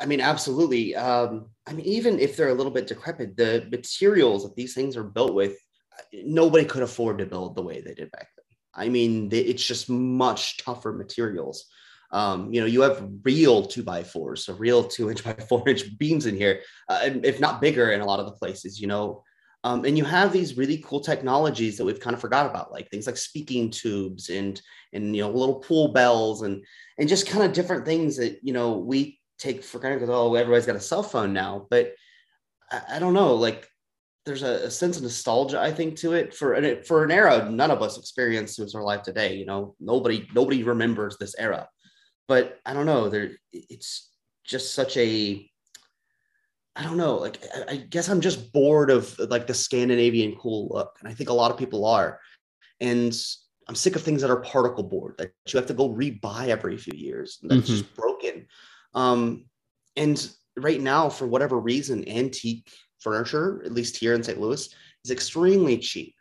I 0.00 0.06
mean, 0.06 0.20
absolutely. 0.20 0.96
Um, 0.96 1.46
I 1.68 1.72
mean, 1.72 1.86
even 1.86 2.18
if 2.18 2.36
they're 2.36 2.48
a 2.48 2.54
little 2.54 2.72
bit 2.72 2.88
decrepit, 2.88 3.36
the 3.36 3.66
materials 3.70 4.42
that 4.42 4.56
these 4.56 4.74
things 4.74 4.96
are 4.96 5.04
built 5.04 5.34
with, 5.34 5.56
nobody 6.12 6.64
could 6.64 6.82
afford 6.82 7.18
to 7.18 7.26
build 7.26 7.54
the 7.54 7.62
way 7.62 7.80
they 7.80 7.94
did 7.94 8.10
back 8.10 8.28
then. 8.36 8.44
I 8.74 8.88
mean, 8.88 9.28
it's 9.32 9.64
just 9.64 9.88
much 9.88 10.58
tougher 10.58 10.92
materials. 10.92 11.66
Um, 12.16 12.50
you 12.50 12.62
know, 12.62 12.66
you 12.66 12.80
have 12.80 13.06
real 13.24 13.62
two 13.62 13.82
by 13.82 14.02
fours, 14.02 14.46
so 14.46 14.54
real 14.54 14.82
two 14.82 15.10
inch 15.10 15.22
by 15.22 15.34
four 15.34 15.68
inch 15.68 15.98
beams 15.98 16.24
in 16.24 16.34
here, 16.34 16.62
uh, 16.88 17.10
if 17.22 17.40
not 17.40 17.60
bigger 17.60 17.90
in 17.90 18.00
a 18.00 18.06
lot 18.06 18.20
of 18.20 18.26
the 18.26 18.32
places, 18.32 18.80
you 18.80 18.86
know. 18.86 19.22
Um, 19.64 19.84
and 19.84 19.98
you 19.98 20.04
have 20.04 20.32
these 20.32 20.56
really 20.56 20.78
cool 20.78 21.00
technologies 21.00 21.76
that 21.76 21.84
we've 21.84 22.00
kind 22.00 22.14
of 22.14 22.20
forgot 22.20 22.46
about, 22.46 22.72
like 22.72 22.88
things 22.88 23.06
like 23.06 23.18
speaking 23.18 23.68
tubes 23.68 24.30
and 24.30 24.58
and 24.94 25.14
you 25.14 25.20
know 25.20 25.30
little 25.30 25.56
pool 25.56 25.88
bells 25.88 26.40
and 26.40 26.64
and 26.98 27.06
just 27.06 27.28
kind 27.28 27.44
of 27.44 27.52
different 27.52 27.84
things 27.84 28.16
that 28.16 28.38
you 28.42 28.54
know 28.54 28.78
we 28.78 29.20
take 29.38 29.62
for 29.62 29.78
granted 29.78 30.00
because 30.00 30.14
oh 30.14 30.34
everybody's 30.36 30.64
got 30.64 30.76
a 30.76 30.80
cell 30.80 31.02
phone 31.02 31.34
now, 31.34 31.66
but 31.68 31.92
I, 32.72 32.80
I 32.92 32.98
don't 32.98 33.12
know, 33.12 33.34
like 33.34 33.68
there's 34.24 34.42
a, 34.42 34.64
a, 34.64 34.70
sense 34.70 34.96
of 34.96 35.02
nostalgia 35.02 35.60
I 35.60 35.70
think 35.70 35.96
to 35.96 36.14
it 36.14 36.34
for 36.34 36.54
an 36.54 36.82
for 36.82 37.04
an 37.04 37.10
era 37.10 37.48
none 37.50 37.70
of 37.70 37.82
us 37.82 37.98
experienced 37.98 38.58
as 38.58 38.74
our 38.74 38.82
life 38.82 39.02
today. 39.02 39.34
You 39.34 39.44
know, 39.44 39.74
nobody 39.80 40.26
nobody 40.34 40.62
remembers 40.62 41.18
this 41.18 41.34
era 41.38 41.68
but 42.28 42.60
I 42.64 42.72
don't 42.72 42.86
know. 42.86 43.08
There, 43.08 43.30
it's 43.52 44.10
just 44.44 44.74
such 44.74 44.96
a. 44.96 45.50
I 46.74 46.82
don't 46.82 46.98
know. 46.98 47.16
Like, 47.16 47.42
I 47.68 47.76
guess 47.76 48.08
I'm 48.08 48.20
just 48.20 48.52
bored 48.52 48.90
of 48.90 49.18
like 49.18 49.46
the 49.46 49.54
Scandinavian 49.54 50.36
cool 50.36 50.68
look, 50.70 50.96
and 51.00 51.08
I 51.08 51.14
think 51.14 51.30
a 51.30 51.34
lot 51.34 51.50
of 51.50 51.56
people 51.56 51.86
are. 51.86 52.20
And 52.80 53.16
I'm 53.68 53.74
sick 53.74 53.96
of 53.96 54.02
things 54.02 54.20
that 54.20 54.30
are 54.30 54.40
particle 54.40 54.84
board 54.84 55.14
that 55.18 55.32
you 55.48 55.58
have 55.58 55.66
to 55.68 55.74
go 55.74 55.88
rebuy 55.88 56.48
every 56.48 56.76
few 56.76 56.96
years. 56.96 57.38
That's 57.42 57.62
mm-hmm. 57.62 57.72
just 57.72 57.94
broken. 57.94 58.46
Um, 58.94 59.46
and 59.96 60.30
right 60.56 60.80
now, 60.80 61.08
for 61.08 61.26
whatever 61.26 61.58
reason, 61.58 62.06
antique 62.08 62.70
furniture, 63.00 63.62
at 63.64 63.72
least 63.72 63.96
here 63.96 64.14
in 64.14 64.22
St. 64.22 64.38
Louis, 64.38 64.68
is 65.04 65.10
extremely 65.10 65.78
cheap 65.78 66.14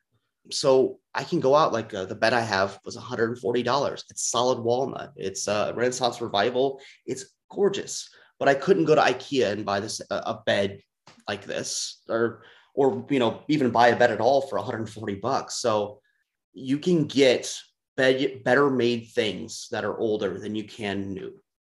so 0.52 1.00
I 1.16 1.24
can 1.24 1.40
go 1.40 1.56
out 1.56 1.72
like 1.72 1.94
uh, 1.94 2.06
the 2.06 2.14
bed 2.14 2.34
I 2.34 2.42
have 2.42 2.78
was 2.84 2.98
$140. 2.98 4.04
It's 4.10 4.30
solid 4.30 4.60
walnut. 4.60 5.14
It's 5.16 5.48
a 5.48 5.70
uh, 5.70 5.74
Renaissance 5.74 6.20
revival. 6.20 6.82
It's 7.06 7.26
gorgeous. 7.50 8.10
But 8.38 8.50
I 8.50 8.54
couldn't 8.54 8.84
go 8.84 8.96
to 8.96 9.02
IKEA 9.02 9.52
and 9.52 9.66
buy 9.66 9.80
this 9.80 10.02
uh, 10.12 10.22
a 10.26 10.40
bed 10.46 10.82
like 11.30 11.46
this, 11.46 12.02
or 12.10 12.44
or 12.74 13.06
you 13.10 13.20
know 13.20 13.44
even 13.48 13.72
buy 13.72 13.88
a 13.88 13.96
bed 13.96 14.12
at 14.12 14.20
all 14.20 14.42
for 14.42 14.58
140 14.58 15.16
bucks. 15.16 15.56
So 15.56 16.02
you 16.52 16.78
can 16.80 17.06
get 17.06 17.58
bed, 17.96 18.44
better 18.44 18.70
made 18.70 19.08
things 19.16 19.70
that 19.72 19.86
are 19.86 19.98
older 19.98 20.38
than 20.38 20.54
you 20.54 20.66
can 20.66 21.14
new. 21.14 21.34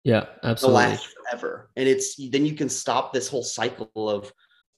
Yeah, 0.06 0.28
absolutely. 0.44 0.82
They'll 0.82 0.92
last 0.92 1.08
forever, 1.08 1.70
and 1.76 1.90
it's 1.90 2.16
then 2.30 2.46
you 2.46 2.54
can 2.54 2.70
stop 2.70 3.12
this 3.12 3.28
whole 3.28 3.44
cycle 3.44 4.10
of 4.10 4.32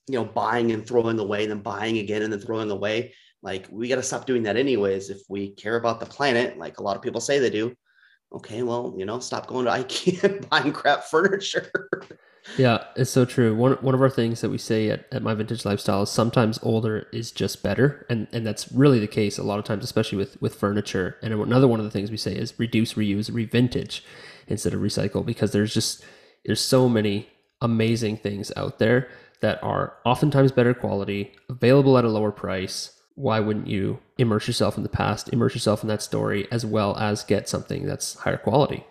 you 0.08 0.18
know 0.18 0.26
buying 0.26 0.72
and 0.72 0.88
throwing 0.88 1.20
away, 1.20 1.44
and 1.44 1.52
then 1.52 1.62
buying 1.62 2.00
again 2.00 2.24
and 2.24 2.34
then 2.34 2.40
throwing 2.40 2.72
away 2.72 3.14
like 3.42 3.68
we 3.70 3.88
got 3.88 3.96
to 3.96 4.04
stop 4.04 4.26
doing 4.26 4.44
that 4.44 4.58
anyways 4.58 5.10
if 5.10 5.22
we 5.30 5.52
care 5.52 5.78
about 5.78 6.00
the 6.00 6.06
planet, 6.06 6.58
like 6.58 6.80
a 6.80 6.84
lot 6.84 6.96
of 6.96 7.02
people 7.02 7.22
say 7.22 7.40
they 7.40 7.50
do. 7.50 7.74
Okay, 8.34 8.62
well, 8.62 8.94
you 8.98 9.06
know, 9.06 9.20
stop 9.20 9.48
going 9.48 9.66
to 9.66 9.72
IKEA 9.84 10.24
and 10.24 10.50
buying 10.50 10.74
crap 10.74 11.04
furniture. 11.06 11.72
yeah, 12.58 12.84
it's 12.96 13.12
so 13.12 13.26
true. 13.26 13.56
One 13.56 13.74
one 13.74 13.96
of 13.96 14.02
our 14.02 14.10
things 14.10 14.42
that 14.42 14.50
we 14.50 14.58
say 14.58 14.90
at, 14.90 15.06
at 15.12 15.24
my 15.24 15.34
vintage 15.34 15.66
lifestyle 15.66 16.04
is 16.04 16.10
sometimes 16.10 16.60
older 16.62 17.08
is 17.14 17.32
just 17.32 17.64
better. 17.64 18.06
And 18.10 18.28
and 18.34 18.46
that's 18.46 18.72
really 18.72 19.00
the 19.00 19.08
case 19.08 19.38
a 19.38 19.44
lot 19.44 19.60
of 19.60 19.66
times, 19.66 19.84
especially 19.84 20.18
with 20.18 20.42
with 20.42 20.56
furniture. 20.56 21.18
And 21.22 21.34
another 21.34 21.68
one 21.68 21.80
of 21.80 21.86
the 21.86 21.92
things 21.92 22.12
we 22.12 22.18
say 22.18 22.36
is 22.36 22.58
reduce, 22.58 22.96
reuse, 22.96 23.32
revintage 23.32 24.02
instead 24.48 24.74
of 24.74 24.82
recycle 24.82 25.26
because 25.26 25.52
there's 25.52 25.74
just 25.74 26.04
there's 26.46 26.62
so 26.62 26.90
many 26.90 27.30
amazing 27.62 28.18
things 28.18 28.52
out 28.56 28.80
there 28.80 29.10
that 29.42 29.62
are 29.64 29.94
oftentimes 30.06 30.52
better 30.52 30.74
quality, 30.74 31.32
available 31.50 31.98
at 31.98 32.06
a 32.06 32.10
lower 32.10 32.32
price, 32.32 32.97
why 33.18 33.40
wouldn't 33.40 33.66
you 33.66 34.00
immerse 34.20 34.46
yourself 34.46 34.78
in 34.78 34.84
the 34.84 34.90
past, 34.90 35.34
immerse 35.34 35.56
yourself 35.56 35.82
in 35.82 35.90
that 35.90 36.04
story, 36.04 36.48
as 36.52 36.64
well 36.64 36.96
as 36.98 37.24
get 37.24 37.50
something 37.50 37.84
that's 37.84 38.14
higher 38.14 38.38
quality? 38.38 38.86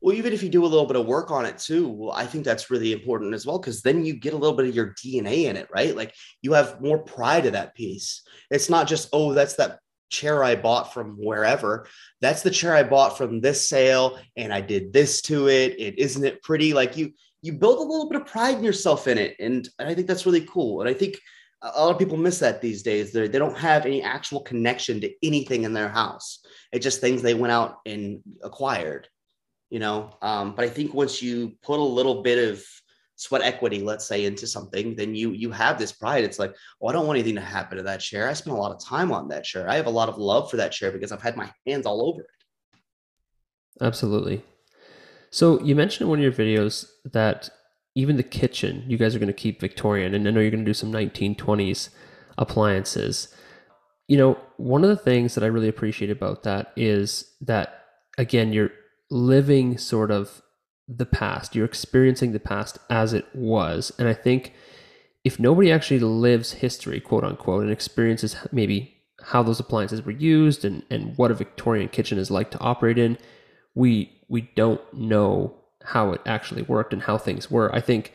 Well, 0.00 0.14
even 0.14 0.32
if 0.32 0.44
you 0.44 0.48
do 0.48 0.64
a 0.64 0.66
little 0.66 0.86
bit 0.86 0.94
of 0.94 1.06
work 1.06 1.32
on 1.32 1.44
it 1.44 1.58
too, 1.58 1.88
well, 1.88 2.12
I 2.12 2.24
think 2.24 2.44
that's 2.44 2.70
really 2.70 2.92
important 2.92 3.34
as 3.34 3.44
well, 3.44 3.58
because 3.58 3.82
then 3.82 4.04
you 4.04 4.14
get 4.14 4.32
a 4.32 4.36
little 4.36 4.56
bit 4.56 4.68
of 4.68 4.76
your 4.76 4.94
DNA 4.94 5.46
in 5.46 5.56
it, 5.56 5.68
right? 5.74 5.96
Like 5.96 6.14
you 6.40 6.52
have 6.52 6.80
more 6.80 6.98
pride 6.98 7.44
of 7.46 7.52
that 7.54 7.74
piece. 7.74 8.22
It's 8.48 8.70
not 8.70 8.86
just, 8.86 9.08
oh, 9.12 9.32
that's 9.34 9.54
that 9.56 9.80
chair 10.08 10.44
I 10.44 10.54
bought 10.54 10.94
from 10.94 11.16
wherever. 11.18 11.88
That's 12.20 12.42
the 12.42 12.50
chair 12.50 12.76
I 12.76 12.84
bought 12.84 13.18
from 13.18 13.40
this 13.40 13.68
sale, 13.68 14.20
and 14.36 14.54
I 14.54 14.60
did 14.60 14.92
this 14.92 15.20
to 15.22 15.48
it. 15.48 15.74
It 15.80 15.98
isn't 15.98 16.24
it 16.24 16.42
pretty? 16.44 16.74
Like 16.74 16.96
you, 16.96 17.12
you 17.40 17.54
build 17.54 17.78
a 17.78 17.82
little 17.82 18.08
bit 18.08 18.20
of 18.20 18.28
pride 18.28 18.58
in 18.58 18.64
yourself 18.64 19.08
in 19.08 19.18
it, 19.18 19.34
and 19.40 19.68
I 19.80 19.94
think 19.94 20.06
that's 20.06 20.26
really 20.26 20.46
cool. 20.46 20.80
And 20.80 20.88
I 20.88 20.94
think 20.94 21.16
a 21.62 21.80
lot 21.80 21.92
of 21.92 21.98
people 21.98 22.16
miss 22.16 22.38
that 22.40 22.60
these 22.60 22.82
days. 22.82 23.12
They're, 23.12 23.28
they 23.28 23.38
do 23.38 23.46
not 23.46 23.58
have 23.58 23.86
any 23.86 24.02
actual 24.02 24.40
connection 24.40 25.00
to 25.00 25.12
anything 25.22 25.64
in 25.64 25.72
their 25.72 25.88
house. 25.88 26.44
It's 26.72 26.82
just 26.82 27.00
things 27.00 27.22
they 27.22 27.34
went 27.34 27.52
out 27.52 27.78
and 27.86 28.20
acquired, 28.42 29.08
you 29.70 29.78
know. 29.78 30.10
Um, 30.22 30.54
but 30.54 30.64
I 30.64 30.68
think 30.68 30.92
once 30.92 31.22
you 31.22 31.52
put 31.62 31.78
a 31.78 31.82
little 31.82 32.22
bit 32.22 32.50
of 32.50 32.64
sweat 33.16 33.42
equity, 33.42 33.80
let's 33.80 34.06
say, 34.06 34.24
into 34.24 34.46
something, 34.46 34.96
then 34.96 35.14
you 35.14 35.30
you 35.30 35.50
have 35.52 35.78
this 35.78 35.92
pride. 35.92 36.24
It's 36.24 36.38
like, 36.38 36.54
oh, 36.80 36.88
I 36.88 36.92
don't 36.92 37.06
want 37.06 37.18
anything 37.18 37.36
to 37.36 37.40
happen 37.40 37.76
to 37.76 37.84
that 37.84 38.00
chair. 38.00 38.28
I 38.28 38.32
spent 38.32 38.56
a 38.56 38.60
lot 38.60 38.72
of 38.72 38.84
time 38.84 39.12
on 39.12 39.28
that 39.28 39.44
chair. 39.44 39.68
I 39.68 39.76
have 39.76 39.86
a 39.86 39.90
lot 39.90 40.08
of 40.08 40.18
love 40.18 40.50
for 40.50 40.56
that 40.56 40.72
chair 40.72 40.90
because 40.90 41.12
I've 41.12 41.22
had 41.22 41.36
my 41.36 41.50
hands 41.66 41.86
all 41.86 42.08
over 42.08 42.22
it. 42.22 42.26
Absolutely. 43.80 44.42
So 45.30 45.60
you 45.60 45.74
mentioned 45.74 46.02
in 46.02 46.08
one 46.08 46.18
of 46.18 46.22
your 46.22 46.32
videos 46.32 46.86
that 47.12 47.48
even 47.94 48.16
the 48.16 48.22
kitchen, 48.22 48.84
you 48.86 48.96
guys 48.96 49.14
are 49.14 49.18
going 49.18 49.26
to 49.26 49.32
keep 49.32 49.60
Victorian, 49.60 50.14
and 50.14 50.26
I 50.26 50.30
know 50.30 50.40
you're 50.40 50.50
going 50.50 50.64
to 50.64 50.68
do 50.68 50.74
some 50.74 50.92
1920s 50.92 51.90
appliances. 52.38 53.34
You 54.08 54.16
know, 54.16 54.38
one 54.56 54.82
of 54.82 54.90
the 54.90 54.96
things 54.96 55.34
that 55.34 55.44
I 55.44 55.48
really 55.48 55.68
appreciate 55.68 56.10
about 56.10 56.42
that 56.42 56.72
is 56.76 57.34
that 57.40 57.82
again, 58.18 58.52
you're 58.52 58.72
living 59.10 59.78
sort 59.78 60.10
of 60.10 60.42
the 60.88 61.06
past. 61.06 61.54
You're 61.54 61.64
experiencing 61.64 62.32
the 62.32 62.40
past 62.40 62.78
as 62.90 63.12
it 63.12 63.26
was. 63.34 63.92
And 63.98 64.08
I 64.08 64.14
think 64.14 64.52
if 65.24 65.38
nobody 65.38 65.70
actually 65.70 66.00
lives 66.00 66.52
history, 66.54 67.00
quote 67.00 67.24
unquote, 67.24 67.62
and 67.62 67.72
experiences 67.72 68.36
maybe 68.50 68.96
how 69.22 69.42
those 69.42 69.60
appliances 69.60 70.02
were 70.02 70.12
used 70.12 70.64
and, 70.64 70.82
and 70.90 71.16
what 71.16 71.30
a 71.30 71.34
Victorian 71.34 71.88
kitchen 71.88 72.18
is 72.18 72.30
like 72.30 72.50
to 72.50 72.58
operate 72.58 72.98
in, 72.98 73.18
we 73.74 74.20
we 74.28 74.50
don't 74.56 74.80
know 74.92 75.54
how 75.84 76.12
it 76.12 76.20
actually 76.26 76.62
worked 76.62 76.92
and 76.92 77.02
how 77.02 77.18
things 77.18 77.50
were. 77.50 77.74
I 77.74 77.80
think, 77.80 78.12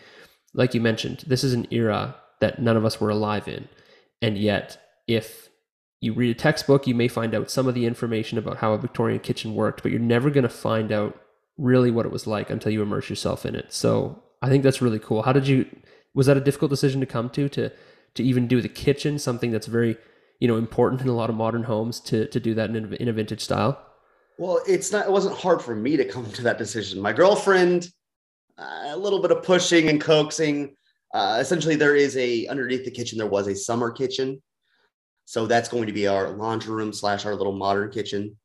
like 0.54 0.74
you 0.74 0.82
mentioned, 0.82 1.24
this 1.28 1.44
is 1.44 1.54
an 1.54 1.68
era 1.72 2.16
that 2.40 2.62
none 2.62 2.78
of 2.78 2.86
us 2.86 3.02
were 3.02 3.10
alive 3.10 3.48
in. 3.48 3.68
And 4.22 4.38
yet, 4.38 4.82
if 5.08 5.50
you 6.02 6.14
read 6.14 6.36
a 6.36 6.40
textbook, 6.40 6.88
you 6.88 6.96
may 6.96 7.08
find 7.08 7.34
out 7.34 7.50
some 7.50 7.68
of 7.68 7.74
the 7.74 7.86
information 7.86 8.38
about 8.38 8.58
how 8.58 8.74
a 8.74 8.78
Victorian 8.78 9.20
kitchen 9.20 9.56
worked, 9.56 9.82
but 9.82 9.92
you're 9.92 10.00
never 10.00 10.30
going 10.30 10.44
to 10.44 10.50
find 10.50 10.92
out 10.92 11.20
really 11.58 11.90
what 11.90 12.06
it 12.06 12.12
was 12.12 12.28
like 12.28 12.50
until 12.50 12.72
you 12.72 12.82
immerse 12.82 13.10
yourself 13.10 13.46
in 13.46 13.56
it. 13.56 13.74
So 13.74 14.22
I 14.42 14.50
think 14.50 14.64
that's 14.64 14.82
really 14.82 15.00
cool. 15.00 15.24
How 15.24 15.34
did 15.34 15.48
you? 15.48 15.66
Was 16.14 16.28
that 16.28 16.38
a 16.38 16.42
difficult 16.42 16.70
decision 16.70 17.00
to 17.02 17.06
come 17.06 17.30
to 17.32 17.50
to 17.50 17.72
to 18.16 18.24
even 18.24 18.48
do 18.48 18.62
the 18.62 18.70
kitchen, 18.70 19.20
something 19.20 19.52
that's 19.52 19.68
very 19.68 19.98
you 20.40 20.48
know 20.48 20.58
important 20.58 21.02
in 21.02 21.08
a 21.08 21.16
lot 21.16 21.30
of 21.30 21.36
modern 21.36 21.64
homes, 21.64 22.00
to 22.02 22.28
to 22.28 22.40
do 22.40 22.54
that 22.54 22.70
in 22.70 22.94
in 22.94 23.08
a 23.08 23.14
vintage 23.14 23.42
style? 23.42 23.84
Well, 24.38 24.62
it's 24.68 24.92
not. 24.92 25.08
It 25.08 25.12
wasn't 25.12 25.38
hard 25.38 25.62
for 25.62 25.76
me 25.76 25.98
to 25.98 26.06
come 26.06 26.32
to 26.32 26.44
that 26.44 26.58
decision. 26.58 27.02
My 27.02 27.14
girlfriend, 27.14 27.90
uh, 28.58 28.90
a 28.90 28.98
little 28.98 29.22
bit 29.22 29.32
of 29.32 29.44
pushing 29.44 29.90
and 29.90 30.00
coaxing. 30.00 30.76
Uh, 31.14 31.38
essentially, 31.40 31.76
there 31.76 31.96
is 31.96 32.16
a 32.18 32.48
underneath 32.48 32.86
the 32.86 32.92
kitchen. 32.92 33.18
There 33.18 33.28
was 33.28 33.48
a 33.48 33.56
summer 33.56 33.92
kitchen, 33.92 34.42
so 35.26 35.48
that's 35.48 35.70
going 35.70 35.88
to 35.88 35.94
be 35.94 36.08
our 36.08 36.30
laundry 36.30 36.74
room 36.74 36.94
slash 36.94 37.26
our 37.26 37.36
little 37.36 37.56
modern 37.56 37.92
kitchen. 37.92 38.38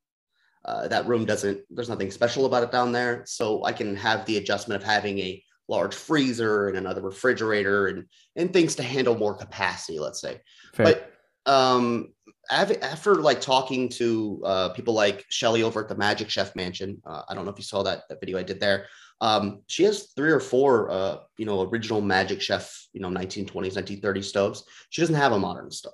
Uh, 0.64 0.87
that 0.88 1.07
room 1.07 1.24
doesn't, 1.24 1.61
there's 1.70 1.88
nothing 1.88 2.11
special 2.11 2.46
about 2.46 2.62
it 2.62 2.70
down 2.70 2.92
there. 2.92 3.24
So 3.26 3.64
I 3.64 3.72
can 3.72 3.96
have 3.96 4.24
the 4.26 4.37
adjustment 4.37 4.81
of 4.81 4.87
having 4.87 5.18
a 5.18 5.42
large 5.68 5.94
freezer 5.94 6.68
and 6.68 6.76
another 6.76 7.02
refrigerator 7.02 7.88
and, 7.88 8.07
and 8.37 8.52
things 8.52 8.76
to 8.76 8.83
handle 8.83 9.16
more 9.16 9.35
capacity, 9.35 9.98
let's 9.98 10.20
say. 10.20 10.40
Fair. 10.74 10.87
But 10.87 11.12
um, 11.46 12.12
after 12.50 13.16
like 13.16 13.40
talking 13.40 13.88
to 13.88 14.42
uh, 14.44 14.68
people 14.70 14.94
like 14.94 15.24
Shelly 15.28 15.62
over 15.62 15.81
at 15.83 15.88
the 15.88 15.96
Magic 15.96 16.28
Chef 16.28 16.55
Mansion, 16.55 17.00
uh, 17.07 17.22
I 17.28 17.35
don't 17.35 17.44
know 17.44 17.50
if 17.50 17.59
you 17.59 17.64
saw 17.64 17.83
that, 17.83 18.02
that 18.09 18.20
video 18.20 18.38
I 18.38 18.42
did 18.42 18.61
there. 18.61 18.87
Um, 19.20 19.62
she 19.68 19.85
has 19.85 20.12
three 20.16 20.31
or 20.31 20.40
four, 20.40 20.90
uh, 20.90 21.18
you 21.38 21.46
know, 21.46 21.62
original 21.62 22.00
Magic 22.00 22.42
Chef, 22.42 22.88
you 22.92 23.00
know, 23.00 23.09
1920s, 23.09 23.76
1930s 23.76 24.24
stoves. 24.24 24.64
She 24.90 25.00
doesn't 25.00 25.14
have 25.14 25.33
a 25.33 25.38
modern 25.38 25.70
stove. 25.70 25.92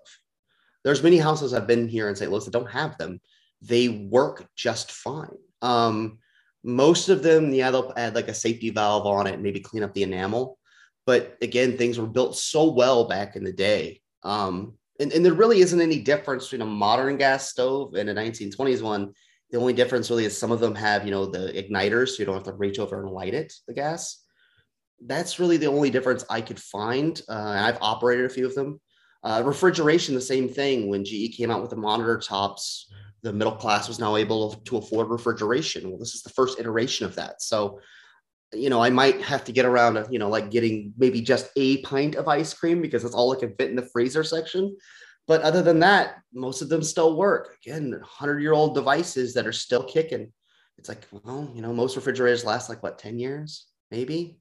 There's 0.84 1.02
many 1.02 1.18
houses 1.18 1.52
I've 1.52 1.66
been 1.66 1.88
here 1.88 2.08
in 2.08 2.16
St. 2.16 2.30
Louis 2.30 2.44
that 2.44 2.52
don't 2.52 2.70
have 2.70 2.96
them 2.96 3.20
they 3.62 3.88
work 3.88 4.48
just 4.56 4.92
fine. 4.92 5.36
Um, 5.62 6.18
most 6.64 7.08
of 7.08 7.22
them, 7.22 7.52
yeah, 7.52 7.70
they'll 7.70 7.92
add 7.96 8.14
like 8.14 8.28
a 8.28 8.34
safety 8.34 8.70
valve 8.70 9.06
on 9.06 9.26
it 9.26 9.34
and 9.34 9.42
maybe 9.42 9.60
clean 9.60 9.82
up 9.82 9.94
the 9.94 10.02
enamel. 10.02 10.58
But 11.06 11.36
again, 11.40 11.76
things 11.76 11.98
were 11.98 12.06
built 12.06 12.36
so 12.36 12.70
well 12.70 13.08
back 13.08 13.36
in 13.36 13.44
the 13.44 13.52
day. 13.52 14.02
Um, 14.22 14.74
and, 14.98 15.12
and 15.12 15.24
there 15.24 15.34
really 15.34 15.60
isn't 15.60 15.80
any 15.80 16.00
difference 16.00 16.44
between 16.44 16.62
a 16.62 16.70
modern 16.70 17.16
gas 17.16 17.48
stove 17.48 17.94
and 17.94 18.08
a 18.08 18.14
1920s 18.14 18.82
one. 18.82 19.12
The 19.50 19.58
only 19.58 19.72
difference 19.72 20.10
really 20.10 20.24
is 20.24 20.36
some 20.36 20.52
of 20.52 20.60
them 20.60 20.74
have, 20.74 21.04
you 21.04 21.10
know, 21.10 21.26
the 21.26 21.52
igniters, 21.52 22.10
so 22.10 22.16
you 22.18 22.26
don't 22.26 22.34
have 22.34 22.44
to 22.44 22.52
reach 22.52 22.78
over 22.78 23.00
and 23.00 23.10
light 23.10 23.34
it, 23.34 23.52
the 23.66 23.74
gas. 23.74 24.22
That's 25.06 25.38
really 25.38 25.56
the 25.56 25.66
only 25.66 25.90
difference 25.90 26.24
I 26.28 26.40
could 26.40 26.60
find. 26.60 27.20
Uh, 27.28 27.54
I've 27.56 27.78
operated 27.80 28.26
a 28.26 28.30
few 28.30 28.46
of 28.46 28.54
them. 28.54 28.80
Uh, 29.22 29.42
refrigeration, 29.44 30.14
the 30.14 30.20
same 30.20 30.48
thing. 30.48 30.88
When 30.88 31.04
GE 31.04 31.36
came 31.36 31.50
out 31.50 31.62
with 31.62 31.70
the 31.70 31.76
monitor 31.76 32.18
tops, 32.18 32.92
the 33.22 33.32
middle 33.32 33.54
class 33.54 33.88
was 33.88 33.98
now 33.98 34.16
able 34.16 34.54
to 34.54 34.76
afford 34.76 35.08
refrigeration. 35.08 35.88
Well, 35.88 35.98
this 35.98 36.14
is 36.14 36.22
the 36.22 36.30
first 36.30 36.60
iteration 36.60 37.06
of 37.06 37.14
that. 37.16 37.42
So, 37.42 37.80
you 38.52 38.70
know, 38.70 38.82
I 38.82 38.90
might 38.90 39.20
have 39.22 39.44
to 39.44 39.52
get 39.52 39.66
around 39.66 39.94
to, 39.94 40.06
you 40.10 40.18
know, 40.18 40.28
like 40.28 40.50
getting 40.50 40.92
maybe 40.96 41.20
just 41.20 41.50
a 41.56 41.82
pint 41.82 42.14
of 42.14 42.28
ice 42.28 42.54
cream 42.54 42.80
because 42.80 43.02
that's 43.02 43.14
all 43.14 43.32
I 43.32 43.38
can 43.38 43.54
fit 43.56 43.70
in 43.70 43.76
the 43.76 43.88
freezer 43.92 44.24
section. 44.24 44.76
But 45.26 45.42
other 45.42 45.62
than 45.62 45.80
that, 45.80 46.16
most 46.32 46.62
of 46.62 46.70
them 46.70 46.82
still 46.82 47.16
work. 47.16 47.56
Again, 47.64 47.90
100 47.90 48.40
year 48.40 48.54
old 48.54 48.74
devices 48.74 49.34
that 49.34 49.46
are 49.46 49.52
still 49.52 49.84
kicking. 49.84 50.32
It's 50.78 50.88
like, 50.88 51.06
well, 51.10 51.50
you 51.54 51.60
know, 51.60 51.72
most 51.72 51.96
refrigerators 51.96 52.44
last 52.44 52.68
like 52.68 52.82
what, 52.82 52.98
10 52.98 53.18
years, 53.18 53.66
maybe? 53.90 54.38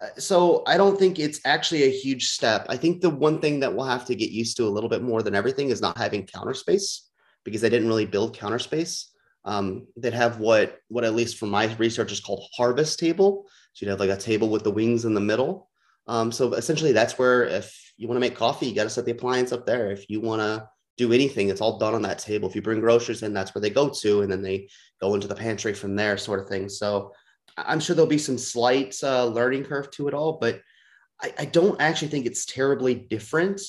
Uh, 0.00 0.08
so 0.18 0.62
I 0.66 0.76
don't 0.76 0.98
think 0.98 1.18
it's 1.18 1.40
actually 1.44 1.82
a 1.84 1.90
huge 1.90 2.30
step. 2.30 2.66
I 2.68 2.76
think 2.76 3.02
the 3.02 3.10
one 3.10 3.40
thing 3.40 3.60
that 3.60 3.74
we'll 3.74 3.84
have 3.84 4.06
to 4.06 4.14
get 4.14 4.30
used 4.30 4.56
to 4.56 4.66
a 4.66 4.70
little 4.70 4.88
bit 4.88 5.02
more 5.02 5.22
than 5.22 5.34
everything 5.34 5.68
is 5.68 5.82
not 5.82 5.98
having 5.98 6.26
counter 6.26 6.54
space 6.54 7.10
because 7.44 7.60
they 7.60 7.68
didn't 7.68 7.88
really 7.88 8.06
build 8.06 8.36
counter 8.36 8.58
space. 8.58 9.12
Um, 9.44 9.86
they'd 9.96 10.14
have 10.14 10.38
what 10.38 10.78
what 10.88 11.04
at 11.04 11.14
least 11.14 11.38
from 11.38 11.50
my 11.50 11.74
research 11.74 12.12
is 12.12 12.20
called 12.20 12.46
harvest 12.56 12.98
table. 12.98 13.46
So 13.72 13.84
you'd 13.84 13.90
have 13.90 14.00
like 14.00 14.10
a 14.10 14.16
table 14.16 14.48
with 14.48 14.64
the 14.64 14.70
wings 14.70 15.04
in 15.04 15.14
the 15.14 15.20
middle. 15.20 15.68
Um, 16.06 16.32
so 16.32 16.52
essentially, 16.54 16.92
that's 16.92 17.18
where 17.18 17.44
if 17.44 17.92
you 17.96 18.08
want 18.08 18.16
to 18.16 18.20
make 18.20 18.36
coffee, 18.36 18.66
you 18.66 18.74
got 18.74 18.84
to 18.84 18.90
set 18.90 19.04
the 19.04 19.12
appliance 19.12 19.52
up 19.52 19.66
there. 19.66 19.90
If 19.90 20.08
you 20.08 20.20
want 20.20 20.42
to 20.42 20.68
do 20.96 21.12
anything, 21.12 21.48
it's 21.48 21.60
all 21.60 21.78
done 21.78 21.94
on 21.94 22.02
that 22.02 22.18
table. 22.18 22.48
If 22.48 22.54
you 22.54 22.62
bring 22.62 22.80
groceries 22.80 23.22
in, 23.22 23.32
that's 23.32 23.54
where 23.54 23.62
they 23.62 23.70
go 23.70 23.88
to, 23.88 24.22
and 24.22 24.30
then 24.30 24.42
they 24.42 24.68
go 25.00 25.14
into 25.14 25.28
the 25.28 25.34
pantry 25.34 25.74
from 25.74 25.96
there, 25.96 26.16
sort 26.18 26.40
of 26.40 26.48
thing. 26.48 26.68
So 26.68 27.12
I'm 27.56 27.80
sure 27.80 27.94
there'll 27.94 28.08
be 28.08 28.18
some 28.18 28.38
slight 28.38 28.96
uh, 29.02 29.26
learning 29.26 29.64
curve 29.64 29.90
to 29.92 30.08
it 30.08 30.14
all, 30.14 30.38
but 30.40 30.60
I, 31.20 31.32
I 31.38 31.44
don't 31.46 31.80
actually 31.80 32.08
think 32.08 32.26
it's 32.26 32.46
terribly 32.46 32.94
different 32.94 33.60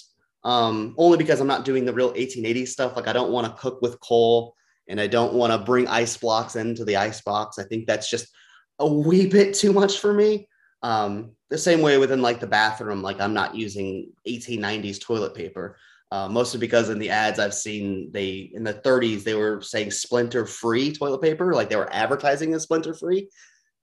um, 0.43 0.95
only 0.97 1.17
because 1.17 1.39
I'm 1.39 1.47
not 1.47 1.65
doing 1.65 1.85
the 1.85 1.93
real 1.93 2.07
1880 2.07 2.65
stuff. 2.65 2.95
Like 2.95 3.07
I 3.07 3.13
don't 3.13 3.31
want 3.31 3.47
to 3.47 3.61
cook 3.61 3.81
with 3.81 3.99
coal 3.99 4.55
and 4.87 4.99
I 4.99 5.07
don't 5.07 5.33
want 5.33 5.53
to 5.53 5.57
bring 5.57 5.87
ice 5.87 6.17
blocks 6.17 6.55
into 6.55 6.85
the 6.85 6.97
ice 6.97 7.21
box. 7.21 7.59
I 7.59 7.63
think 7.63 7.87
that's 7.87 8.09
just 8.09 8.27
a 8.79 8.87
wee 8.91 9.27
bit 9.27 9.53
too 9.53 9.73
much 9.73 9.99
for 9.99 10.13
me. 10.13 10.47
Um, 10.81 11.31
the 11.49 11.57
same 11.57 11.81
way 11.81 11.97
within 11.97 12.21
like 12.21 12.39
the 12.39 12.47
bathroom, 12.47 13.01
like 13.01 13.21
I'm 13.21 13.33
not 13.33 13.55
using 13.55 14.11
1890s 14.27 15.01
toilet 15.01 15.35
paper. 15.35 15.77
Uh, 16.11 16.27
mostly 16.27 16.59
because 16.59 16.89
in 16.89 16.99
the 16.99 17.09
ads 17.09 17.39
I've 17.39 17.55
seen, 17.55 18.11
they 18.11 18.51
in 18.53 18.63
the 18.63 18.73
30s 18.75 19.23
they 19.23 19.33
were 19.33 19.61
saying 19.61 19.89
splinter 19.91 20.45
free 20.45 20.93
toilet 20.93 21.21
paper, 21.21 21.53
like 21.53 21.69
they 21.69 21.75
were 21.75 21.91
advertising 21.91 22.53
as 22.53 22.63
splinter 22.63 22.93
free. 22.93 23.29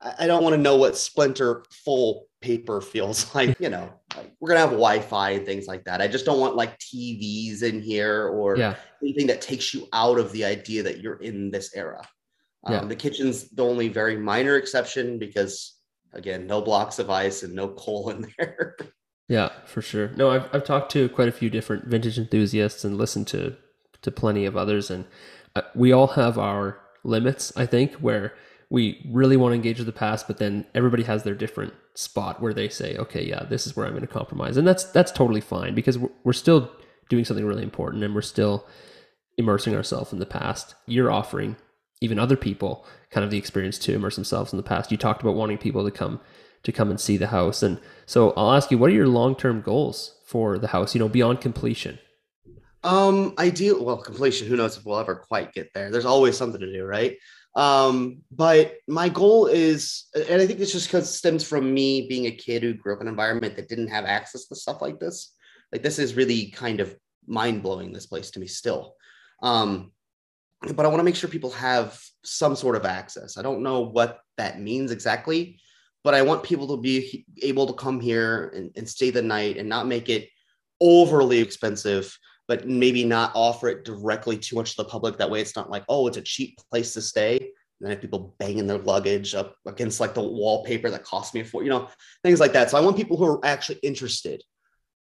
I 0.03 0.27
don't 0.27 0.43
want 0.43 0.55
to 0.55 0.61
know 0.61 0.77
what 0.77 0.97
splinter 0.97 1.65
full 1.71 2.27
paper 2.41 2.81
feels 2.81 3.35
like. 3.35 3.59
You 3.61 3.69
know, 3.69 3.93
like 4.17 4.33
we're 4.41 4.49
gonna 4.49 4.61
have 4.61 4.71
Wi-Fi 4.71 5.31
and 5.31 5.47
things 5.47 5.67
like 5.67 5.85
that. 5.85 6.01
I 6.01 6.09
just 6.09 6.25
don't 6.25 6.41
want 6.41 6.57
like 6.57 6.79
TVs 6.79 7.63
in 7.63 7.81
here 7.81 8.29
or 8.29 8.57
yeah. 8.57 8.77
anything 9.03 9.27
that 9.29 9.41
takes 9.41 9.75
you 9.75 9.87
out 9.93 10.19
of 10.19 10.33
the 10.33 10.45
idea 10.45 10.83
that 10.83 11.01
you're 11.01 11.21
in 11.21 11.51
this 11.51 11.75
era. 11.75 12.07
Um, 12.65 12.75
yeah. 12.75 12.85
The 12.85 12.97
kitchen's 12.97 13.51
the 13.51 13.65
only 13.65 13.89
very 13.89 14.17
minor 14.17 14.57
exception 14.57 15.19
because, 15.19 15.77
again, 16.13 16.47
no 16.47 16.61
blocks 16.61 16.99
of 16.99 17.11
ice 17.11 17.43
and 17.43 17.55
no 17.55 17.69
coal 17.69 18.11
in 18.11 18.33
there. 18.39 18.77
yeah, 19.29 19.51
for 19.67 19.83
sure. 19.83 20.09
No, 20.17 20.31
I've 20.31 20.49
I've 20.55 20.65
talked 20.65 20.93
to 20.93 21.09
quite 21.11 21.29
a 21.29 21.33
few 21.33 21.51
different 21.51 21.87
vintage 21.87 22.19
enthusiasts 22.19 22.85
and 22.85 22.97
listened 22.97 23.27
to 23.29 23.57
to 24.03 24.11
plenty 24.11 24.47
of 24.47 24.57
others, 24.57 24.91
and 24.91 25.05
uh, 25.55 25.63
we 25.75 25.93
all 25.93 26.09
have 26.09 26.39
our 26.39 26.81
limits. 27.05 27.53
I 27.57 27.67
think 27.67 27.95
where 27.95 28.35
we 28.71 29.05
really 29.11 29.37
want 29.37 29.51
to 29.51 29.57
engage 29.57 29.79
with 29.79 29.87
the 29.87 29.93
past, 29.93 30.29
but 30.29 30.39
then 30.39 30.65
everybody 30.75 31.03
has 31.03 31.25
their 31.25 31.35
different 31.35 31.75
spot 31.95 32.41
where 32.41 32.55
they 32.55 32.69
say, 32.69 32.97
okay, 32.97 33.25
yeah, 33.25 33.45
this 33.51 33.67
is 33.67 33.75
where 33.75 33.85
I'm 33.85 33.93
going 33.93 34.07
to 34.07 34.07
compromise, 34.07 34.57
and 34.57 34.67
that's 34.67 34.85
that's 34.85 35.13
totally 35.13 35.41
fine 35.41 35.75
because 35.75 35.99
we're, 35.99 36.11
we're 36.25 36.33
still 36.33 36.71
doing 37.09 37.25
something 37.25 37.45
really 37.45 37.65
important 37.65 38.05
and 38.05 38.15
we're 38.15 38.23
still 38.23 38.65
immersing 39.37 39.75
ourselves 39.75 40.13
in 40.13 40.21
the 40.21 40.27
past. 40.27 40.77
You're 40.87 41.11
offering 41.11 41.57
even 42.01 42.19
other 42.19 42.37
people 42.37 42.87
kind 43.11 43.25
of 43.25 43.31
the 43.31 43.39
experience 43.39 43.77
to 43.79 43.93
immerse 43.93 44.15
themselves 44.15 44.53
in 44.53 44.57
the 44.57 44.63
past. 44.63 44.93
You 44.93 44.97
talked 44.97 45.21
about 45.21 45.35
wanting 45.35 45.59
people 45.59 45.85
to 45.85 45.91
come 45.91 46.21
to 46.63 46.73
come 46.73 46.91
and 46.91 47.01
see 47.01 47.17
the 47.17 47.29
house, 47.29 47.63
and 47.65 47.81
so 48.07 48.33
I'll 48.37 48.53
ask 48.53 48.71
you, 48.71 48.79
what 48.79 48.91
are 48.91 48.95
your 48.95 49.09
long 49.09 49.35
term 49.35 49.63
goals 49.63 50.17
for 50.27 50.59
the 50.59 50.69
house? 50.69 50.95
You 50.95 51.01
know, 51.01 51.09
beyond 51.09 51.41
completion. 51.41 51.99
Um, 52.85 53.35
ideal. 53.39 53.85
Well, 53.85 53.99
completion. 53.99 54.47
Who 54.47 54.57
knows 54.57 54.77
if 54.77 54.87
we'll 54.87 55.01
ever 55.01 55.17
quite 55.17 55.53
get 55.53 55.75
there? 55.75 55.91
There's 55.91 56.07
always 56.07 56.37
something 56.37 56.61
to 56.61 56.73
do, 56.73 56.85
right? 56.85 57.17
Um, 57.57 58.19
but 58.31 58.77
my 58.87 59.09
goal 59.09 59.47
is, 59.47 60.05
and 60.15 60.41
I 60.41 60.47
think 60.47 60.61
it's 60.61 60.73
just 60.73 60.87
because 60.87 61.13
stems 61.13 61.45
from 61.47 61.75
me 61.75 62.07
being 62.09 62.27
a 62.27 62.31
kid 62.31 62.63
who 62.63 62.75
grew 62.75 62.95
up 62.95 63.01
in 63.01 63.09
an 63.09 63.13
environment 63.13 63.57
that 63.57 63.69
didn't 63.69 63.89
have 63.89 64.05
access 64.05 64.47
to 64.47 64.55
stuff 64.55 64.81
like 64.81 65.01
this. 65.01 65.33
Like 65.73 65.83
this 65.83 65.99
is 65.99 66.15
really 66.15 66.51
kind 66.51 66.81
of 66.81 66.97
mind 67.27 67.63
blowing. 67.63 67.93
This 67.93 68.07
place 68.07 68.31
to 68.33 68.41
me 68.41 68.47
still. 68.47 68.95
Um, 69.43 69.93
but 70.75 70.85
I 70.85 70.89
want 70.89 71.01
to 71.01 71.05
make 71.05 71.17
sure 71.17 71.31
people 71.31 71.51
have 71.53 71.99
some 72.23 72.55
sort 72.55 72.77
of 72.77 72.85
access. 72.85 73.39
I 73.39 73.43
don't 73.43 73.63
know 73.63 73.81
what 73.81 74.21
that 74.37 74.61
means 74.61 74.91
exactly, 74.91 75.59
but 76.05 76.15
I 76.15 76.23
want 76.23 76.43
people 76.43 76.69
to 76.69 76.77
be 76.77 77.25
able 77.43 77.67
to 77.67 77.73
come 77.73 78.01
here 78.01 78.53
and, 78.55 78.71
and 78.77 78.89
stay 78.89 79.11
the 79.11 79.23
night 79.23 79.57
and 79.57 79.69
not 79.69 79.87
make 79.87 80.09
it 80.09 80.29
overly 80.81 81.39
expensive, 81.39 82.17
but 82.51 82.67
maybe 82.67 83.05
not 83.05 83.31
offer 83.37 83.69
it 83.69 83.85
directly 83.85 84.37
too 84.37 84.57
much 84.57 84.73
to 84.73 84.83
the 84.83 84.89
public. 84.89 85.17
That 85.17 85.31
way, 85.31 85.41
it's 85.41 85.55
not 85.55 85.71
like, 85.71 85.85
oh, 85.89 86.09
it's 86.09 86.17
a 86.17 86.23
cheap 86.23 86.59
place 86.69 86.93
to 86.95 87.01
stay. 87.01 87.37
And 87.37 87.53
then 87.81 87.91
have 87.93 88.01
people 88.01 88.35
banging 88.41 88.67
their 88.67 88.79
luggage 88.79 89.37
up 89.37 89.55
against 89.69 90.01
like 90.01 90.15
the 90.15 90.23
wallpaper 90.23 90.91
that 90.91 91.05
cost 91.05 91.33
me 91.33 91.45
for, 91.45 91.63
you 91.63 91.71
know, 91.71 91.89
things 92.25 92.41
like 92.41 92.53
that. 92.55 92.69
So 92.69 92.77
I 92.77 92.81
want 92.81 92.97
people 92.97 93.17
who 93.17 93.25
are 93.25 93.47
actually 93.47 93.79
interested 93.85 94.43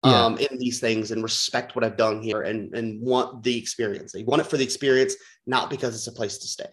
yeah. 0.06 0.26
um, 0.26 0.38
in 0.38 0.58
these 0.58 0.78
things 0.78 1.10
and 1.10 1.24
respect 1.24 1.74
what 1.74 1.82
I've 1.82 1.96
done 1.96 2.22
here 2.22 2.42
and, 2.42 2.72
and 2.72 3.02
want 3.02 3.42
the 3.42 3.58
experience. 3.58 4.12
They 4.12 4.22
want 4.22 4.40
it 4.42 4.46
for 4.46 4.56
the 4.56 4.62
experience, 4.62 5.16
not 5.44 5.70
because 5.70 5.96
it's 5.96 6.06
a 6.06 6.12
place 6.12 6.38
to 6.38 6.46
stay. 6.46 6.70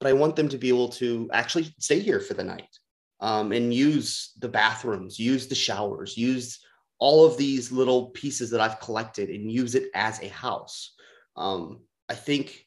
But 0.00 0.08
I 0.08 0.14
want 0.14 0.34
them 0.34 0.48
to 0.48 0.56
be 0.56 0.70
able 0.70 0.88
to 0.92 1.28
actually 1.34 1.74
stay 1.78 1.98
here 2.00 2.20
for 2.20 2.32
the 2.32 2.42
night 2.42 2.74
um, 3.20 3.52
and 3.52 3.74
use 3.74 4.32
the 4.38 4.48
bathrooms, 4.48 5.18
use 5.18 5.46
the 5.46 5.54
showers, 5.54 6.16
use 6.16 6.58
all 6.98 7.26
of 7.26 7.36
these 7.36 7.70
little 7.70 8.06
pieces 8.10 8.50
that 8.50 8.60
I've 8.60 8.80
collected 8.80 9.28
and 9.28 9.50
use 9.50 9.74
it 9.74 9.90
as 9.94 10.20
a 10.22 10.28
house. 10.28 10.94
Um, 11.36 11.80
I 12.08 12.14
think, 12.14 12.66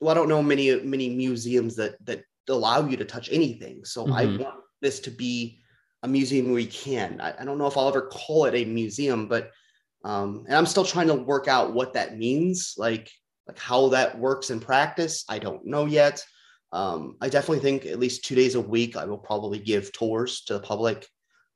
well, 0.00 0.10
I 0.10 0.14
don't 0.14 0.28
know 0.28 0.42
many 0.42 0.80
many 0.82 1.08
museums 1.08 1.76
that 1.76 2.04
that 2.06 2.24
allow 2.48 2.86
you 2.86 2.96
to 2.96 3.04
touch 3.04 3.30
anything. 3.32 3.84
So 3.84 4.04
mm-hmm. 4.04 4.12
I 4.12 4.24
want 4.24 4.56
this 4.82 5.00
to 5.00 5.10
be 5.10 5.60
a 6.02 6.08
museum 6.08 6.50
where 6.50 6.60
you 6.60 6.68
can. 6.68 7.20
I, 7.20 7.32
I, 7.40 7.44
don't 7.46 7.56
know 7.56 7.66
if 7.66 7.78
I'll 7.78 7.88
ever 7.88 8.02
call 8.02 8.44
it 8.44 8.54
a 8.54 8.66
museum, 8.66 9.26
but 9.26 9.50
um, 10.04 10.44
and 10.46 10.54
I'm 10.54 10.66
still 10.66 10.84
trying 10.84 11.06
to 11.06 11.14
work 11.14 11.48
out 11.48 11.72
what 11.72 11.94
that 11.94 12.18
means, 12.18 12.74
like 12.76 13.10
like 13.46 13.58
how 13.58 13.88
that 13.88 14.18
works 14.18 14.50
in 14.50 14.60
practice. 14.60 15.24
I 15.28 15.38
don't 15.38 15.64
know 15.64 15.86
yet. 15.86 16.22
Um, 16.72 17.16
I 17.20 17.28
definitely 17.28 17.60
think 17.60 17.86
at 17.86 18.00
least 18.00 18.24
two 18.24 18.34
days 18.34 18.54
a 18.54 18.60
week 18.60 18.96
I 18.96 19.04
will 19.04 19.18
probably 19.18 19.58
give 19.58 19.92
tours 19.92 20.42
to 20.46 20.54
the 20.54 20.60
public. 20.60 21.06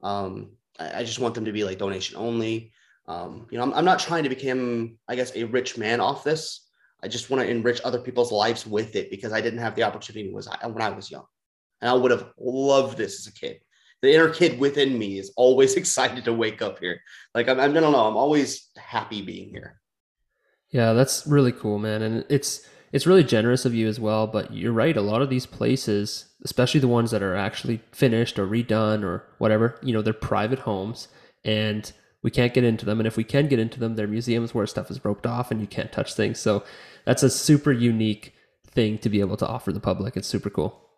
Um, 0.03 0.53
I, 0.79 1.05
just 1.05 1.19
want 1.19 1.35
them 1.35 1.45
to 1.45 1.53
be 1.53 1.65
like 1.65 1.79
donation 1.79 2.17
only. 2.17 2.73
Um, 3.07 3.47
you 3.51 3.59
know, 3.59 3.65
I'm, 3.65 3.75
I'm 3.75 3.85
not 3.85 3.99
trying 3.99 4.23
to 4.25 4.29
become, 4.29 4.99
I 5.09 5.17
guess, 5.17 5.35
a 5.35 5.45
rich 5.45 5.79
man 5.79 6.01
off 6.01 6.25
this. 6.25 6.69
I 7.03 7.09
just 7.09 7.31
want 7.31 7.43
to 7.43 7.51
enrich 7.51 7.81
other 7.85 8.01
people's 8.01 8.33
lives 8.33 8.67
with 8.67 8.97
it 8.97 9.11
because 9.11 9.33
I 9.33 9.41
didn't 9.41 9.61
have 9.61 9.75
the 9.75 9.85
opportunity 9.85 10.33
was 10.33 10.49
when 10.63 10.83
I 10.83 10.91
was 10.91 11.11
young, 11.11 11.25
and 11.81 11.91
I 11.91 11.95
would 11.95 12.11
have 12.11 12.29
loved 12.39 12.99
this 12.99 13.21
as 13.21 13.33
a 13.33 13.33
kid 13.33 13.61
the 14.03 14.15
inner 14.15 14.31
kid 14.31 14.59
within 14.59 14.99
me 14.99 15.19
is 15.19 15.33
always 15.37 15.75
excited 15.77 16.25
to 16.25 16.33
wake 16.33 16.63
up 16.63 16.79
here. 16.79 17.01
Like 17.35 17.49
I'm, 17.49 17.61
I 17.61 17.69
don't 17.69 17.93
know, 17.93 18.07
I'm 18.07 18.17
always 18.17 18.71
happy 18.77 19.23
being 19.23 19.51
here. 19.51 19.81
Yeah, 20.71 20.93
that's 20.93 21.27
really 21.27 21.53
cool, 21.53 21.79
man. 21.79 22.03
And 22.03 22.25
it's 22.29 22.67
it's 22.93 23.07
really 23.07 23.25
generous 23.25 23.65
of 23.65 23.75
you 23.75 23.89
as 23.89 24.01
well. 24.01 24.27
But 24.27 24.53
you're 24.53 24.73
right. 24.73 24.97
A 24.97 25.03
lot 25.03 25.23
of 25.23 25.31
these 25.31 25.47
places, 25.47 26.27
especially 26.45 26.81
the 26.81 26.89
ones 26.89 27.11
that 27.11 27.23
are 27.23 27.37
actually 27.37 27.83
finished 27.93 28.39
or 28.39 28.47
redone 28.47 29.05
or 29.05 29.25
whatever, 29.39 29.79
you 29.83 29.93
know, 29.93 30.03
they're 30.03 30.13
private 30.13 30.61
homes, 30.61 31.09
and 31.45 31.93
we 32.23 32.31
can't 32.31 32.55
get 32.55 32.65
into 32.65 32.85
them. 32.85 33.01
And 33.01 33.07
if 33.07 33.17
we 33.17 33.25
can 33.25 33.49
get 33.49 33.59
into 33.59 33.79
them, 33.79 33.95
they're 33.95 34.07
museums 34.07 34.55
where 34.55 34.67
stuff 34.67 34.91
is 34.91 35.05
roped 35.05 35.27
off 35.27 35.51
and 35.51 35.61
you 35.61 35.67
can't 35.67 35.93
touch 35.93 36.15
things. 36.15 36.39
So 36.41 36.65
that's 37.05 37.23
a 37.23 37.31
super 37.31 37.73
unique 37.73 38.35
thing 38.67 38.99
to 38.99 39.09
be 39.09 39.21
able 39.21 39.37
to 39.37 39.47
offer 39.47 39.73
the 39.73 39.81
public. 39.81 40.17
It's 40.17 40.29
super 40.29 40.51
cool 40.51 40.89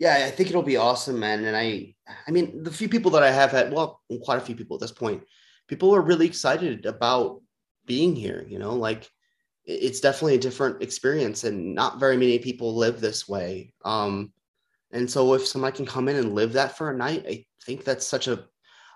yeah, 0.00 0.24
I 0.26 0.30
think 0.30 0.48
it'll 0.48 0.62
be 0.62 0.78
awesome, 0.78 1.20
man. 1.20 1.44
And 1.44 1.54
I, 1.54 1.94
I 2.26 2.30
mean, 2.30 2.62
the 2.62 2.72
few 2.72 2.88
people 2.88 3.10
that 3.12 3.22
I 3.22 3.30
have 3.30 3.50
had, 3.50 3.70
well, 3.70 4.00
quite 4.22 4.38
a 4.38 4.40
few 4.40 4.56
people 4.56 4.76
at 4.76 4.80
this 4.80 4.90
point, 4.90 5.22
people 5.68 5.94
are 5.94 6.00
really 6.00 6.26
excited 6.26 6.86
about 6.86 7.42
being 7.84 8.16
here. 8.16 8.46
You 8.48 8.58
know, 8.58 8.74
like 8.74 9.10
it's 9.64 10.00
definitely 10.00 10.36
a 10.36 10.40
different 10.40 10.82
experience, 10.82 11.44
and 11.44 11.74
not 11.74 12.00
very 12.00 12.16
many 12.16 12.38
people 12.38 12.74
live 12.74 13.00
this 13.00 13.28
way. 13.28 13.72
Um, 13.84 14.32
and 14.92 15.08
so 15.10 15.34
if 15.34 15.46
somebody 15.46 15.76
can 15.76 15.86
come 15.86 16.08
in 16.08 16.16
and 16.16 16.34
live 16.34 16.54
that 16.54 16.76
for 16.76 16.90
a 16.90 16.96
night, 16.96 17.24
I 17.28 17.46
think 17.62 17.84
that's 17.84 18.06
such 18.06 18.26
a, 18.26 18.44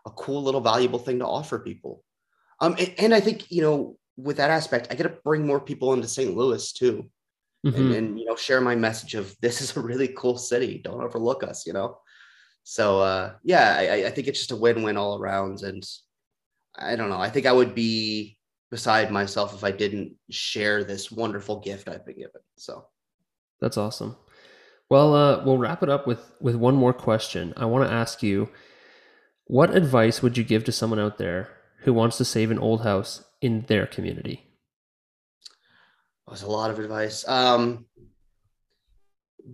a 0.06 0.10
cool 0.10 0.42
little 0.42 0.60
valuable 0.60 0.98
thing 0.98 1.20
to 1.20 1.26
offer 1.26 1.58
people. 1.58 2.02
Um, 2.60 2.74
and, 2.78 2.94
and 2.98 3.14
I 3.14 3.20
think 3.20 3.50
you 3.50 3.62
know, 3.62 3.96
with 4.16 4.38
that 4.38 4.50
aspect, 4.50 4.88
I 4.90 4.94
get 4.94 5.04
to 5.04 5.18
bring 5.24 5.46
more 5.46 5.60
people 5.60 5.92
into 5.92 6.08
St. 6.08 6.36
Louis 6.36 6.72
too 6.72 7.10
mm-hmm. 7.64 7.76
and, 7.76 7.94
and, 7.94 8.18
you 8.18 8.26
know 8.26 8.36
share 8.36 8.60
my 8.60 8.74
message 8.74 9.14
of 9.14 9.34
this 9.40 9.60
is 9.60 9.76
a 9.76 9.80
really 9.80 10.08
cool 10.08 10.36
city 10.36 10.80
don't 10.82 11.02
overlook 11.02 11.42
us 11.42 11.66
you 11.66 11.72
know 11.72 11.98
so 12.62 13.00
uh 13.00 13.32
yeah 13.42 13.76
I, 13.78 14.06
I 14.06 14.10
think 14.10 14.28
it's 14.28 14.38
just 14.38 14.52
a 14.52 14.56
win-win 14.56 14.96
all 14.96 15.18
around 15.18 15.62
and 15.62 15.84
i 16.76 16.96
don't 16.96 17.10
know 17.10 17.20
i 17.20 17.30
think 17.30 17.46
i 17.46 17.52
would 17.52 17.74
be 17.74 18.36
beside 18.74 19.10
myself 19.10 19.54
if 19.54 19.62
i 19.62 19.70
didn't 19.70 20.12
share 20.30 20.82
this 20.82 21.12
wonderful 21.12 21.60
gift 21.60 21.88
i've 21.88 22.04
been 22.04 22.16
given 22.16 22.40
so 22.56 22.84
that's 23.60 23.76
awesome 23.76 24.16
well 24.90 25.14
uh, 25.14 25.44
we'll 25.44 25.58
wrap 25.58 25.82
it 25.82 25.88
up 25.88 26.06
with 26.06 26.34
with 26.40 26.56
one 26.56 26.74
more 26.74 26.92
question 26.92 27.54
i 27.56 27.64
want 27.64 27.88
to 27.88 27.94
ask 27.94 28.22
you 28.22 28.48
what 29.46 29.74
advice 29.76 30.22
would 30.22 30.36
you 30.36 30.42
give 30.42 30.64
to 30.64 30.72
someone 30.72 30.98
out 30.98 31.18
there 31.18 31.50
who 31.82 31.92
wants 31.92 32.16
to 32.16 32.24
save 32.24 32.50
an 32.50 32.58
old 32.58 32.82
house 32.82 33.24
in 33.40 33.64
their 33.68 33.86
community 33.86 34.44
was 36.34 36.42
a 36.42 36.50
lot 36.50 36.70
of 36.70 36.80
advice. 36.80 37.26
Um, 37.28 37.86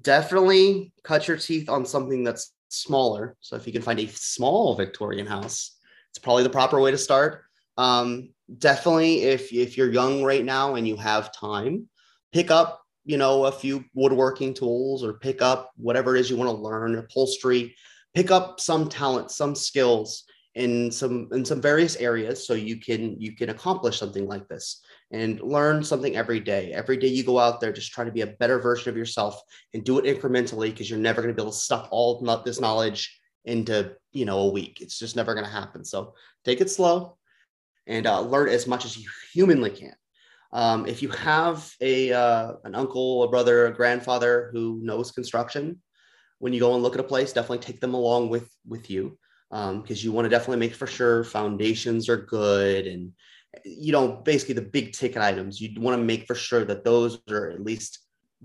definitely 0.00 0.92
cut 1.02 1.28
your 1.28 1.36
teeth 1.36 1.68
on 1.68 1.84
something 1.84 2.24
that's 2.24 2.52
smaller. 2.68 3.36
So 3.40 3.56
if 3.56 3.66
you 3.66 3.72
can 3.72 3.82
find 3.82 4.00
a 4.00 4.08
small 4.08 4.74
Victorian 4.74 5.26
house, 5.26 5.76
it's 6.10 6.18
probably 6.18 6.42
the 6.42 6.50
proper 6.50 6.80
way 6.80 6.90
to 6.90 6.98
start. 6.98 7.44
Um, 7.76 8.30
definitely, 8.58 9.22
if 9.22 9.52
if 9.52 9.76
you're 9.76 9.92
young 9.92 10.22
right 10.22 10.44
now 10.44 10.74
and 10.74 10.86
you 10.86 10.96
have 10.96 11.32
time, 11.32 11.88
pick 12.32 12.50
up 12.50 12.82
you 13.04 13.16
know 13.16 13.46
a 13.46 13.52
few 13.52 13.84
woodworking 13.94 14.54
tools 14.54 15.04
or 15.04 15.14
pick 15.14 15.42
up 15.42 15.70
whatever 15.76 16.16
it 16.16 16.20
is 16.20 16.30
you 16.30 16.36
want 16.36 16.50
to 16.50 16.62
learn, 16.62 16.96
upholstery. 16.96 17.74
Pick 18.14 18.30
up 18.30 18.58
some 18.60 18.88
talent, 18.88 19.30
some 19.30 19.54
skills 19.54 20.24
in 20.56 20.90
some 20.90 21.28
in 21.32 21.44
some 21.44 21.62
various 21.62 21.94
areas 21.96 22.44
so 22.44 22.54
you 22.54 22.76
can 22.76 23.20
you 23.20 23.36
can 23.36 23.50
accomplish 23.50 23.98
something 23.98 24.26
like 24.26 24.48
this 24.48 24.82
and 25.12 25.40
learn 25.40 25.82
something 25.84 26.16
every 26.16 26.40
day. 26.40 26.72
Every 26.72 26.96
day 26.96 27.06
you 27.06 27.22
go 27.22 27.38
out 27.38 27.60
there, 27.60 27.72
just 27.72 27.92
try 27.92 28.04
to 28.04 28.12
be 28.12 28.22
a 28.22 28.26
better 28.38 28.58
version 28.58 28.90
of 28.90 28.96
yourself 28.96 29.40
and 29.74 29.84
do 29.84 29.98
it 29.98 30.04
incrementally 30.04 30.70
because 30.70 30.90
you're 30.90 30.98
never 30.98 31.22
going 31.22 31.34
to 31.34 31.36
be 31.36 31.42
able 31.42 31.52
to 31.52 31.58
stuff 31.58 31.88
all 31.90 32.20
this 32.44 32.60
knowledge 32.60 33.20
into 33.44 33.94
you 34.12 34.24
know 34.24 34.40
a 34.40 34.50
week. 34.50 34.80
It's 34.80 34.98
just 34.98 35.14
never 35.14 35.34
going 35.34 35.46
to 35.46 35.52
happen. 35.52 35.84
So 35.84 36.14
take 36.44 36.60
it 36.60 36.70
slow 36.70 37.16
and 37.90 38.06
uh, 38.06 38.20
learn 38.20 38.48
as 38.48 38.66
much 38.66 38.84
as 38.84 38.96
you 38.96 39.08
humanly 39.32 39.70
can. 39.70 39.94
Um, 40.52 40.86
if 40.86 41.02
you 41.02 41.10
have 41.10 41.70
a 41.80 42.12
uh, 42.12 42.54
an 42.64 42.74
uncle, 42.74 43.22
a 43.22 43.28
brother, 43.28 43.66
a 43.66 43.74
grandfather 43.74 44.50
who 44.52 44.80
knows 44.82 45.12
construction, 45.12 45.80
when 46.38 46.52
you 46.52 46.60
go 46.60 46.74
and 46.74 46.82
look 46.82 46.94
at 46.94 47.00
a 47.00 47.04
place, 47.04 47.32
definitely 47.32 47.58
take 47.58 47.80
them 47.80 47.94
along 47.94 48.30
with 48.30 48.48
with 48.66 48.90
you 48.90 49.18
because 49.50 49.70
um, 49.70 49.84
you 49.88 50.12
want 50.12 50.24
to 50.24 50.30
definitely 50.30 50.64
make 50.64 50.74
for 50.74 50.86
sure 50.86 51.24
foundations 51.24 52.08
are 52.08 52.16
good 52.16 52.86
and 52.86 53.12
you 53.64 53.92
know, 53.92 54.08
basically 54.08 54.54
the 54.54 54.62
big 54.62 54.92
ticket 54.92 55.22
items. 55.22 55.60
You 55.60 55.80
want 55.80 55.98
to 55.98 56.04
make 56.04 56.26
for 56.26 56.34
sure 56.34 56.64
that 56.64 56.84
those 56.84 57.20
are 57.30 57.50
at 57.50 57.64
least 57.64 57.98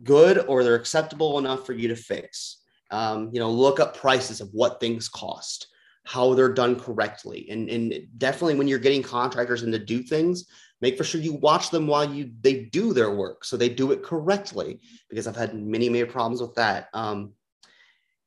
good 0.04 0.40
or 0.48 0.64
they're 0.64 0.76
acceptable 0.76 1.38
enough 1.38 1.66
for 1.66 1.74
you 1.74 1.88
to 1.90 1.96
fix. 1.96 2.62
Um, 2.92 3.30
you 3.32 3.40
know, 3.40 3.50
look 3.50 3.80
up 3.80 3.98
prices 3.98 4.42
of 4.42 4.50
what 4.52 4.80
things 4.80 5.10
cost, 5.10 5.68
how 6.06 6.34
they're 6.34 6.54
done 6.54 6.80
correctly, 6.80 7.48
and 7.50 7.70
and 7.70 8.08
definitely 8.18 8.56
when 8.56 8.68
you're 8.68 8.80
getting 8.80 9.04
contractors 9.04 9.64
in 9.64 9.72
to 9.72 9.80
do 9.80 10.02
things, 10.02 10.46
make 10.82 10.98
for 10.98 11.04
sure 11.04 11.22
you 11.22 11.34
watch 11.34 11.70
them 11.70 11.88
while 11.88 12.06
you 12.12 12.32
they 12.42 12.66
do 12.66 12.94
their 12.94 13.12
work 13.12 13.44
so 13.44 13.58
they 13.58 13.70
do 13.70 13.92
it 13.92 14.04
correctly. 14.04 14.80
Because 15.10 15.28
I've 15.28 15.36
had 15.36 15.56
many 15.56 15.90
many 15.90 16.06
problems 16.06 16.42
with 16.42 16.56
that. 16.56 16.90
Um, 16.94 17.34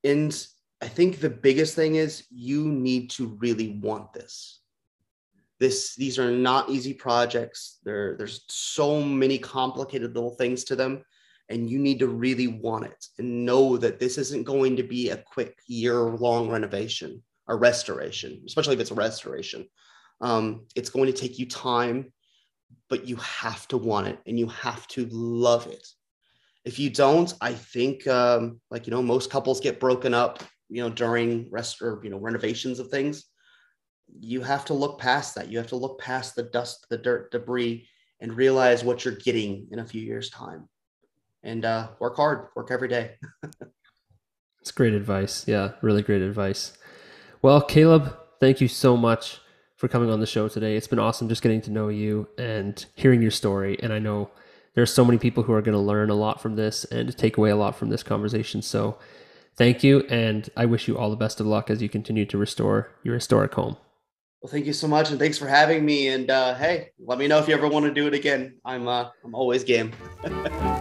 and 0.05 0.47
I 0.81 0.89
think 0.89 1.21
the 1.21 1.31
biggest 1.31 1.75
thing 1.75 1.97
is 1.97 2.27
you 2.31 2.65
need 2.69 3.11
to 3.11 3.27
really 3.41 3.79
want 3.81 4.13
this 4.13 4.59
this 5.59 5.95
these 5.97 6.19
are 6.19 6.31
not 6.31 6.71
easy 6.71 6.95
projects 6.95 7.79
there 7.85 8.17
there's 8.17 8.45
so 8.49 9.03
many 9.03 9.39
complicated 9.39 10.15
little 10.15 10.35
things 10.35 10.65
to 10.65 10.77
them 10.77 11.03
and 11.49 11.71
you 11.71 11.79
need 11.79 11.99
to 11.99 12.07
really 12.07 12.47
want 12.47 12.85
it 12.85 13.07
and 13.19 13.45
know 13.45 13.77
that 13.77 13.99
this 13.99 14.19
isn't 14.19 14.45
going 14.45 14.77
to 14.77 14.83
be 14.83 15.11
a 15.11 15.17
quick 15.17 15.59
year 15.67 15.97
long 15.97 16.49
renovation 16.49 17.23
or 17.49 17.59
restoration 17.59 18.43
especially 18.47 18.75
if 18.75 18.81
it's 18.81 18.91
a 18.91 18.95
restoration 18.95 19.67
um, 20.21 20.67
it's 20.75 20.91
going 20.91 21.07
to 21.07 21.13
take 21.13 21.39
you 21.39 21.47
time 21.47 22.13
but 22.89 23.07
you 23.07 23.17
have 23.17 23.67
to 23.69 23.77
want 23.77 24.07
it 24.07 24.19
and 24.27 24.39
you 24.39 24.47
have 24.49 24.87
to 24.89 25.07
love 25.11 25.67
it 25.67 25.87
if 26.65 26.79
you 26.79 26.91
don't 26.91 27.35
i 27.41 27.53
think 27.53 28.07
um, 28.07 28.61
like 28.71 28.87
you 28.87 28.91
know 28.91 29.03
most 29.03 29.31
couples 29.31 29.61
get 29.61 29.81
broken 29.81 30.15
up 30.15 30.43
you 30.69 30.83
know 30.83 30.91
during 30.91 31.49
rest 31.51 31.81
or 31.83 32.01
you 32.03 32.11
know 32.11 32.19
renovations 32.19 32.79
of 32.79 32.89
things 32.89 33.25
you 34.21 34.43
have 34.43 34.65
to 34.67 34.75
look 34.75 34.99
past 34.99 35.35
that. 35.35 35.51
You 35.51 35.59
have 35.59 35.67
to 35.69 35.77
look 35.77 36.01
past 36.01 36.35
the 36.35 36.45
dust, 36.45 36.87
the 36.91 36.99
dirt, 36.99 37.31
debris, 37.31 37.89
and 38.21 38.35
realize 38.35 38.85
what 38.85 39.05
you're 39.05 39.15
getting 39.15 39.69
in 39.71 39.79
a 39.79 39.85
few 39.85 40.03
years' 40.03 40.31
time. 40.31 40.69
And 41.43 41.65
uh, 41.65 41.89
work 42.01 42.17
hard, 42.17 42.49
work 42.57 42.71
every 42.71 42.89
day. 42.89 43.17
It's 44.61 44.73
great 44.73 44.93
advice. 44.93 45.47
Yeah, 45.47 45.73
really 45.81 46.03
great 46.03 46.21
advice. 46.21 46.77
Well, 47.41 47.63
Kaleb, 47.63 48.17
thank 48.41 48.61
you 48.61 48.69
so 48.69 48.97
much 48.97 49.41
for 49.77 49.87
coming 49.87 50.11
on 50.11 50.19
the 50.19 50.27
show 50.27 50.49
today. 50.49 50.77
It's 50.77 50.89
been 50.89 50.99
awesome 50.99 51.29
just 51.29 51.43
getting 51.43 51.61
to 51.63 51.71
know 51.71 51.89
you 51.89 52.29
and 52.37 52.85
hearing 52.97 53.23
your 53.23 53.31
story. 53.31 53.79
And 53.81 53.93
I 53.93 54.01
know 54.01 54.31
there's 54.75 54.93
so 54.93 55.05
many 55.05 55.19
people 55.19 55.45
who 55.45 55.53
are 55.53 55.63
going 55.63 55.75
to 55.75 55.81
learn 55.81 56.11
a 56.11 56.15
lot 56.15 56.41
from 56.41 56.57
this 56.57 56.85
and 56.87 57.17
take 57.17 57.37
away 57.37 57.51
a 57.51 57.57
lot 57.57 57.77
from 57.77 57.91
this 57.91 58.03
conversation. 58.03 58.61
So 58.61 58.99
thank 59.57 59.85
you. 59.85 60.01
And 60.11 60.51
I 60.57 60.67
wish 60.67 60.89
you 60.89 60.99
all 60.99 61.11
the 61.11 61.17
best 61.17 61.39
of 61.39 61.47
luck 61.47 61.71
as 61.71 61.81
you 61.81 61.89
continue 61.89 62.27
to 62.27 62.39
restore 62.39 62.91
your 63.05 63.15
historic 63.15 63.55
home. 63.55 63.77
Well, 64.43 64.51
thank 64.53 64.67
you 64.67 64.73
so 64.73 64.87
much, 64.87 65.11
and 65.11 65.19
thanks 65.19 65.37
for 65.37 65.49
having 65.49 65.85
me. 65.85 66.09
And 66.09 66.31
uh, 66.31 66.55
hey, 66.55 66.91
let 67.01 67.19
me 67.19 67.27
know 67.27 67.39
if 67.39 67.49
you 67.49 67.55
ever 67.55 67.67
want 67.67 67.87
to 67.87 67.93
do 67.93 68.07
it 68.07 68.15
again. 68.15 68.61
I'm 68.65 68.87
uh, 68.87 69.09
I'm 69.25 69.35
always 69.35 69.65
game. 69.65 69.93